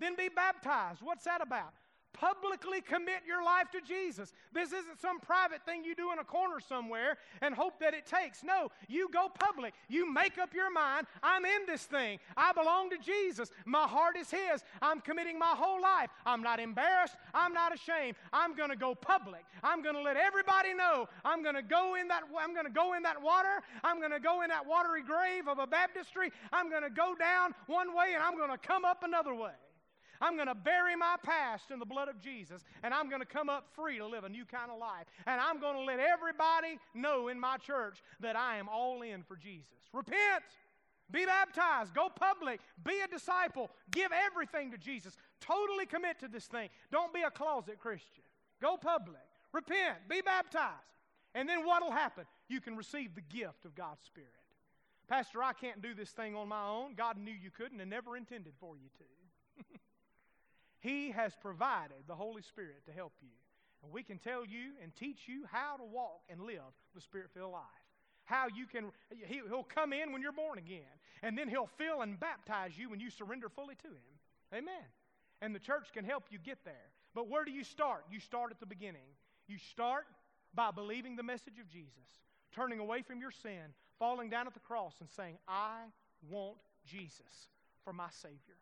Then 0.00 0.16
be 0.16 0.28
baptized. 0.28 1.02
What's 1.02 1.24
that 1.24 1.40
about? 1.40 1.72
Publicly 2.18 2.80
commit 2.80 3.22
your 3.26 3.44
life 3.44 3.70
to 3.72 3.80
Jesus. 3.80 4.32
This 4.52 4.72
isn't 4.72 5.00
some 5.00 5.20
private 5.20 5.64
thing 5.64 5.84
you 5.84 5.94
do 5.94 6.12
in 6.12 6.18
a 6.18 6.24
corner 6.24 6.60
somewhere 6.60 7.18
and 7.42 7.54
hope 7.54 7.80
that 7.80 7.94
it 7.94 8.06
takes. 8.06 8.42
No, 8.42 8.70
you 8.88 9.08
go 9.12 9.28
public. 9.28 9.74
You 9.88 10.12
make 10.12 10.38
up 10.38 10.54
your 10.54 10.72
mind 10.72 11.06
I'm 11.22 11.44
in 11.44 11.66
this 11.66 11.84
thing. 11.84 12.18
I 12.36 12.52
belong 12.52 12.90
to 12.90 12.98
Jesus. 12.98 13.50
My 13.64 13.86
heart 13.86 14.16
is 14.16 14.30
His. 14.30 14.62
I'm 14.80 15.00
committing 15.00 15.38
my 15.38 15.54
whole 15.56 15.80
life. 15.80 16.10
I'm 16.24 16.42
not 16.42 16.60
embarrassed. 16.60 17.16
I'm 17.34 17.52
not 17.52 17.74
ashamed. 17.74 18.16
I'm 18.32 18.54
going 18.54 18.70
to 18.70 18.76
go 18.76 18.94
public. 18.94 19.44
I'm 19.62 19.82
going 19.82 19.94
to 19.94 20.02
let 20.02 20.16
everybody 20.16 20.74
know. 20.74 21.08
I'm 21.24 21.42
going 21.42 21.54
to 21.54 21.62
go 21.62 21.96
in 21.96 22.08
that 22.08 22.22
I'm 22.38 22.52
going 22.52 22.66
to 22.66 22.72
go 22.72 22.94
in 22.94 23.02
that 23.02 23.20
water. 23.20 23.62
I'm 23.84 23.98
going 23.98 24.12
to 24.12 24.20
go 24.20 24.42
in 24.42 24.48
that 24.48 24.66
watery 24.66 25.02
grave 25.02 25.48
of 25.48 25.58
a 25.58 25.66
baptistry. 25.66 26.32
I'm 26.52 26.70
going 26.70 26.82
to 26.82 26.90
go 26.90 27.14
down 27.14 27.54
one 27.66 27.94
way 27.94 28.12
and 28.14 28.22
I'm 28.22 28.36
going 28.36 28.50
to 28.50 28.58
come 28.58 28.84
up 28.84 29.02
another 29.02 29.34
way. 29.34 29.52
I'm 30.20 30.36
going 30.36 30.48
to 30.48 30.54
bury 30.54 30.96
my 30.96 31.16
past 31.22 31.70
in 31.70 31.78
the 31.78 31.86
blood 31.86 32.08
of 32.08 32.20
Jesus, 32.20 32.64
and 32.82 32.92
I'm 32.92 33.08
going 33.08 33.20
to 33.20 33.26
come 33.26 33.48
up 33.48 33.68
free 33.74 33.98
to 33.98 34.06
live 34.06 34.24
a 34.24 34.28
new 34.28 34.44
kind 34.44 34.70
of 34.70 34.78
life. 34.78 35.06
And 35.26 35.40
I'm 35.40 35.60
going 35.60 35.76
to 35.76 35.82
let 35.82 35.98
everybody 35.98 36.78
know 36.94 37.28
in 37.28 37.38
my 37.38 37.56
church 37.58 38.02
that 38.20 38.36
I 38.36 38.56
am 38.56 38.68
all 38.68 39.02
in 39.02 39.22
for 39.22 39.36
Jesus. 39.36 39.72
Repent. 39.92 40.44
Be 41.10 41.24
baptized. 41.24 41.94
Go 41.94 42.08
public. 42.08 42.60
Be 42.84 43.00
a 43.04 43.08
disciple. 43.08 43.70
Give 43.90 44.10
everything 44.12 44.72
to 44.72 44.78
Jesus. 44.78 45.16
Totally 45.40 45.86
commit 45.86 46.18
to 46.20 46.28
this 46.28 46.46
thing. 46.46 46.68
Don't 46.90 47.14
be 47.14 47.22
a 47.22 47.30
closet 47.30 47.78
Christian. 47.78 48.24
Go 48.60 48.76
public. 48.76 49.22
Repent. 49.52 50.08
Be 50.08 50.20
baptized. 50.20 50.74
And 51.34 51.48
then 51.48 51.64
what 51.64 51.82
will 51.82 51.92
happen? 51.92 52.24
You 52.48 52.60
can 52.60 52.76
receive 52.76 53.14
the 53.14 53.20
gift 53.20 53.64
of 53.64 53.74
God's 53.74 54.02
Spirit. 54.04 54.30
Pastor, 55.08 55.42
I 55.42 55.52
can't 55.52 55.80
do 55.80 55.94
this 55.94 56.10
thing 56.10 56.34
on 56.34 56.48
my 56.48 56.66
own. 56.66 56.94
God 56.94 57.16
knew 57.16 57.32
you 57.32 57.50
couldn't 57.50 57.80
and 57.80 57.90
never 57.90 58.16
intended 58.16 58.54
for 58.58 58.74
you 58.76 58.88
to. 58.98 59.74
He 60.80 61.10
has 61.10 61.32
provided 61.40 61.98
the 62.06 62.14
Holy 62.14 62.42
Spirit 62.42 62.84
to 62.86 62.92
help 62.92 63.12
you. 63.20 63.28
And 63.82 63.92
we 63.92 64.02
can 64.02 64.18
tell 64.18 64.44
you 64.44 64.72
and 64.82 64.94
teach 64.94 65.28
you 65.28 65.44
how 65.50 65.76
to 65.76 65.84
walk 65.84 66.22
and 66.28 66.40
live 66.40 66.74
the 66.94 67.00
Spirit 67.00 67.30
filled 67.34 67.52
life. 67.52 67.62
How 68.24 68.46
you 68.54 68.66
can, 68.66 68.90
He'll 69.26 69.62
come 69.62 69.92
in 69.92 70.12
when 70.12 70.22
you're 70.22 70.32
born 70.32 70.58
again. 70.58 70.82
And 71.22 71.38
then 71.38 71.48
He'll 71.48 71.70
fill 71.78 72.02
and 72.02 72.18
baptize 72.18 72.76
you 72.76 72.90
when 72.90 73.00
you 73.00 73.10
surrender 73.10 73.48
fully 73.48 73.76
to 73.76 73.88
Him. 73.88 74.54
Amen. 74.54 74.84
And 75.40 75.54
the 75.54 75.60
church 75.60 75.88
can 75.92 76.04
help 76.04 76.24
you 76.30 76.38
get 76.38 76.58
there. 76.64 76.90
But 77.14 77.28
where 77.28 77.44
do 77.44 77.50
you 77.50 77.64
start? 77.64 78.04
You 78.10 78.20
start 78.20 78.50
at 78.50 78.60
the 78.60 78.66
beginning. 78.66 79.08
You 79.46 79.58
start 79.58 80.06
by 80.54 80.70
believing 80.70 81.16
the 81.16 81.22
message 81.22 81.58
of 81.60 81.68
Jesus, 81.68 81.90
turning 82.54 82.80
away 82.80 83.02
from 83.02 83.20
your 83.20 83.30
sin, 83.30 83.74
falling 83.98 84.30
down 84.30 84.46
at 84.46 84.54
the 84.54 84.60
cross, 84.60 84.94
and 85.00 85.08
saying, 85.10 85.38
I 85.46 85.82
want 86.28 86.56
Jesus 86.84 87.48
for 87.84 87.92
my 87.92 88.08
Savior. 88.10 88.58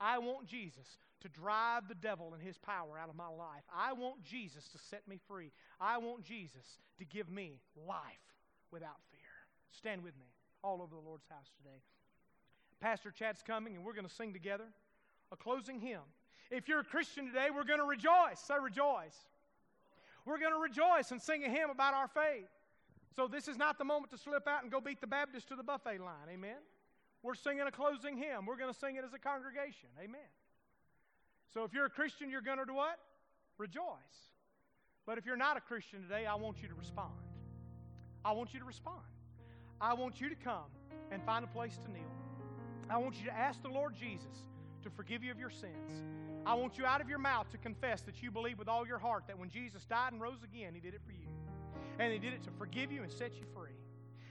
I 0.00 0.18
want 0.18 0.46
Jesus 0.46 0.96
to 1.24 1.28
drive 1.30 1.88
the 1.88 1.94
devil 1.94 2.34
and 2.34 2.42
his 2.42 2.58
power 2.58 2.98
out 3.02 3.08
of 3.08 3.16
my 3.16 3.28
life. 3.28 3.64
I 3.74 3.94
want 3.94 4.22
Jesus 4.22 4.68
to 4.68 4.78
set 4.78 5.08
me 5.08 5.18
free. 5.26 5.50
I 5.80 5.96
want 5.96 6.22
Jesus 6.22 6.78
to 6.98 7.04
give 7.06 7.30
me 7.30 7.60
life 7.86 7.96
without 8.70 9.00
fear. 9.10 9.20
Stand 9.70 10.04
with 10.04 10.14
me 10.18 10.26
all 10.62 10.82
over 10.82 10.94
the 10.94 11.00
Lord's 11.00 11.26
house 11.30 11.50
today. 11.56 11.80
Pastor 12.78 13.10
Chad's 13.10 13.42
coming, 13.42 13.74
and 13.74 13.84
we're 13.84 13.94
going 13.94 14.06
to 14.06 14.14
sing 14.14 14.34
together 14.34 14.66
a 15.32 15.36
closing 15.36 15.80
hymn. 15.80 16.04
If 16.50 16.68
you're 16.68 16.80
a 16.80 16.84
Christian 16.84 17.26
today, 17.26 17.48
we're 17.54 17.64
going 17.64 17.80
to 17.80 17.86
rejoice. 17.86 18.38
Say 18.46 18.54
rejoice. 18.62 19.16
We're 20.26 20.38
going 20.38 20.52
to 20.52 20.58
rejoice 20.58 21.10
and 21.10 21.22
sing 21.22 21.42
a 21.44 21.48
hymn 21.48 21.70
about 21.70 21.94
our 21.94 22.08
faith. 22.08 22.48
So 23.16 23.28
this 23.28 23.48
is 23.48 23.56
not 23.56 23.78
the 23.78 23.84
moment 23.84 24.10
to 24.12 24.18
slip 24.18 24.46
out 24.46 24.62
and 24.62 24.70
go 24.70 24.78
beat 24.78 25.00
the 25.00 25.06
Baptist 25.06 25.48
to 25.48 25.56
the 25.56 25.62
buffet 25.62 26.00
line. 26.00 26.28
Amen. 26.30 26.60
We're 27.22 27.34
singing 27.34 27.66
a 27.66 27.70
closing 27.70 28.18
hymn. 28.18 28.44
We're 28.44 28.58
going 28.58 28.72
to 28.72 28.78
sing 28.78 28.96
it 28.96 29.04
as 29.04 29.14
a 29.14 29.18
congregation. 29.18 29.88
Amen. 29.98 30.28
So 31.52 31.64
if 31.64 31.72
you're 31.72 31.86
a 31.86 31.90
Christian, 31.90 32.30
you're 32.30 32.40
going 32.40 32.58
to 32.58 32.64
do 32.64 32.74
what? 32.74 32.98
Rejoice. 33.58 33.82
But 35.06 35.18
if 35.18 35.26
you're 35.26 35.36
not 35.36 35.56
a 35.56 35.60
Christian 35.60 36.02
today, 36.02 36.26
I 36.26 36.34
want 36.34 36.62
you 36.62 36.68
to 36.68 36.74
respond. 36.74 37.12
I 38.24 38.32
want 38.32 38.54
you 38.54 38.60
to 38.60 38.66
respond. 38.66 39.02
I 39.80 39.94
want 39.94 40.20
you 40.20 40.28
to 40.28 40.34
come 40.34 40.70
and 41.10 41.22
find 41.24 41.44
a 41.44 41.48
place 41.48 41.76
to 41.84 41.90
kneel. 41.90 42.02
I 42.88 42.96
want 42.98 43.16
you 43.18 43.26
to 43.26 43.36
ask 43.36 43.62
the 43.62 43.68
Lord 43.68 43.94
Jesus 43.94 44.44
to 44.82 44.90
forgive 44.90 45.22
you 45.22 45.30
of 45.30 45.38
your 45.38 45.50
sins. 45.50 46.02
I 46.46 46.54
want 46.54 46.76
you 46.78 46.84
out 46.84 47.00
of 47.00 47.08
your 47.08 47.18
mouth 47.18 47.50
to 47.50 47.58
confess 47.58 48.02
that 48.02 48.22
you 48.22 48.30
believe 48.30 48.58
with 48.58 48.68
all 48.68 48.86
your 48.86 48.98
heart 48.98 49.24
that 49.28 49.38
when 49.38 49.50
Jesus 49.50 49.84
died 49.84 50.12
and 50.12 50.20
rose 50.20 50.42
again, 50.42 50.74
He 50.74 50.80
did 50.80 50.94
it 50.94 51.00
for 51.06 51.12
you. 51.12 51.28
And 51.98 52.12
He 52.12 52.18
did 52.18 52.32
it 52.34 52.42
to 52.44 52.50
forgive 52.58 52.92
you 52.92 53.02
and 53.02 53.12
set 53.12 53.34
you 53.34 53.44
free. 53.54 53.76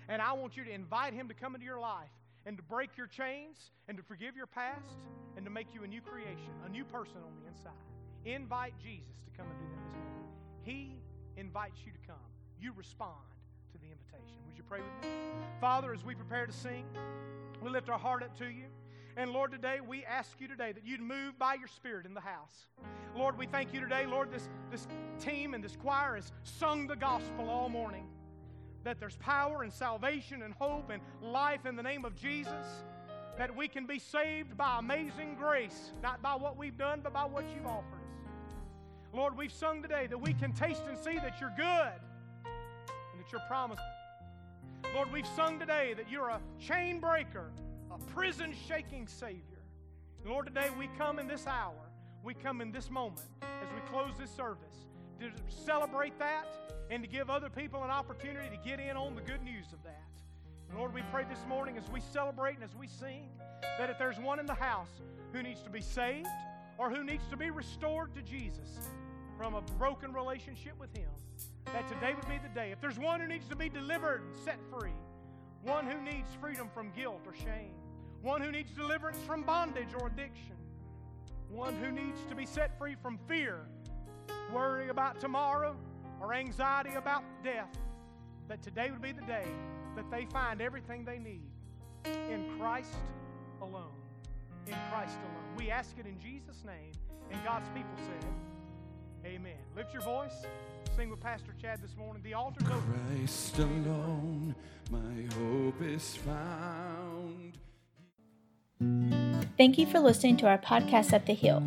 And 0.07 0.22
I 0.22 0.34
want 0.34 0.57
you 0.57 0.64
to 0.64 0.72
invite 0.72 1.14
Him 1.14 1.28
to 1.28 1.34
come 1.34 1.55
into 1.55 1.66
your 1.66 1.80
life 1.80 2.09
and 2.46 2.58
to 2.58 2.64
break 2.64 2.98
your 2.98 3.08
chains 3.08 3.72
and 3.88 3.98
to 3.98 4.04
forgive 4.04 4.36
your 4.36 4.48
past 4.48 4.98
and 5.36 5.46
to 5.46 5.52
make 5.52 5.68
you 5.74 5.84
a 5.84 5.88
new 5.88 6.02
creation, 6.02 6.52
a 6.66 6.70
new 6.70 6.84
person 6.84 7.18
on 7.18 7.34
the 7.41 7.48
inside. 7.48 7.72
Invite 8.26 8.74
Jesus 8.82 9.16
to 9.26 9.38
come 9.38 9.48
and 9.50 9.60
do 9.60 9.66
that 9.76 9.94
this 9.94 10.04
morning. 10.04 10.32
He 10.64 10.98
invites 11.38 11.80
you 11.86 11.91
to 11.91 12.08
come. 12.08 12.16
You 12.60 12.74
respond 12.76 13.14
to 13.72 13.78
the 13.80 13.88
invitation. 13.88 14.38
Would 14.48 14.58
you 14.58 14.64
pray 14.64 14.80
with 14.80 15.10
me? 15.10 15.16
Father, 15.60 15.94
as 15.94 16.04
we 16.04 16.16
prepare 16.16 16.46
to 16.46 16.54
sing, 16.54 16.86
we 17.62 17.70
lift 17.70 17.89
our 17.89 18.00
heart 18.00 18.24
up 18.24 18.38
to 18.38 18.46
you. 18.46 18.66
And 19.16 19.32
Lord, 19.32 19.52
today 19.52 19.80
we 19.86 20.04
ask 20.06 20.39
you 20.39 20.48
today 20.48 20.72
that 20.72 20.86
you'd 20.86 21.02
move 21.02 21.38
by 21.38 21.54
your 21.54 21.68
Spirit 21.68 22.06
in 22.06 22.14
the 22.14 22.22
house. 22.22 22.68
Lord, 23.16 23.38
we 23.38 23.46
thank 23.46 23.74
you 23.74 23.80
today, 23.80 24.06
Lord, 24.08 24.32
this, 24.32 24.50
this 24.72 24.88
team 25.20 25.54
and 25.54 25.64
this 25.64 25.76
choir 25.76 26.16
has 26.16 26.32
sung 26.44 26.88
the 26.88 26.96
gospel 26.96 27.50
all 27.50 27.70
morning. 27.70 28.08
That 28.84 29.00
there's 29.00 29.16
power 29.18 29.64
and 29.64 29.72
salvation 29.72 30.44
and 30.44 30.54
hope 30.54 30.90
and 30.90 31.02
life 31.22 31.66
in 31.66 31.76
the 31.76 31.84
name 31.84 32.06
of 32.06 32.16
Jesus. 32.16 32.84
That 33.38 33.56
we 33.56 33.68
can 33.68 33.86
be 33.86 34.00
saved 34.00 34.56
by 34.58 34.80
amazing 34.80 35.36
grace, 35.40 35.92
not 36.02 36.22
by 36.22 36.36
what 36.36 36.58
we've 36.58 36.78
done, 36.78 37.02
but 37.04 37.14
by 37.14 37.26
what 37.26 37.46
you've 37.56 37.66
offered 37.66 37.94
us. 37.94 38.54
Lord, 39.14 39.38
we've 39.38 39.52
sung 39.52 39.82
today 39.82 40.08
that 40.08 40.18
we 40.18 40.34
can 40.34 40.54
taste 40.54 40.84
and 40.88 40.98
see 40.98 41.16
that 41.16 41.40
you're 41.40 41.54
good 41.56 42.00
and 42.46 43.20
that 43.20 43.32
you're 43.32 43.42
promised. 43.48 43.82
Lord, 44.94 45.12
we've 45.12 45.28
sung 45.36 45.60
today 45.60 45.94
that 45.96 46.12
you're 46.12 46.30
a 46.30 46.42
chain 46.60 47.00
breaker 47.00 47.52
a 47.94 47.98
prison 48.12 48.54
shaking 48.68 49.08
Savior. 49.08 49.42
Lord, 50.26 50.48
today 50.48 50.70
we 50.78 50.90
come 50.98 51.20
in 51.20 51.28
this 51.28 51.46
hour, 51.46 51.76
we 52.24 52.34
come 52.34 52.62
in 52.62 52.72
this 52.72 52.90
moment 52.90 53.28
as 53.42 53.68
we 53.76 53.82
close 53.92 54.14
this 54.18 54.32
service 54.32 54.88
to 55.30 55.32
celebrate 55.65 56.17
that 56.19 56.45
and 56.89 57.03
to 57.03 57.09
give 57.09 57.30
other 57.30 57.49
people 57.49 57.84
an 57.84 57.89
opportunity 57.89 58.49
to 58.49 58.69
get 58.69 58.80
in 58.80 58.97
on 58.97 59.15
the 59.15 59.21
good 59.21 59.43
news 59.43 59.71
of 59.74 59.82
that. 59.84 60.01
Lord, 60.76 60.93
we 60.93 61.03
pray 61.11 61.24
this 61.30 61.39
morning 61.47 61.78
as 61.78 61.88
we 61.91 61.99
celebrate 61.99 62.55
and 62.55 62.63
as 62.63 62.76
we 62.76 62.88
sing 62.88 63.30
that 63.78 63.89
if 63.89 63.99
there's 63.99 64.19
one 64.19 64.39
in 64.39 64.45
the 64.45 64.53
house 64.53 64.89
who 65.32 65.43
needs 65.43 65.61
to 65.61 65.69
be 65.69 65.82
saved 65.82 66.28
or 66.78 66.89
who 66.89 67.03
needs 67.03 67.28
to 67.30 67.38
be 67.38 67.51
restored 67.51 68.13
to 68.15 68.21
Jesus 68.21 68.89
from 69.38 69.53
a 69.53 69.61
broken 69.78 70.13
relationship 70.13 70.74
with 70.80 70.95
Him, 70.95 71.09
that 71.65 71.88
today 71.88 72.13
would 72.15 72.28
be 72.28 72.39
the 72.41 72.53
day. 72.53 72.71
If 72.71 72.82
there's 72.82 72.97
one 72.97 73.19
who 73.19 73.28
needs 73.28 73.47
to 73.49 73.55
be 73.55 73.69
delivered 73.69 74.21
and 74.21 74.36
set 74.43 74.57
free, 74.71 74.93
one 75.61 75.86
who 75.86 76.01
needs 76.01 76.30
freedom 76.41 76.69
from 76.74 76.91
guilt 76.95 77.21
or 77.26 77.34
shame, 77.34 77.76
one 78.21 78.41
who 78.41 78.51
needs 78.51 78.71
deliverance 78.71 79.19
from 79.26 79.43
bondage 79.43 79.89
or 79.99 80.07
addiction, 80.07 80.55
one 81.49 81.76
who 81.76 81.91
needs 81.91 82.19
to 82.30 82.36
be 82.36 82.45
set 82.45 82.78
free 82.80 82.95
from 83.01 83.19
fear, 83.28 83.59
worry 84.54 84.89
about 84.89 85.20
tomorrow, 85.20 85.76
or 86.22 86.34
anxiety 86.34 86.95
about 86.95 87.24
death, 87.43 87.78
that 88.47 88.62
today 88.62 88.91
would 88.91 89.01
be 89.01 89.12
the 89.12 89.22
day 89.24 89.47
that 89.95 90.10
they 90.12 90.26
find 90.26 90.62
everything 90.62 91.04
they 91.04 91.20
need 91.20 91.49
in 92.06 92.58
Christ 92.60 92.95
alone. 93.62 93.91
In 94.68 94.76
Christ 94.91 95.18
alone. 95.18 95.58
We 95.58 95.70
ask 95.70 95.97
it 95.99 96.06
in 96.06 96.20
Jesus' 96.20 96.64
name, 96.66 96.91
and 97.32 97.43
God's 97.43 97.68
people 97.70 97.91
said, 97.97 98.26
Amen. 99.26 99.58
Lift 99.76 99.93
your 99.93 100.04
voice. 100.04 100.45
Sing 100.95 101.10
with 101.10 101.22
Pastor 101.22 101.54
Chad 101.62 101.82
this 101.82 101.95
morning. 101.97 102.22
The 102.24 102.34
altar's 102.34 102.68
open. 102.68 103.18
Christ 103.18 103.58
alone, 103.58 104.56
my 104.91 105.36
hope 105.36 105.82
is 105.82 106.18
found. 106.18 107.58
Thank 109.58 109.78
you 109.78 109.86
for 109.86 109.99
listening 109.99 110.38
to 110.38 110.47
our 110.47 110.58
podcast 110.58 111.14
at 111.14 111.26
the 111.26 111.34
Hill. 111.34 111.64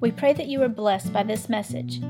We 0.00 0.12
pray 0.12 0.32
that 0.32 0.48
you 0.48 0.62
are 0.62 0.68
blessed 0.68 1.12
by 1.12 1.22
this 1.22 1.48
message. 1.48 2.00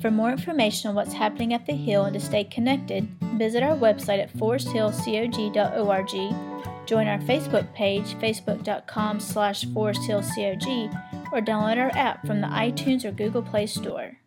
For 0.00 0.10
more 0.10 0.30
information 0.30 0.88
on 0.88 0.94
what's 0.94 1.12
happening 1.12 1.52
at 1.54 1.66
the 1.66 1.74
Hill 1.74 2.04
and 2.04 2.14
to 2.14 2.20
stay 2.20 2.44
connected, 2.44 3.08
visit 3.36 3.62
our 3.62 3.76
website 3.76 4.20
at 4.20 4.32
foresthillcog.org, 4.36 6.86
join 6.86 7.06
our 7.06 7.18
Facebook 7.18 7.72
page, 7.74 8.14
facebook.com 8.16 9.20
slash 9.20 9.64
foresthillcog, 9.66 11.32
or 11.32 11.40
download 11.40 11.78
our 11.78 11.96
app 11.96 12.26
from 12.26 12.40
the 12.40 12.48
iTunes 12.48 13.04
or 13.04 13.12
Google 13.12 13.42
Play 13.42 13.66
Store. 13.66 14.18